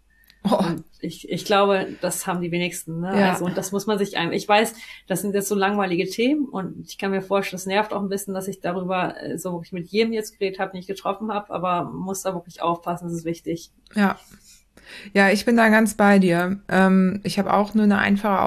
[0.44, 0.64] Oh.
[1.02, 3.02] ich, ich glaube, das haben die wenigsten.
[3.02, 3.20] Ne?
[3.20, 3.34] Ja.
[3.34, 4.32] Also, und das muss man sich einem.
[4.32, 4.74] Ich weiß,
[5.08, 8.10] das sind jetzt so langweilige Themen und ich kann mir vorstellen, das nervt auch ein
[8.10, 11.54] bisschen, dass ich darüber äh, so wirklich mit jedem jetzt geredet habe, nicht getroffen habe,
[11.54, 13.72] aber muss da wirklich aufpassen, das ist wichtig.
[13.96, 14.18] Ja.
[15.14, 16.60] Ja, ich bin da ganz bei dir.
[16.68, 18.42] Ähm, ich habe auch nur eine einfache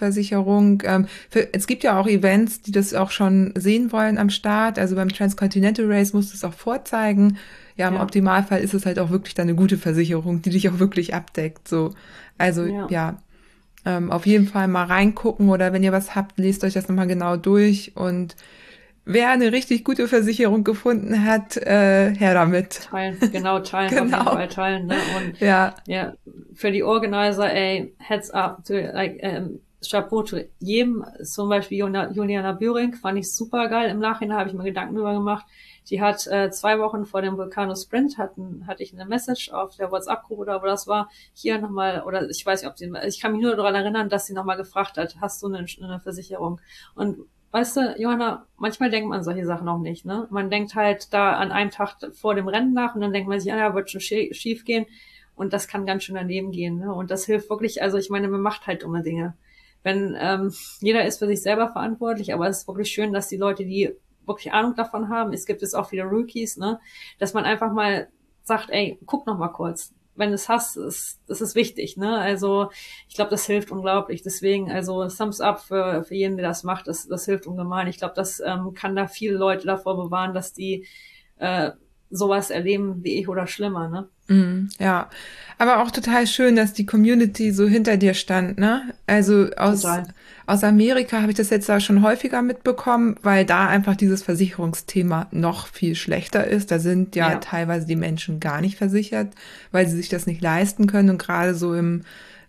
[0.00, 0.82] Auslandsversicherung.
[0.84, 4.78] Ähm, für, es gibt ja auch Events, die das auch schon sehen wollen am Start.
[4.78, 7.38] Also beim Transcontinental Race muss es auch vorzeigen
[7.76, 8.02] ja, im ja.
[8.02, 11.66] Optimalfall ist es halt auch wirklich dann eine gute Versicherung, die dich auch wirklich abdeckt.
[11.66, 11.94] So,
[12.36, 13.22] also ja, ja
[13.86, 17.06] ähm, auf jeden Fall mal reingucken oder wenn ihr was habt, lest euch das nochmal
[17.06, 18.36] genau durch und
[19.06, 22.88] wer eine richtig gute Versicherung gefunden hat, äh, her damit.
[22.90, 24.02] Teilen, genau, teilen, genau.
[24.02, 24.32] auf jeden genau.
[24.32, 24.86] Fall teilen.
[24.86, 24.96] Ne?
[25.16, 25.74] Und ja.
[25.86, 26.12] ja,
[26.54, 30.24] für die Organizer, ey, heads up, to, like, ähm, Chapeau
[30.58, 33.90] jedem, zum Beispiel Juliana Büring, fand ich super geil.
[33.90, 35.46] Im Nachhinein habe ich mir Gedanken drüber gemacht.
[35.88, 39.76] Die hat äh, zwei Wochen vor dem Vulcano Sprint hatten, hatte ich eine Message auf
[39.76, 43.20] der WhatsApp-Gruppe oder wo das war, hier nochmal, oder ich weiß nicht, ob sie, ich
[43.20, 46.60] kann mich nur daran erinnern, dass sie nochmal gefragt hat, hast du eine, eine Versicherung?
[46.94, 47.18] Und
[47.50, 50.28] weißt du, Johanna, manchmal denkt man solche Sachen auch nicht, ne?
[50.30, 53.40] Man denkt halt da an einen Tag vor dem Rennen nach und dann denkt man
[53.40, 54.86] sich, ah, ja, wird schon schief gehen.
[55.34, 56.92] Und das kann ganz schön daneben gehen, ne?
[56.92, 59.34] Und das hilft wirklich, also ich meine, man macht halt dumme Dinge.
[59.82, 63.36] Wenn ähm, jeder ist für sich selber verantwortlich, aber es ist wirklich schön, dass die
[63.36, 63.94] Leute, die
[64.26, 66.80] wirklich Ahnung davon haben, es gibt es auch viele Rookies, ne,
[67.18, 68.08] dass man einfach mal
[68.42, 69.94] sagt, ey, guck noch mal kurz.
[70.16, 72.18] Wenn du es hast, ist, das ist wichtig, ne?
[72.18, 72.70] Also
[73.08, 74.22] ich glaube, das hilft unglaublich.
[74.22, 77.86] Deswegen, also Thumbs up für, für jeden, der das macht, das, das hilft ungemein.
[77.86, 80.86] Ich glaube, das ähm, kann da viele Leute davor bewahren, dass die
[81.38, 81.70] äh,
[82.10, 84.08] sowas erleben wie ich oder schlimmer, ne?
[84.28, 85.08] Mm, ja,
[85.58, 88.92] aber auch total schön, dass die Community so hinter dir stand, ne?
[89.06, 89.84] Also aus,
[90.46, 95.28] aus Amerika habe ich das jetzt auch schon häufiger mitbekommen, weil da einfach dieses Versicherungsthema
[95.30, 96.70] noch viel schlechter ist.
[96.70, 97.38] Da sind ja, ja.
[97.38, 99.28] teilweise die Menschen gar nicht versichert,
[99.70, 102.02] weil sie sich das nicht leisten können und gerade so im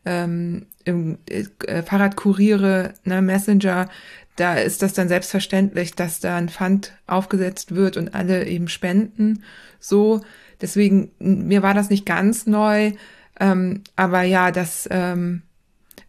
[0.04, 3.88] ähm, im äh, Fahrradkuriere, ne, Messenger,
[4.36, 9.44] da ist das dann selbstverständlich, dass da ein Pfand aufgesetzt wird und alle eben spenden.
[9.80, 10.22] So,
[10.62, 12.94] deswegen, mir war das nicht ganz neu.
[13.40, 15.42] Ähm, aber ja, das, ähm,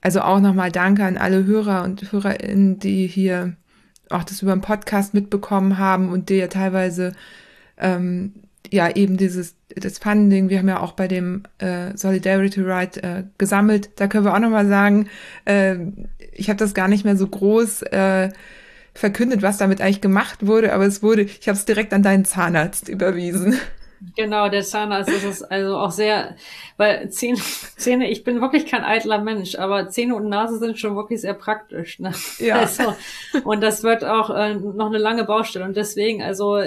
[0.01, 3.57] also auch nochmal Danke an alle Hörer und Hörerinnen, die hier
[4.11, 7.15] auch das über den Podcast mitbekommen haben und die ja teilweise
[7.79, 8.35] ähm,
[8.71, 13.25] ja eben dieses das Funding, wir haben ja auch bei dem äh, Solidarity Ride äh,
[13.39, 13.91] gesammelt.
[13.97, 15.09] Da können wir auch nochmal sagen,
[15.45, 15.77] äh,
[16.33, 18.31] ich habe das gar nicht mehr so groß äh,
[18.95, 22.25] verkündet, was damit eigentlich gemacht wurde, aber es wurde, ich habe es direkt an deinen
[22.25, 23.59] Zahnarzt überwiesen.
[24.17, 26.35] Genau, der Zahnarzt ist es also auch sehr,
[26.77, 27.39] weil Zähne,
[27.77, 31.35] Zähne, ich bin wirklich kein eitler Mensch, aber Zähne und Nase sind schon wirklich sehr
[31.35, 32.01] praktisch.
[32.01, 32.13] Ne?
[32.39, 32.57] Ja.
[32.57, 32.95] Also,
[33.45, 36.59] und das wird auch äh, noch eine lange Baustelle und deswegen, also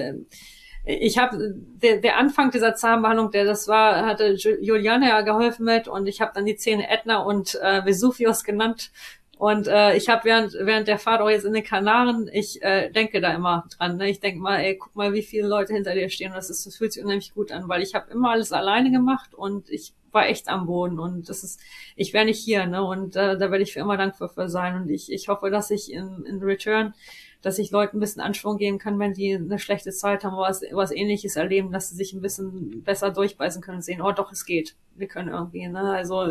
[0.85, 5.87] ich habe der, der Anfang dieser Zahnbehandlung, der das war, hatte Juliane ja geholfen mit
[5.87, 8.91] und ich habe dann die Zähne Edna und äh, Vesuvius genannt.
[9.37, 12.89] Und äh, ich habe während während der Fahrt auch jetzt in den Kanaren, ich äh,
[12.89, 13.97] denke da immer dran.
[13.97, 14.09] Ne?
[14.09, 16.31] Ich denke mal, ey, guck mal, wie viele Leute hinter dir stehen.
[16.31, 18.91] Und das ist, das fühlt sich unheimlich gut an, weil ich habe immer alles alleine
[18.91, 21.59] gemacht und ich war echt am Boden und das ist,
[21.97, 22.81] ich wäre nicht hier, ne?
[22.81, 24.81] Und äh, da werde ich für immer dankbar für sein.
[24.81, 26.93] Und ich, ich hoffe, dass ich in, in Return
[27.41, 30.61] dass ich Leuten ein bisschen Anschwung geben kann, wenn die eine schlechte Zeit haben, was,
[30.71, 34.31] was ähnliches erleben, dass sie sich ein bisschen besser durchbeißen können und sehen, oh doch,
[34.31, 34.75] es geht.
[34.95, 35.91] Wir können irgendwie, ne?
[35.91, 36.23] Also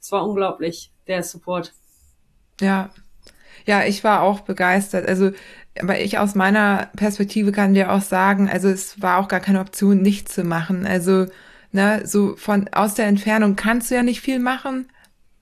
[0.00, 1.72] es war unglaublich, der Support.
[2.60, 2.90] Ja.
[3.66, 5.08] Ja, ich war auch begeistert.
[5.08, 5.32] Also,
[5.80, 9.60] aber ich aus meiner Perspektive kann dir auch sagen, also es war auch gar keine
[9.60, 10.86] Option, nichts zu machen.
[10.86, 11.26] Also,
[11.72, 14.88] Ne, so von aus der Entfernung kannst du ja nicht viel machen,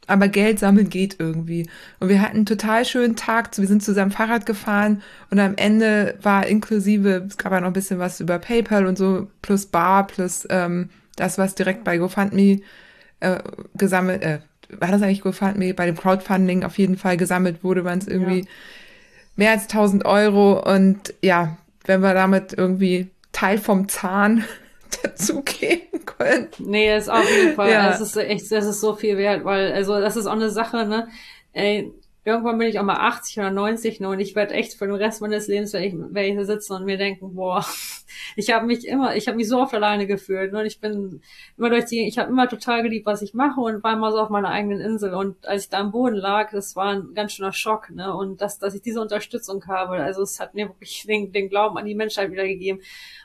[0.06, 1.68] aber Geld sammeln geht irgendwie.
[2.00, 3.56] Und wir hatten einen total schönen Tag.
[3.56, 7.72] Wir sind zusammen Fahrrad gefahren und am Ende war inklusive, es gab ja noch ein
[7.72, 12.60] bisschen was über PayPal und so, plus Bar, plus ähm, das, was direkt bei GoFundMe
[13.20, 13.38] äh,
[13.74, 14.38] gesammelt, äh,
[14.70, 18.40] war das eigentlich GoFundMe, bei dem Crowdfunding auf jeden Fall gesammelt wurde, waren es irgendwie
[18.40, 18.46] ja.
[19.36, 20.60] mehr als 1000 Euro.
[20.60, 24.44] Und ja, wenn wir damit irgendwie Teil vom Zahn
[25.02, 26.48] dazugeben können.
[26.58, 27.70] Nee, ist auf jeden Fall.
[27.70, 27.90] Ja.
[27.90, 30.86] Es ist echt, das ist so viel wert, weil, also das ist auch eine Sache,
[30.86, 31.08] ne?
[31.52, 31.92] Ey,
[32.24, 34.94] irgendwann bin ich auch mal 80 oder 90 ne, und ich werde echt für den
[34.94, 37.64] Rest meines Lebens, wenn ich, wenn ich hier sitze und mir denken, boah,
[38.36, 41.20] ich habe mich immer, ich habe mich so oft alleine gefühlt ne, und ich bin
[41.58, 44.18] immer durch die, ich habe immer total geliebt, was ich mache und war immer so
[44.18, 47.32] auf meiner eigenen Insel und als ich da am Boden lag, das war ein ganz
[47.32, 51.04] schöner Schock ne und dass, dass ich diese Unterstützung habe, also es hat mir wirklich
[51.06, 52.80] den, den Glauben an die Menschheit wiedergegeben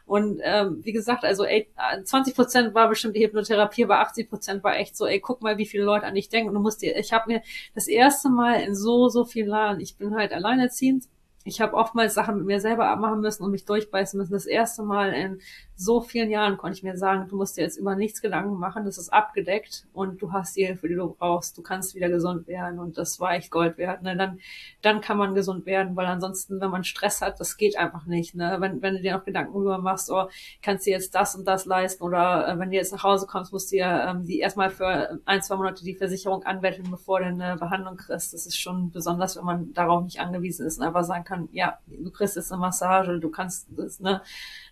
[0.10, 1.70] und ähm, wie gesagt, also ey,
[2.04, 5.60] 20 Prozent war bestimmt die Hypnotherapie, aber 80 Prozent war echt so, ey, guck mal,
[5.60, 6.50] wie viele Leute an dich denken.
[6.50, 7.44] Und du musst dir, ich habe mir
[7.76, 11.06] das erste Mal in so, so vielen Jahren, ich bin halt alleinerziehend,
[11.44, 14.34] ich habe oftmals Sachen mit mir selber abmachen müssen und mich durchbeißen müssen.
[14.34, 15.42] Das erste Mal in
[15.80, 18.84] so vielen Jahren konnte ich mir sagen, du musst dir jetzt über nichts Gedanken machen,
[18.84, 21.58] das ist abgedeckt und du hast die Hilfe, die du brauchst.
[21.58, 24.02] Du kannst wieder gesund werden und das war echt Gold wert.
[24.02, 24.18] Ne?
[24.18, 24.42] Dann,
[24.82, 28.36] dann kann man gesund werden, weil ansonsten, wenn man Stress hat, das geht einfach nicht.
[28.36, 28.58] Ne?
[28.60, 30.28] Wenn, wenn du dir noch Gedanken darüber machst, oh,
[30.62, 33.54] kannst du jetzt das und das leisten oder äh, wenn du jetzt nach Hause kommst,
[33.54, 37.28] musst du ja ähm, die erstmal für ein, zwei Monate die Versicherung anwenden, bevor du
[37.28, 38.34] eine Behandlung kriegst.
[38.34, 41.80] Das ist schon besonders, wenn man darauf nicht angewiesen ist und einfach sagen kann, ja,
[41.88, 44.22] du kriegst jetzt eine Massage, du kannst das, ne,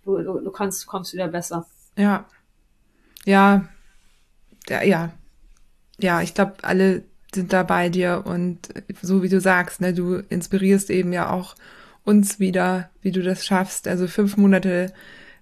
[0.07, 1.67] du, du, du kannst, kommst wieder besser.
[1.97, 2.25] Ja.
[3.25, 3.67] Ja.
[4.69, 5.11] Ja, ja.
[5.99, 7.03] Ja, ich glaube, alle
[7.33, 8.69] sind da bei dir und
[9.01, 11.55] so wie du sagst, ne, du inspirierst eben ja auch
[12.03, 13.87] uns wieder, wie du das schaffst.
[13.87, 14.93] Also fünf Monate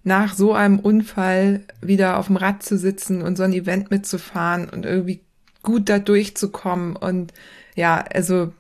[0.04, 4.70] nach so einem Unfall wieder auf dem Rad zu sitzen und so ein Event mitzufahren
[4.70, 5.22] und irgendwie
[5.62, 6.96] gut da durchzukommen.
[6.96, 7.34] Und
[7.76, 8.54] ja, also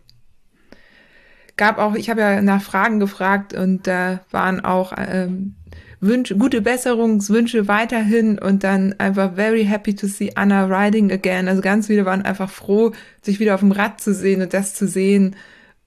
[1.57, 5.56] gab auch, ich habe ja nach Fragen gefragt und da waren auch ähm,
[5.99, 11.47] Wünsche, gute Besserungswünsche weiterhin und dann einfach very happy to see Anna riding again.
[11.47, 12.91] Also ganz viele waren einfach froh,
[13.22, 15.35] sich wieder auf dem Rad zu sehen und das zu sehen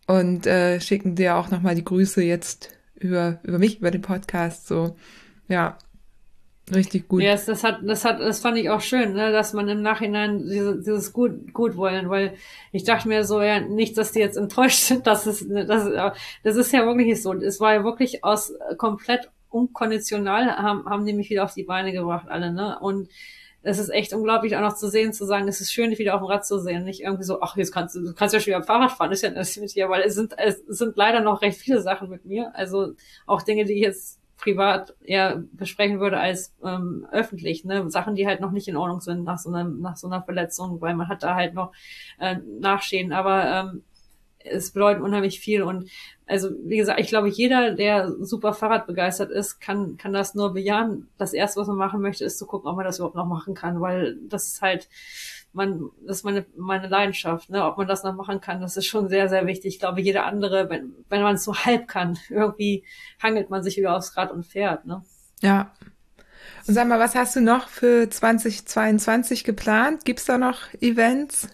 [0.07, 4.67] und äh, schicken dir auch nochmal die Grüße jetzt über, über mich, über den Podcast.
[4.67, 4.97] So,
[5.49, 5.77] ja,
[6.75, 7.23] richtig gut.
[7.23, 9.83] Ja, yes, das hat, das hat, das fand ich auch schön, ne, dass man im
[9.83, 12.35] Nachhinein diese, dieses gut, gut wollen, weil
[12.73, 16.13] ich dachte mir so, ja, nicht, dass die jetzt enttäuscht sind, dass es, das,
[16.43, 17.33] das ist ja wirklich nicht so.
[17.35, 21.93] Es war ja wirklich aus komplett unkonditional haben, haben die mich wieder auf die Beine
[21.93, 22.79] gebracht, alle, ne?
[22.81, 23.09] Und
[23.63, 26.15] es ist echt unglaublich auch noch zu sehen, zu sagen, es ist schön, dich wieder
[26.15, 26.85] auf dem Rad zu sehen.
[26.85, 29.23] Nicht irgendwie so, ach, jetzt kannst du, du kannst ja schon wieder Fahrrad fahren, ist
[29.23, 32.25] ja das mit dir, weil es sind, es sind leider noch recht viele Sachen mit
[32.25, 32.55] mir.
[32.55, 32.95] Also
[33.27, 37.91] auch Dinge, die ich jetzt privat eher besprechen würde als ähm, öffentlich, ne?
[37.91, 40.81] Sachen, die halt noch nicht in Ordnung sind nach so einer, nach so einer Verletzung,
[40.81, 41.73] weil man hat da halt noch
[42.21, 43.13] äh, Nachschäden.
[43.13, 43.83] Aber ähm,
[44.39, 45.91] es bedeutet unheimlich viel und
[46.29, 50.53] also wie gesagt, ich glaube, jeder, der super Fahrrad begeistert ist, kann kann das nur
[50.53, 51.09] bejahen.
[51.19, 53.55] Das erste, was man machen möchte, ist zu gucken, ob man das überhaupt noch machen
[53.55, 54.89] kann, weil das ist halt
[55.53, 57.65] man, das ist meine, meine Leidenschaft, ne?
[57.65, 59.75] Ob man das noch machen kann, das ist schon sehr, sehr wichtig.
[59.75, 62.85] Ich glaube, jeder andere, wenn, wenn man es so halb kann, irgendwie
[63.23, 65.03] hangelt man sich wieder aufs Rad und fährt, ne?
[65.41, 65.73] Ja.
[66.67, 70.05] Und sag mal, was hast du noch für 2022 geplant?
[70.05, 71.49] Gibt's da noch Events?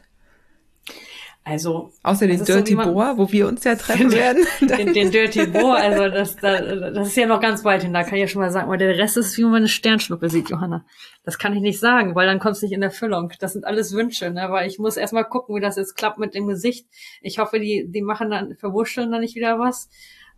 [1.46, 4.46] Also außer den Dirty so, Boar, wo wir uns ja treffen werden.
[4.62, 7.92] Den, den Dirty Boar, also das, das ist ja noch ganz weit hin.
[7.92, 10.30] Da kann ich ja schon mal sagen, aber der Rest ist wie man eine Sternschnuppe
[10.30, 10.86] sieht, Johanna.
[11.22, 13.30] Das kann ich nicht sagen, weil dann kommst du nicht in Erfüllung.
[13.40, 14.46] Das sind alles Wünsche, ne?
[14.48, 16.86] Weil ich muss erstmal gucken, wie das jetzt klappt mit dem Gesicht.
[17.20, 19.90] Ich hoffe, die, die machen dann, verwurschteln dann nicht wieder was.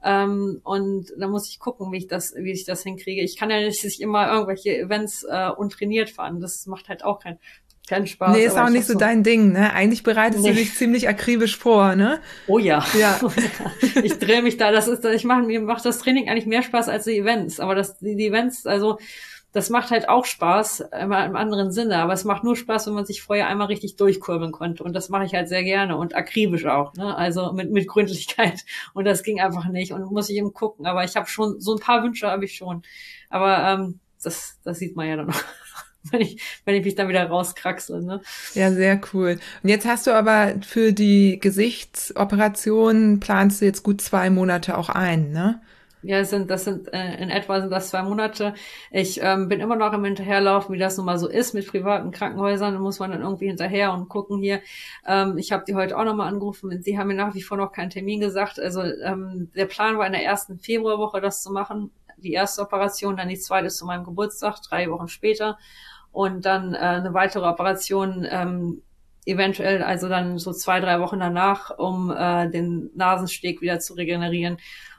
[0.02, 3.22] Ähm, und da muss ich gucken, wie ich das, wie ich das hinkriege.
[3.22, 6.40] Ich kann ja nicht immer irgendwelche Events äh, untrainiert fahren.
[6.40, 7.38] Das macht halt auch keinen
[7.88, 8.36] kein Spaß.
[8.36, 9.72] Nee, ist auch nicht so, dein Ding, ne?
[9.72, 10.50] Eigentlich bereitest nee.
[10.50, 12.20] du dich ziemlich akribisch vor, ne?
[12.48, 12.84] Oh ja.
[12.98, 13.20] Ja.
[14.02, 16.88] ich drehe mich da, das ist, ich mache, mir macht das Training eigentlich mehr Spaß
[16.88, 17.60] als die Events.
[17.60, 18.98] Aber das, die, die Events, also,
[19.52, 21.96] das macht halt auch Spaß, immer im anderen Sinne.
[21.98, 24.82] Aber es macht nur Spaß, wenn man sich vorher einmal richtig durchkurbeln konnte.
[24.82, 27.16] Und das mache ich halt sehr gerne und akribisch auch, ne?
[27.16, 28.64] Also mit, mit Gründlichkeit.
[28.94, 29.92] Und das ging einfach nicht.
[29.92, 30.86] Und muss ich eben gucken.
[30.86, 32.82] Aber ich habe schon, so ein paar Wünsche habe ich schon.
[33.30, 35.42] Aber ähm, das, das sieht man ja dann noch.
[36.12, 38.02] wenn ich, wenn ich mich dann wieder rauskraxle.
[38.02, 38.20] Ne?
[38.54, 39.38] Ja, sehr cool.
[39.62, 44.88] Und jetzt hast du aber für die Gesichtsoperation planst du jetzt gut zwei Monate auch
[44.88, 45.60] ein, ne?
[46.06, 48.54] Ja, das sind, das sind äh, in etwa sind das zwei Monate.
[48.92, 52.12] Ich ähm, bin immer noch im Hinterherlaufen, wie das nun mal so ist mit privaten
[52.12, 52.74] Krankenhäusern.
[52.74, 54.60] Da muss man dann irgendwie hinterher und gucken hier.
[55.04, 56.80] Ähm, ich habe die heute auch nochmal angerufen.
[56.80, 58.60] Sie haben mir nach wie vor noch keinen Termin gesagt.
[58.60, 61.90] Also ähm, der Plan war in der ersten Februarwoche das zu machen.
[62.18, 65.58] Die erste Operation, dann die zweite zu meinem Geburtstag, drei Wochen später.
[66.16, 68.80] Und dann äh, eine weitere Operation ähm,
[69.26, 74.56] eventuell also dann so zwei, drei Wochen danach, um äh, den Nasensteg wieder zu regenerieren.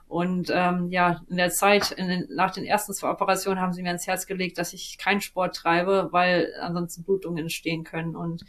[0.08, 3.82] Und ähm, ja, in der Zeit, in den, nach den ersten zwei Operationen haben sie
[3.82, 8.16] mir ans Herz gelegt, dass ich keinen Sport treibe, weil ansonsten Blutungen entstehen können.
[8.16, 8.46] Und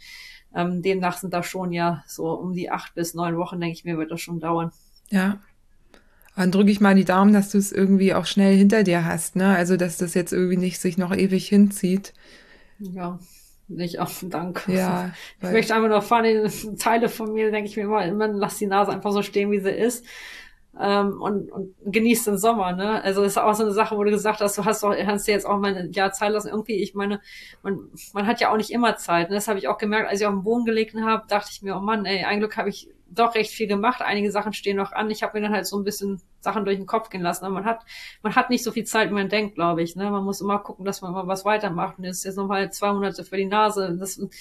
[0.55, 3.83] ähm, demnach sind da schon ja so um die acht bis neun Wochen, denke ich
[3.83, 4.71] mir, wird das schon dauern.
[5.09, 5.39] Ja.
[6.35, 9.35] Dann drücke ich mal die Daumen, dass du es irgendwie auch schnell hinter dir hast,
[9.35, 9.55] ne?
[9.55, 12.13] Also dass das jetzt irgendwie nicht sich noch ewig hinzieht.
[12.79, 13.19] Ja,
[13.67, 14.63] nicht auf Dank.
[14.67, 15.11] Ja.
[15.41, 18.67] Ich möchte einfach nur fahren, Teile von mir, denke ich mir immer, immer lass die
[18.67, 20.05] Nase einfach so stehen, wie sie ist
[20.79, 23.03] ähm, und, und genießt den Sommer, ne?
[23.03, 25.27] Also das ist auch so eine Sache, wo du gesagt hast, du hast doch, kannst
[25.27, 26.49] dir jetzt auch mal ein Jahr Zeit lassen.
[26.49, 27.19] Irgendwie, ich meine,
[27.63, 29.29] man, man hat ja auch nicht immer Zeit.
[29.29, 29.35] Ne?
[29.35, 31.75] Das habe ich auch gemerkt, als ich auf dem Boden gelegen habe, dachte ich mir,
[31.75, 34.01] oh Mann, ey, ein Glück habe ich doch recht viel gemacht.
[34.01, 35.09] Einige Sachen stehen noch an.
[35.09, 37.45] Ich habe mir dann halt so ein bisschen Sachen durch den Kopf gehen lassen.
[37.45, 37.85] Aber man hat,
[38.21, 39.95] man hat nicht so viel Zeit, wie man denkt, glaube ich.
[39.95, 40.09] Ne?
[40.09, 41.97] Man muss immer gucken, dass man mal was weitermacht.
[41.97, 43.95] Und jetzt jetzt nochmal zwei Monate für die Nase.
[43.99, 44.31] Das sind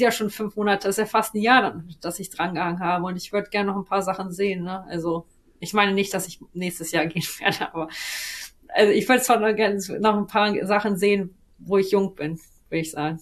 [0.00, 0.88] ja schon fünf Monate.
[0.88, 3.04] Das ist ja fast ein Jahr, dass ich dran gehangen habe.
[3.04, 4.64] Und ich würde gerne noch ein paar Sachen sehen.
[4.64, 4.84] Ne?
[4.88, 5.26] Also
[5.60, 7.88] ich meine nicht, dass ich nächstes Jahr gehen werde, aber
[8.68, 12.40] also ich würde zwar noch, gerne noch ein paar Sachen sehen, wo ich jung bin,
[12.68, 13.20] würde ich sagen.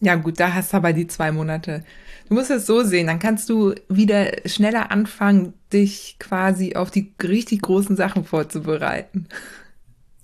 [0.00, 1.84] Ja gut, da hast du aber die zwei Monate.
[2.28, 7.14] Du musst es so sehen, dann kannst du wieder schneller anfangen, dich quasi auf die
[7.22, 9.28] richtig großen Sachen vorzubereiten.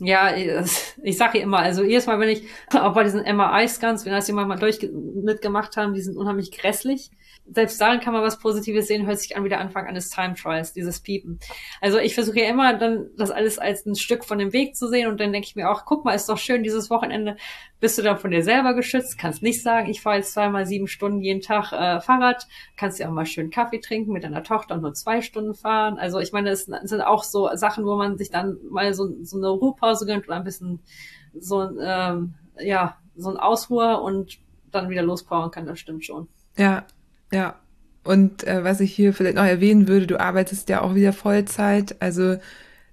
[0.01, 4.27] Ja, ich sage immer, also jedes Mal, wenn ich auch bei diesen MRI-Scans, wenn das
[4.27, 4.87] jemand mal durch
[5.23, 7.11] mitgemacht haben, die sind unheimlich grässlich
[7.47, 10.35] selbst darin kann man was Positives sehen, hört sich an wie der Anfang eines Time
[10.35, 11.39] Trials, dieses Piepen.
[11.81, 14.89] Also ich versuche ja immer dann das alles als ein Stück von dem Weg zu
[14.89, 17.37] sehen und dann denke ich mir auch, guck mal, ist doch schön, dieses Wochenende
[17.81, 20.89] bist du dann von dir selber geschützt, kannst nicht sagen, ich fahre jetzt zweimal sieben
[20.89, 22.47] Stunden jeden Tag äh, Fahrrad,
[22.77, 25.99] kannst ja auch mal schön Kaffee trinken mit deiner Tochter und nur zwei Stunden fahren.
[25.99, 29.37] Also ich meine, es sind auch so Sachen, wo man sich dann mal so, so
[29.37, 30.81] eine Ruhepause gönnt oder ein bisschen
[31.39, 34.39] so, ähm, ja, so ein Ausruhe und
[34.71, 36.29] dann wieder lospowern kann, das stimmt schon.
[36.57, 36.87] Ja,
[37.33, 37.59] ja.
[38.05, 41.97] Und äh, was ich hier vielleicht noch erwähnen würde, du arbeitest ja auch wieder Vollzeit.
[42.01, 42.37] Also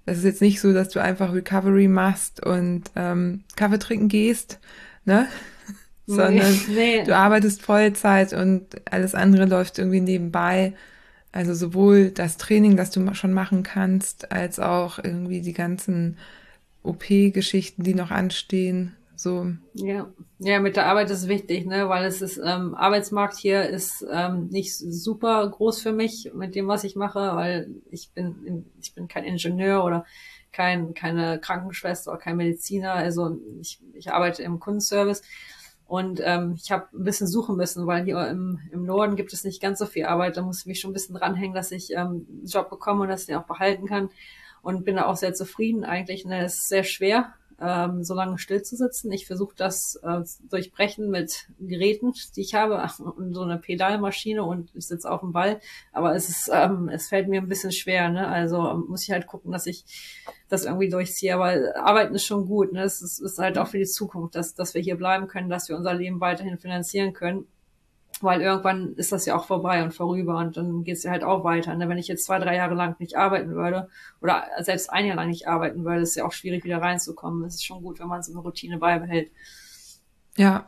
[0.06, 4.60] das ist jetzt nicht so, dass du einfach Recovery machst und ähm, Kaffee trinken gehst,
[5.06, 5.28] ne?
[6.08, 7.04] Sondern nee.
[7.04, 10.74] du arbeitest Vollzeit und alles andere läuft irgendwie nebenbei.
[11.32, 16.18] Also sowohl das Training, das du schon machen kannst, als auch irgendwie die ganzen
[16.84, 18.96] OP-Geschichten, die noch anstehen.
[19.22, 19.54] So.
[19.76, 20.12] Ja.
[20.40, 24.48] ja, mit der Arbeit ist wichtig, ne, weil es ist, ähm, Arbeitsmarkt hier ist ähm,
[24.48, 29.08] nicht super groß für mich mit dem, was ich mache, weil ich bin, ich bin
[29.08, 30.06] kein Ingenieur oder
[30.52, 32.94] kein, keine Krankenschwester oder kein Mediziner.
[32.94, 35.22] Also ich, ich arbeite im Kundenservice.
[35.86, 39.44] Und ähm, ich habe ein bisschen suchen müssen, weil hier im, im Norden gibt es
[39.44, 40.36] nicht ganz so viel Arbeit.
[40.36, 43.10] Da muss ich mich schon ein bisschen dranhängen, dass ich ähm, einen Job bekomme und
[43.10, 44.10] dass ich den auch behalten kann.
[44.64, 46.26] Und bin da auch sehr zufrieden eigentlich.
[46.26, 49.12] Ne, es ist sehr schwer, ähm, so lange still zu sitzen.
[49.12, 52.84] Ich versuche das äh, durchbrechen mit Geräten, die ich habe,
[53.32, 55.60] so eine Pedalmaschine und ich sitze auf dem Ball.
[55.92, 58.28] Aber es ist, ähm, es fällt mir ein bisschen schwer, ne?
[58.28, 59.86] Also muss ich halt gucken, dass ich
[60.50, 61.36] das irgendwie durchziehe.
[61.36, 62.84] Aber arbeiten ist schon gut, ne?
[62.84, 65.70] Es ist, ist halt auch für die Zukunft, dass, dass wir hier bleiben können, dass
[65.70, 67.48] wir unser Leben weiterhin finanzieren können
[68.24, 71.24] weil irgendwann ist das ja auch vorbei und vorüber und dann geht es ja halt
[71.24, 71.76] auch weiter.
[71.76, 71.90] Ne?
[71.90, 73.90] Wenn ich jetzt zwei, drei Jahre lang nicht arbeiten würde
[74.22, 77.44] oder selbst ein Jahr lang nicht arbeiten würde, ist ja auch schwierig wieder reinzukommen.
[77.46, 79.32] Es ist schon gut, wenn man so eine Routine beibehält.
[80.38, 80.66] Ja.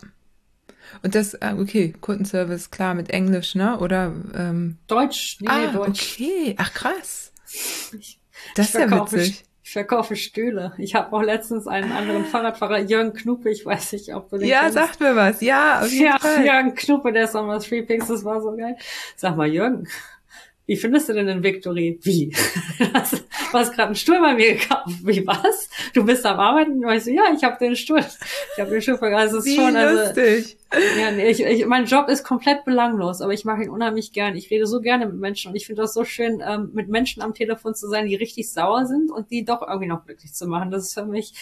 [1.01, 3.79] Und das, äh, okay, Kundenservice, klar, mit Englisch, ne?
[3.79, 6.17] Oder ähm Deutsch, nee, ah, Deutsch.
[6.17, 7.31] Okay, ach krass.
[7.97, 8.19] Ich,
[8.55, 9.45] das ist ja witzig.
[9.65, 10.73] Ich verkaufe Stühle.
[10.77, 14.49] Ich habe auch letztens einen anderen Fahrradfahrer, Jürgen Knuppe, ich weiß nicht, ob du den
[14.49, 14.73] Ja, kennst.
[14.73, 15.39] sagt mir was.
[15.39, 16.45] Ja, auf jeden ja, Fall.
[16.45, 18.75] Jürgen Knuppe, der ist nochmal Three Picks, das war so geil.
[19.15, 19.87] Sag mal, Jürgen,
[20.65, 21.99] wie findest du denn den Victory?
[22.01, 22.35] Wie?
[23.53, 24.87] Du hast gerade einen Stuhl bei mir gekauft.
[25.03, 25.69] Wie was?
[25.93, 26.83] Du bist am Arbeiten?
[26.83, 27.99] Und ich so, ja, ich habe den Stuhl.
[27.99, 29.21] Ich habe den Stuhl verkauft.
[29.21, 30.57] Also es ist schon, also, lustig.
[30.99, 34.35] Ja, nee, ich, ich, mein Job ist komplett belanglos, aber ich mache ihn unheimlich gern.
[34.35, 37.21] Ich rede so gerne mit Menschen und ich finde das so schön, ähm, mit Menschen
[37.21, 40.47] am Telefon zu sein, die richtig sauer sind und die doch irgendwie noch glücklich zu
[40.47, 40.71] machen.
[40.71, 41.35] Das ist für mich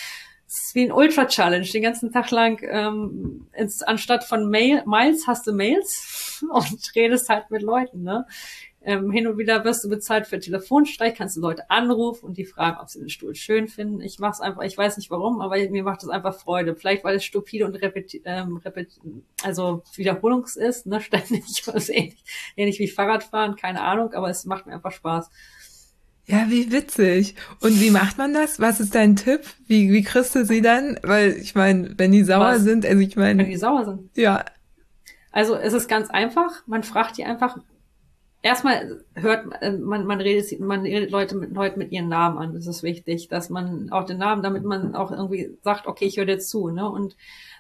[0.52, 1.65] das ist wie ein Ultra-Challenge.
[1.65, 7.30] Den ganzen Tag lang, ähm, ins, anstatt von Mail, Miles hast du Mails und redest
[7.30, 8.27] halt mit Leuten, ne?
[8.84, 12.45] Ähm, hin und wieder wirst du bezahlt für Telefonstreich, kannst du Leute anrufen und die
[12.45, 14.02] fragen, ob sie den Stuhl schön finden.
[14.02, 16.76] Ich mache es einfach, ich weiß nicht warum, aber mir macht es einfach Freude.
[16.76, 18.99] Vielleicht weil es stupide und repeti ähm, repeti
[19.44, 22.24] also Wiederholungs ist, ne, ständig, also ähnlich,
[22.56, 25.30] ähnlich wie Fahrradfahren, keine Ahnung, aber es macht mir einfach Spaß.
[26.26, 27.36] Ja, wie witzig.
[27.60, 28.60] Und wie macht man das?
[28.60, 29.41] Was ist dein Tipp?
[29.68, 30.98] Wie, wie kriegst du sie dann?
[31.03, 32.62] Weil ich meine, wenn die sauer Was?
[32.62, 33.44] sind, also ich meine.
[33.44, 34.18] Wenn die sauer sind.
[34.18, 34.45] Ja.
[35.32, 36.66] Also es ist ganz einfach.
[36.68, 37.58] Man fragt die einfach,
[38.41, 42.53] erstmal hört äh, man, man redet, man redet Leute mit, Leute mit ihren Namen an.
[42.53, 46.18] Das ist wichtig, dass man auch den Namen, damit man auch irgendwie sagt, okay, ich
[46.18, 46.89] höre dir zu, ne?
[46.89, 47.15] Und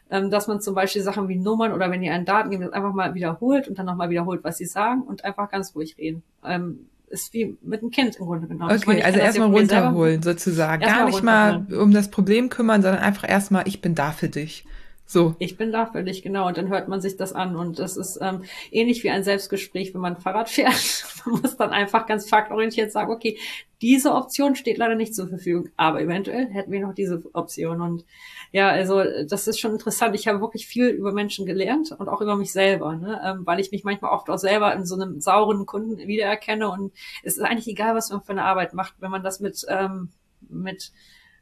[0.09, 2.93] ähm, dass man zum Beispiel Sachen wie Nummern oder wenn ihr einen Daten gibt, einfach
[2.93, 6.23] mal wiederholt und dann nochmal wiederholt, was sie sagen und einfach ganz ruhig reden.
[6.43, 8.71] Ähm, ist wie mit einem Kind im Grunde genommen.
[8.71, 10.81] Okay, meine, also erstmal runterholen sozusagen.
[10.81, 14.29] Erst Gar nicht mal um das Problem kümmern, sondern einfach erstmal, ich bin da für
[14.29, 14.65] dich.
[15.05, 15.35] So.
[15.39, 16.47] Ich bin da für dich, genau.
[16.47, 17.55] Und dann hört man sich das an.
[17.55, 21.05] Und das ist ähm, ähnlich wie ein Selbstgespräch, wenn man Fahrrad fährt.
[21.25, 23.37] man muss dann einfach ganz faktorientiert sagen, okay,
[23.81, 27.81] diese Option steht leider nicht zur Verfügung, aber eventuell hätten wir noch diese Option.
[27.81, 28.05] Und
[28.51, 30.15] ja, also das ist schon interessant.
[30.15, 33.19] Ich habe wirklich viel über Menschen gelernt und auch über mich selber, ne?
[33.25, 36.69] ähm, weil ich mich manchmal oft auch selber in so einem sauren Kunden wiedererkenne.
[36.69, 39.65] Und es ist eigentlich egal, was man für eine Arbeit macht, wenn man das mit
[39.67, 40.09] ähm,
[40.49, 40.91] mit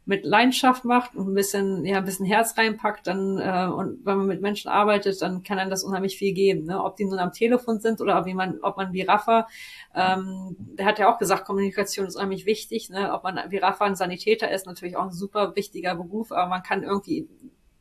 [0.10, 4.18] mit Leidenschaft macht und ein bisschen, ja, ein bisschen Herz reinpackt, dann, äh, und wenn
[4.18, 6.84] man mit Menschen arbeitet, dann kann einem das unheimlich viel geben, ne?
[6.84, 9.48] Ob die nun am Telefon sind oder ob man, ob man wie Rafa,
[9.94, 13.14] ähm, der hat ja auch gesagt, Kommunikation ist unheimlich wichtig, ne?
[13.14, 16.64] Ob man wie Rafa ein Sanitäter ist, natürlich auch ein super wichtiger Beruf, aber man
[16.64, 17.30] kann irgendwie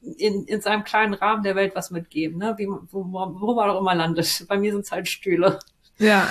[0.02, 2.56] in, in seinem kleinen Rahmen der Welt was mitgeben, ne?
[2.58, 4.44] Wie, wo, wo man auch immer landet.
[4.48, 5.60] Bei mir sind es halt Stühle.
[5.96, 6.28] Ja.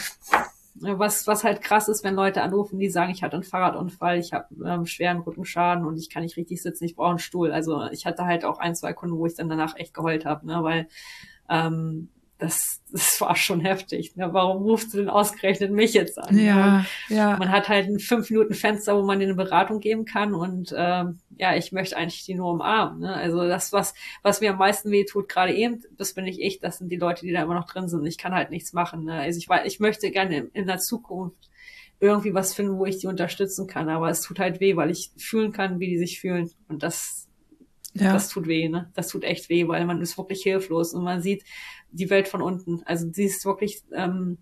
[0.79, 4.33] Was, was halt krass ist, wenn Leute anrufen, die sagen, ich hatte einen Fahrradunfall, ich
[4.33, 7.51] habe ähm, schweren Rückenschaden und ich kann nicht richtig sitzen, ich brauche einen Stuhl.
[7.51, 10.45] Also ich hatte halt auch ein, zwei Kunden, wo ich dann danach echt geheult habe,
[10.45, 10.87] ne, weil
[11.49, 12.09] ähm,
[12.39, 14.15] das, das war schon heftig.
[14.15, 14.30] Ne?
[14.31, 16.38] Warum rufst du denn ausgerechnet mich jetzt an?
[16.38, 17.35] Ja, ja.
[17.38, 21.19] Man hat halt ein fünf Minuten Fenster, wo man eine Beratung geben kann und ähm,
[21.38, 22.99] ja, ich möchte eigentlich die nur umarmen.
[22.99, 23.14] Ne?
[23.14, 26.59] Also das, was, was mir am meisten weh tut, gerade eben, das bin ich ich,
[26.59, 28.05] das sind die Leute, die da immer noch drin sind.
[28.05, 29.05] Ich kann halt nichts machen.
[29.05, 29.14] Ne?
[29.14, 31.49] Also ich, ich möchte gerne in, in der Zukunft
[31.99, 35.11] irgendwie was finden, wo ich die unterstützen kann, aber es tut halt weh, weil ich
[35.18, 37.27] fühlen kann, wie die sich fühlen und das
[38.01, 38.14] ja.
[38.14, 38.91] das tut weh, ne?
[38.95, 41.43] Das tut echt weh, weil man ist wirklich hilflos und man sieht,
[41.91, 42.81] die Welt von unten.
[42.85, 44.38] Also siehst wirklich, ähm,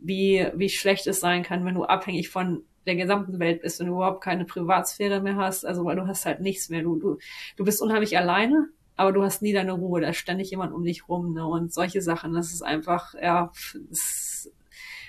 [0.00, 3.88] wie, wie schlecht es sein kann, wenn du abhängig von der gesamten Welt bist und
[3.88, 6.82] du überhaupt keine Privatsphäre mehr hast, also weil du hast halt nichts mehr.
[6.82, 7.18] Du, du,
[7.56, 10.84] du bist unheimlich alleine, aber du hast nie deine Ruhe, da ist ständig jemand um
[10.84, 11.46] dich rum, ne?
[11.46, 13.52] Und solche Sachen, das ist einfach, ja,
[13.90, 14.52] ist,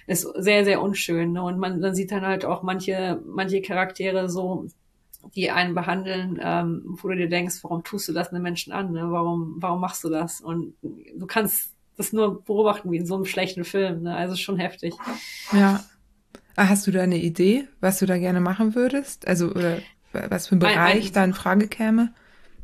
[0.07, 1.31] ist sehr, sehr unschön.
[1.31, 1.41] Ne?
[1.43, 4.67] Und man, dann sieht dann halt auch manche, manche Charaktere so,
[5.35, 8.91] die einen behandeln, ähm, wo du dir denkst, warum tust du das einem Menschen an?
[8.91, 9.11] Ne?
[9.11, 10.41] Warum, warum machst du das?
[10.41, 14.03] Und du kannst das nur beobachten wie in so einem schlechten Film.
[14.03, 14.15] Ne?
[14.15, 14.93] Also schon heftig.
[15.51, 15.83] Ja.
[16.55, 19.27] Ah, hast du da eine Idee, was du da gerne machen würdest?
[19.27, 19.79] Also, oder
[20.11, 22.13] was für ein Bereich ein, ein, da in Frage käme?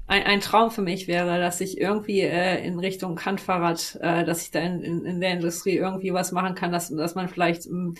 [0.07, 4.41] Ein, ein Traum für mich wäre, dass ich irgendwie äh, in Richtung Handfahrrad, äh, dass
[4.41, 7.65] ich da in, in, in der Industrie irgendwie was machen kann, dass, dass man vielleicht
[7.65, 7.95] m, mm,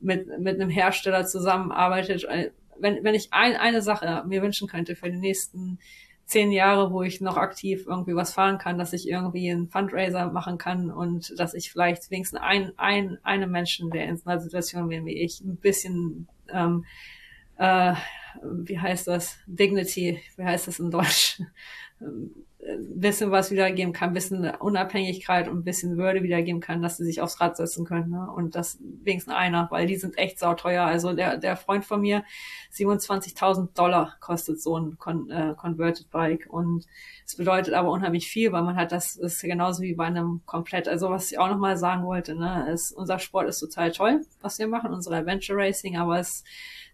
[0.00, 2.24] mit, mit einem Hersteller zusammenarbeitet.
[2.24, 5.78] Äh, wenn, wenn ich ein, eine Sache mir wünschen könnte für die nächsten
[6.26, 10.30] zehn Jahre, wo ich noch aktiv irgendwie was fahren kann, dass ich irgendwie einen Fundraiser
[10.32, 14.88] machen kann und dass ich vielleicht wenigstens ein, ein, einem Menschen, der in einer Situation
[14.88, 16.84] bin wie ich, ein bisschen, ähm,
[17.58, 17.94] äh,
[18.42, 21.40] wie heißt das, Dignity, wie heißt das in Deutsch,
[22.00, 22.45] ähm,
[22.78, 27.40] bisschen was wiedergeben kann, bisschen Unabhängigkeit und bisschen Würde wiedergeben kann, dass sie sich aufs
[27.40, 28.10] Rad setzen können.
[28.10, 28.30] Ne?
[28.30, 30.84] Und das wenigstens einer, weil die sind echt sauteuer.
[30.84, 32.24] Also der, der Freund von mir,
[32.74, 36.46] 27.000 Dollar kostet so ein Con äh, Converted Bike.
[36.48, 36.86] Und
[37.24, 40.88] es bedeutet aber unheimlich viel, weil man hat das ist genauso wie bei einem komplett,
[40.88, 44.58] also was ich auch nochmal sagen wollte, ne, ist, unser Sport ist total toll, was
[44.58, 46.44] wir machen, unsere Adventure Racing, aber es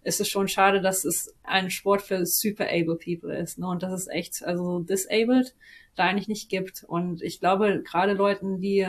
[0.05, 3.59] ist es schon schade, dass es ein Sport für super able people ist.
[3.59, 3.67] Ne?
[3.69, 5.55] Und dass es echt, also disabled,
[5.95, 6.85] da eigentlich nicht gibt.
[6.85, 8.89] Und ich glaube, gerade Leuten, die,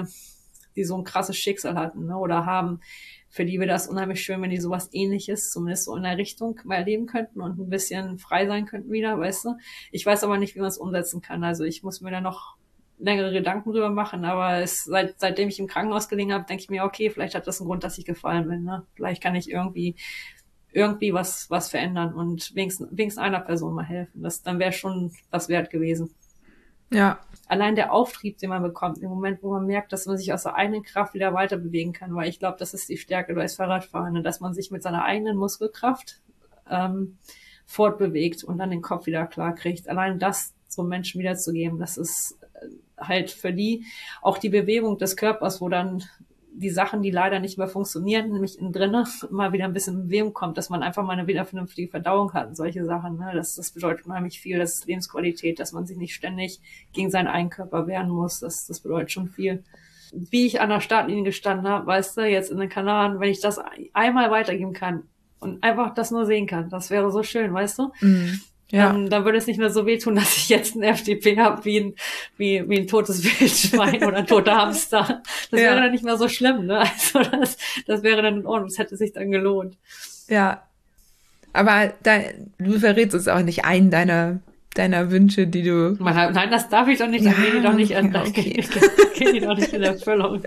[0.76, 2.80] die so ein krasses Schicksal hatten ne, oder haben,
[3.30, 6.60] für die wäre das unheimlich schön, wenn die sowas ähnliches, zumindest so in der Richtung
[6.65, 9.56] mal erleben könnten und ein bisschen frei sein könnten wieder, weißt du.
[9.91, 11.44] Ich weiß aber nicht, wie man es umsetzen kann.
[11.44, 12.57] Also ich muss mir da noch
[12.99, 16.69] längere Gedanken drüber machen, aber es, seit, seitdem ich im Krankenhaus gelegen habe, denke ich
[16.69, 18.64] mir, okay, vielleicht hat das einen Grund, dass ich gefallen bin.
[18.64, 18.85] Ne?
[18.94, 19.95] Vielleicht kann ich irgendwie
[20.74, 24.24] irgendwie was, was verändern und wenigstens, wenigstens einer Person mal helfen.
[24.24, 26.14] Das, dann wäre schon was wert gewesen.
[26.91, 27.20] Ja.
[27.48, 30.44] Allein der Auftrieb, den man bekommt, im Moment, wo man merkt, dass man sich aus
[30.44, 33.56] der eigenen Kraft wieder weiter bewegen kann, weil ich glaube, das ist die Stärke durchs
[33.56, 34.22] Fahrradfahren, ne?
[34.22, 36.22] dass man sich mit seiner eigenen Muskelkraft
[36.70, 37.18] ähm,
[37.66, 39.88] fortbewegt und dann den Kopf wieder klar kriegt.
[39.90, 42.68] Allein das so Menschen wiederzugeben, das ist äh,
[42.98, 43.86] halt für die
[44.22, 46.04] auch die Bewegung des Körpers, wo dann
[46.56, 50.34] die Sachen, die leider nicht mehr funktionieren, nämlich innen drinne mal wieder ein bisschen Bewegung
[50.34, 53.18] kommt, dass man einfach mal eine wieder vernünftige Verdauung hat und solche Sachen.
[53.18, 53.32] Ne?
[53.34, 56.62] Das, das bedeutet unheimlich viel, das ist Lebensqualität, dass man sich nicht ständig
[56.94, 58.40] gegen seinen Eigenkörper wehren muss.
[58.40, 59.64] Das, das bedeutet schon viel.
[60.12, 63.40] Wie ich an der Startlinie gestanden habe, weißt du, jetzt in den Kanaren, wenn ich
[63.40, 63.60] das
[63.94, 65.04] einmal weitergeben kann
[65.40, 67.92] und einfach das nur sehen kann, das wäre so schön, weißt du?
[68.02, 68.40] Mhm.
[68.74, 68.91] Ja.
[68.91, 71.80] dann, dann würde es nicht mehr so wehtun, dass ich jetzt ein FDP habe wie
[71.80, 71.94] ein,
[72.38, 75.22] wie, wie ein totes Wildschwein oder ein toter Hamster.
[75.52, 75.68] Das ja.
[75.68, 76.80] wäre dann nicht mehr so schlimm, ne?
[77.14, 79.78] Also das, das wäre dann in Ordnung, das hätte sich dann gelohnt.
[80.28, 80.64] Ja.
[81.54, 82.20] Aber da,
[82.58, 84.40] du verrätst uns auch nicht einen deiner
[84.74, 85.95] deiner Wünsche, die du.
[86.00, 87.24] Nein, das darf ich doch nicht.
[87.24, 88.64] Dann ja, gehen die doch nicht, in, okay.
[89.16, 90.41] gehen die doch nicht in Erfüllung.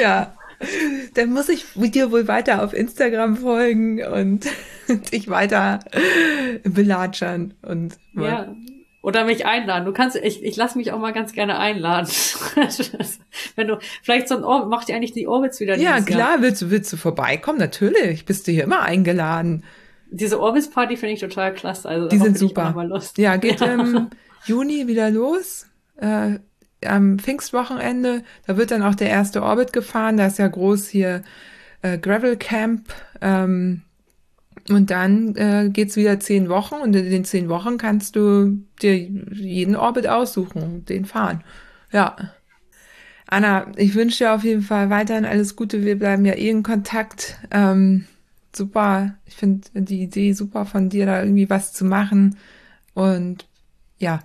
[0.00, 0.34] Ja.
[1.14, 4.46] Dann muss ich dir wohl weiter auf Instagram folgen und
[5.12, 5.80] dich weiter
[6.64, 7.96] belatschern und.
[8.14, 8.54] Ja.
[9.02, 9.84] Oder mich einladen.
[9.84, 12.08] Du kannst, ich, ich lasse mich auch mal ganz gerne einladen.
[13.56, 16.42] Wenn du, vielleicht so ein Orbit, macht ihr eigentlich die Orbits wieder Ja, klar, Jahr?
[16.42, 17.60] willst du, willst du vorbeikommen?
[17.60, 19.62] Natürlich, bist du hier immer eingeladen.
[20.10, 21.88] Diese Orbis Party finde ich total klasse.
[21.88, 22.74] Also die sind super.
[23.16, 23.74] Ja, geht ja.
[23.74, 24.10] im
[24.44, 25.66] Juni wieder los.
[25.98, 26.40] Äh,
[26.84, 28.22] am Pfingstwochenende.
[28.46, 30.16] Da wird dann auch der erste Orbit gefahren.
[30.16, 31.22] Da ist ja groß hier
[31.82, 32.92] äh, Gravel Camp.
[33.20, 33.82] Ähm,
[34.68, 38.96] und dann äh, geht's wieder zehn Wochen und in den zehn Wochen kannst du dir
[38.96, 41.44] jeden Orbit aussuchen den fahren.
[41.92, 42.16] Ja.
[43.28, 45.84] Anna, ich wünsche dir auf jeden Fall weiterhin alles Gute.
[45.84, 47.38] Wir bleiben ja eh in Kontakt.
[47.50, 48.06] Ähm,
[48.54, 49.16] super.
[49.24, 52.36] Ich finde die Idee super von dir, da irgendwie was zu machen.
[52.94, 53.46] Und
[53.98, 54.20] ja,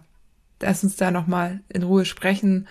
[0.62, 2.68] lass uns da nochmal in Ruhe sprechen.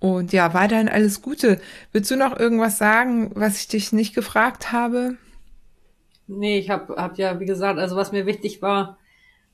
[0.00, 1.60] Und ja, weiterhin alles Gute.
[1.92, 5.16] Willst du noch irgendwas sagen, was ich dich nicht gefragt habe?
[6.26, 8.98] Nee, ich habe hab ja, wie gesagt, also was mir wichtig war,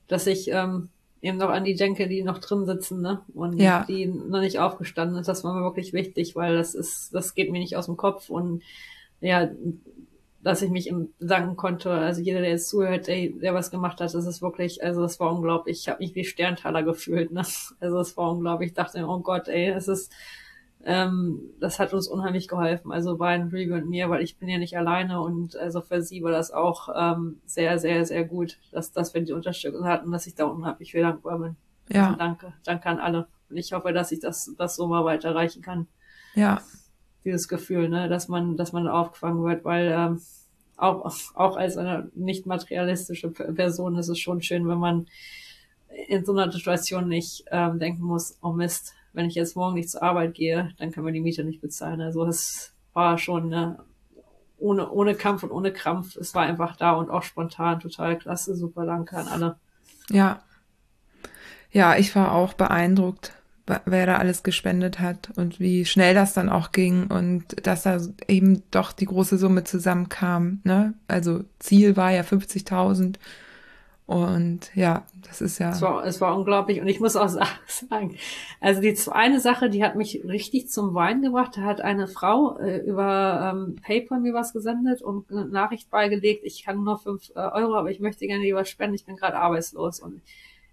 [0.07, 0.89] dass ich ähm,
[1.21, 3.21] eben noch an die denke, die noch drin sitzen, ne?
[3.33, 3.85] Und ja.
[3.87, 5.27] die noch nicht aufgestanden ist.
[5.27, 8.29] Das war mir wirklich wichtig, weil das ist, das geht mir nicht aus dem Kopf
[8.29, 8.63] und
[9.21, 9.49] ja,
[10.43, 11.91] dass ich mich im bedanken konnte.
[11.91, 15.19] Also jeder, der jetzt zuhört, ey, der was gemacht hat, das ist wirklich, also das
[15.19, 15.79] war unglaublich.
[15.79, 17.43] Ich habe mich wie Sterntaler gefühlt, ne?
[17.79, 18.69] Also es war unglaublich.
[18.69, 20.11] Ich dachte, oh Gott, ey, es ist
[20.83, 22.91] ähm, das hat uns unheimlich geholfen.
[22.91, 26.23] Also bei Rigo und mir, weil ich bin ja nicht alleine und also für sie
[26.23, 30.27] war das auch ähm, sehr, sehr, sehr gut, dass, dass wir die Unterstützung hatten, dass
[30.27, 31.55] ich da unheimlich viel dankbar bin.
[31.89, 32.07] Ja.
[32.07, 33.27] Also danke, danke an alle.
[33.49, 35.87] Und ich hoffe, dass ich das, das so mal weiterreichen kann.
[36.33, 36.61] Ja.
[37.23, 40.21] Dieses Gefühl, ne, dass man, dass man aufgefangen wird, weil ähm,
[40.77, 45.07] auch, auch als eine nicht materialistische Person ist es schon schön, wenn man
[46.07, 49.89] in so einer Situation nicht ähm, denken muss, oh Mist, wenn ich jetzt morgen nicht
[49.89, 52.01] zur Arbeit gehe, dann können wir die Miete nicht bezahlen.
[52.01, 53.77] Also es war schon ne,
[54.57, 56.15] ohne, ohne Kampf und ohne Krampf.
[56.15, 58.55] Es war einfach da und auch spontan total klasse.
[58.55, 59.57] Super, danke an alle.
[60.09, 60.43] Ja.
[61.71, 63.33] Ja, ich war auch beeindruckt,
[63.85, 67.99] wer da alles gespendet hat und wie schnell das dann auch ging und dass da
[68.27, 70.61] eben doch die große Summe zusammenkam.
[70.63, 70.93] Ne?
[71.07, 73.15] Also Ziel war ja 50.000
[74.11, 75.69] und ja, das ist ja.
[75.69, 76.81] Es war, es war unglaublich.
[76.81, 77.29] Und ich muss auch
[77.67, 78.17] sagen,
[78.59, 81.53] also die eine Sache, die hat mich richtig zum Wein gebracht.
[81.55, 86.41] Da hat eine Frau äh, über ähm, PayPal mir was gesendet und eine Nachricht beigelegt.
[86.43, 88.95] Ich kann nur fünf äh, Euro, aber ich möchte gerne lieber spenden.
[88.95, 90.01] Ich bin gerade arbeitslos.
[90.01, 90.21] Und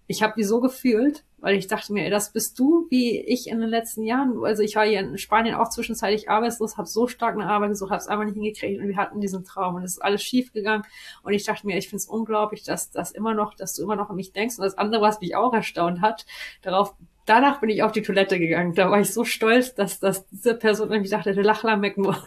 [0.09, 3.47] ich habe die so gefühlt, weil ich dachte mir, ey, das bist du, wie ich
[3.47, 4.43] in den letzten Jahren.
[4.43, 7.91] Also ich war hier in Spanien auch zwischenzeitlich arbeitslos, habe so stark eine Arbeit gesucht,
[7.91, 10.51] habe es einfach nicht hingekriegt und wir hatten diesen Traum und es ist alles schief
[10.51, 10.81] gegangen
[11.21, 13.95] und ich dachte mir, ich finde es unglaublich, dass das immer noch, dass du immer
[13.95, 16.25] noch an mich denkst und das andere, was mich auch erstaunt hat,
[16.63, 16.95] darauf
[17.29, 18.73] danach bin ich auf die Toilette gegangen.
[18.73, 22.25] Da war ich so stolz, dass, dass diese Person nämlich dachte, der Lachler McMorton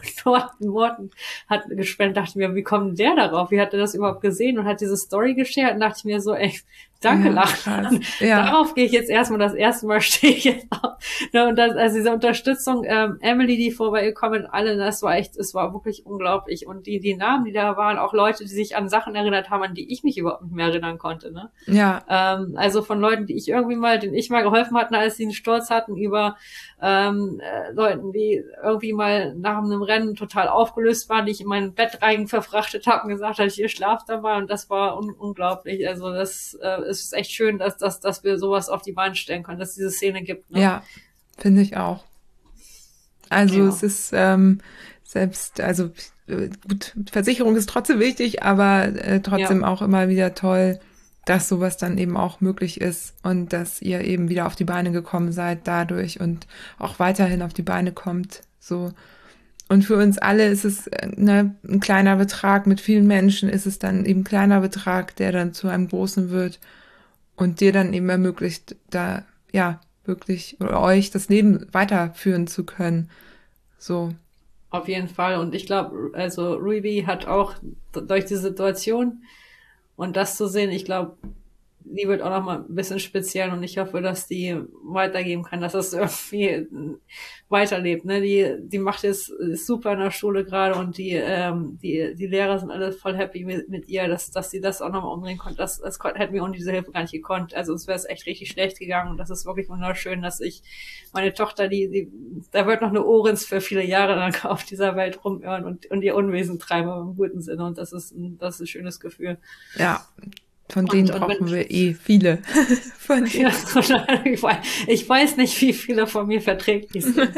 [0.59, 1.11] Morton
[1.49, 2.17] hat gespendet.
[2.17, 3.51] Dachte mir, wie kommt der darauf?
[3.51, 5.73] Wie hat er das überhaupt gesehen und hat diese Story geshared?
[5.73, 6.57] Und dachte ich mir so, ey,
[7.03, 7.91] danke ja, Lachler.
[8.19, 8.45] Ja.
[8.45, 10.93] Darauf gehe ich jetzt erstmal, das erste Mal stehe ich jetzt auf.
[11.33, 15.53] Ne, und das, also diese Unterstützung, ähm, Emily, die vorbeigekommen, alle, das war echt, es
[15.53, 16.67] war wirklich unglaublich.
[16.67, 19.63] Und die, die Namen, die da waren, auch Leute, die sich an Sachen erinnert haben,
[19.63, 21.31] an die ich mich überhaupt nicht mehr erinnern konnte.
[21.31, 21.49] Ne?
[21.65, 22.03] Ja.
[22.07, 25.17] Ähm, also von Leuten, die ich irgendwie mal, denen ich mal geholfen hatte, hatten, als
[25.17, 26.37] sie einen Sturz hatten, über
[26.81, 31.47] ähm, äh, Leuten, die irgendwie mal nach einem Rennen total aufgelöst waren, die ich in
[31.47, 35.11] mein Bett rein verfrachtet habe und gesagt habe, ihr schlaft dabei und das war un
[35.11, 35.87] unglaublich.
[35.87, 39.43] Also das äh, ist echt schön, dass, dass, dass wir sowas auf die Bahn stellen
[39.43, 40.49] können, dass es diese Szene gibt.
[40.51, 40.61] Ne?
[40.61, 40.83] Ja,
[41.37, 42.05] finde ich auch.
[43.29, 43.67] Also ja.
[43.67, 44.59] es ist ähm,
[45.03, 45.91] selbst, also
[46.27, 49.67] äh, gut, Versicherung ist trotzdem wichtig, aber äh, trotzdem ja.
[49.67, 50.79] auch immer wieder toll,
[51.25, 54.91] dass sowas dann eben auch möglich ist und dass ihr eben wieder auf die Beine
[54.91, 56.47] gekommen seid dadurch und
[56.79, 58.41] auch weiterhin auf die Beine kommt.
[58.59, 58.91] So.
[59.69, 63.79] Und für uns alle ist es ne, ein kleiner Betrag, mit vielen Menschen ist es
[63.79, 66.59] dann eben ein kleiner Betrag, der dann zu einem großen wird
[67.35, 73.09] und dir dann eben ermöglicht, da ja wirklich oder euch das Leben weiterführen zu können.
[73.77, 74.13] So.
[74.69, 75.37] Auf jeden Fall.
[75.37, 77.53] Und ich glaube, also Ruby hat auch
[77.93, 79.23] durch die Situation
[79.95, 81.17] und das zu sehen, ich glaube,
[81.85, 85.61] die wird auch noch mal ein bisschen speziell und ich hoffe, dass die weitergeben kann,
[85.61, 86.67] dass das irgendwie
[87.49, 88.05] weiterlebt.
[88.05, 88.21] Ne?
[88.21, 92.59] Die, die macht jetzt super in der Schule gerade und die, ähm, die, die Lehrer
[92.59, 95.57] sind alle voll happy mit, mit ihr, dass, dass sie das auch nochmal umdrehen konnte.
[95.57, 97.53] Das, das hätten wir ohne diese Hilfe gar nicht gekonnt.
[97.53, 100.63] Also es wäre es echt richtig schlecht gegangen und das ist wirklich wunderschön, dass ich
[101.13, 102.11] meine Tochter, die, die,
[102.51, 106.01] da wird noch eine Ohrens für viele Jahre lang auf dieser Welt rumirren und, und
[106.01, 109.37] ihr Unwesen treiben im guten Sinne und das ist das ist ein schönes Gefühl.
[109.77, 110.05] Ja,
[110.73, 112.39] von denen und, brauchen und wir eh viele.
[112.97, 113.53] von denen.
[114.87, 117.17] Ich weiß nicht, wie viele von mir verträglich sind.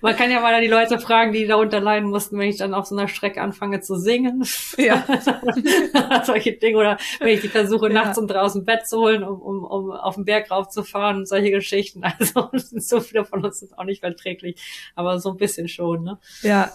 [0.00, 2.86] Man kann ja mal die Leute fragen, die darunter leiden mussten, wenn ich dann auf
[2.86, 4.44] so einer Strecke anfange zu singen.
[4.76, 5.04] Ja.
[6.24, 6.78] solche Dinge.
[6.78, 7.92] Oder wenn ich die versuche, ja.
[7.92, 11.26] nachts um draußen Bett zu holen, um, um, um auf den Berg raufzufahren.
[11.26, 12.02] Solche Geschichten.
[12.04, 14.60] Also so viele von uns sind auch nicht verträglich.
[14.94, 16.04] Aber so ein bisschen schon.
[16.04, 16.18] Ne?
[16.42, 16.70] Ja,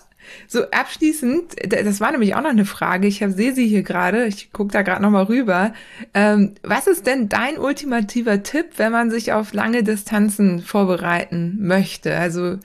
[0.48, 3.08] so abschließend, das war nämlich auch noch eine Frage.
[3.08, 4.26] Ich sehe sie hier gerade.
[4.26, 5.74] Ich gucke da gerade noch mal rüber.
[6.14, 12.18] Ähm, was ist denn dein ultimativer Tipp, wenn man sich auf lange Distanzen vorbereiten möchte?
[12.18, 12.58] Also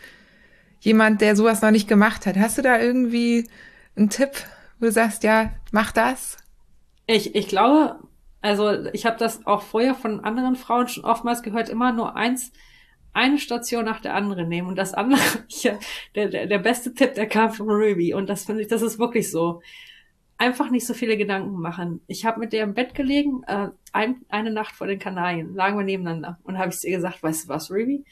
[0.80, 2.36] jemand, der sowas noch nicht gemacht hat.
[2.36, 3.48] Hast du da irgendwie
[3.96, 4.30] einen Tipp,
[4.78, 6.36] wo du sagst, ja, mach das?
[7.06, 7.96] Ich, ich glaube,
[8.40, 12.52] also ich habe das auch vorher von anderen Frauen schon oftmals gehört, immer nur eins
[13.12, 14.68] eine Station nach der anderen nehmen.
[14.68, 15.78] Und das andere, ja,
[16.14, 18.14] der, der, der beste Tipp, der kam von Ruby.
[18.14, 19.62] Und das finde ich, das ist wirklich so.
[20.38, 22.00] Einfach nicht so viele Gedanken machen.
[22.06, 25.76] Ich habe mit der im Bett gelegen, äh, ein, eine Nacht vor den Kanarien, lagen
[25.76, 26.38] wir nebeneinander.
[26.44, 28.04] Und habe ich ihr gesagt, weißt du was, Ruby?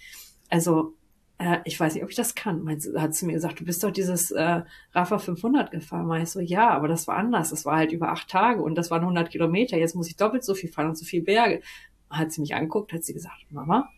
[0.50, 0.94] Also,
[1.38, 2.62] äh, ich weiß nicht, ob ich das kann.
[2.64, 4.62] Meinst, hat sie mir gesagt, du bist doch dieses äh,
[4.92, 6.06] Rafa 500 gefahren.
[6.06, 7.50] Meinst so, ja, aber das war anders.
[7.50, 9.78] Das war halt über acht Tage und das waren 100 Kilometer.
[9.78, 11.62] Jetzt muss ich doppelt so viel fahren und so viel Berge.
[12.10, 13.88] Hat sie mich angeguckt, hat sie gesagt, Mama,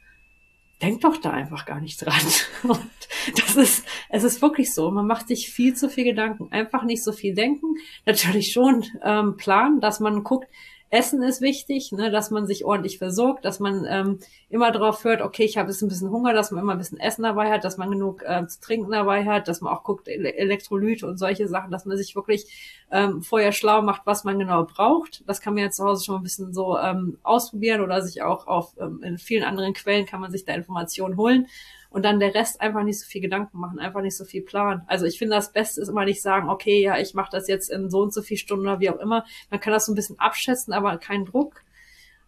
[0.82, 2.20] denk doch da einfach gar nicht dran.
[2.62, 2.90] Und
[3.36, 4.90] das ist, es ist wirklich so.
[4.90, 6.50] Man macht sich viel zu viel Gedanken.
[6.50, 7.76] Einfach nicht so viel denken.
[8.06, 10.48] Natürlich schon ähm, planen, dass man guckt,
[10.90, 14.18] Essen ist wichtig, ne, dass man sich ordentlich versorgt, dass man ähm,
[14.48, 16.98] immer darauf hört, okay, ich habe jetzt ein bisschen Hunger, dass man immer ein bisschen
[16.98, 20.08] Essen dabei hat, dass man genug äh, zu trinken dabei hat, dass man auch guckt,
[20.08, 24.64] Elektrolyte und solche Sachen, dass man sich wirklich ähm, vorher schlau macht, was man genau
[24.64, 25.22] braucht.
[25.28, 28.48] Das kann man ja zu Hause schon ein bisschen so ähm, ausprobieren oder sich auch
[28.48, 31.46] auf ähm, in vielen anderen Quellen kann man sich da Informationen holen
[31.90, 34.82] und dann der Rest einfach nicht so viel Gedanken machen, einfach nicht so viel planen.
[34.86, 37.68] Also ich finde, das Beste ist immer nicht sagen, okay, ja, ich mache das jetzt
[37.68, 39.24] in so und so viel Stunden oder wie auch immer.
[39.50, 41.62] Man kann das so ein bisschen abschätzen, aber kein Druck.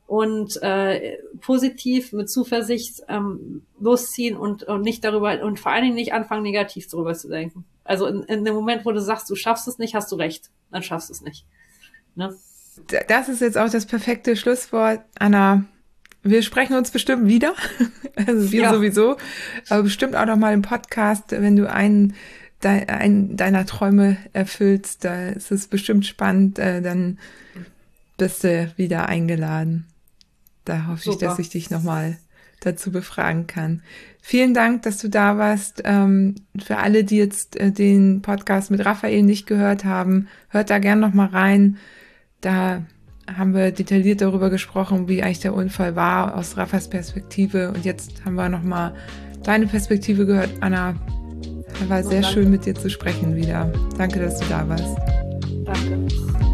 [0.06, 5.94] Und äh, positiv mit Zuversicht ähm, losziehen und, und nicht darüber und vor allen Dingen
[5.94, 7.64] nicht anfangen, negativ darüber zu denken.
[7.84, 10.50] Also in, in dem Moment, wo du sagst, du schaffst es nicht, hast du recht.
[10.70, 11.46] Dann schaffst du es nicht.
[12.14, 12.36] Ne?
[13.08, 15.64] Das ist jetzt auch das perfekte Schlusswort, Anna.
[16.22, 17.54] Wir sprechen uns bestimmt wieder.
[18.14, 18.74] Also wir ja.
[18.74, 19.16] sowieso.
[19.70, 22.14] Aber bestimmt auch noch mal im Podcast, wenn du einen,
[22.62, 25.06] de, einen deiner Träume erfüllst.
[25.06, 26.58] Da ist es bestimmt spannend.
[26.58, 27.18] Äh, dann
[28.18, 29.86] bist du wieder eingeladen.
[30.66, 31.14] Da hoffe Super.
[31.14, 32.18] ich, dass ich dich noch mal
[32.60, 33.82] dazu befragen kann.
[34.20, 35.82] Vielen Dank, dass du da warst.
[35.84, 40.78] Ähm, für alle, die jetzt äh, den Podcast mit Raphael nicht gehört haben, hört da
[40.78, 41.78] gern noch mal rein.
[42.40, 42.82] Da
[43.26, 47.68] haben wir detailliert darüber gesprochen, wie eigentlich der Unfall war aus Raffas Perspektive.
[47.68, 48.94] Und jetzt haben wir nochmal
[49.44, 50.94] deine Perspektive gehört, Anna.
[51.88, 53.72] War sehr schön mit dir zu sprechen wieder.
[53.96, 54.96] Danke, dass du da warst.
[55.64, 56.51] Danke.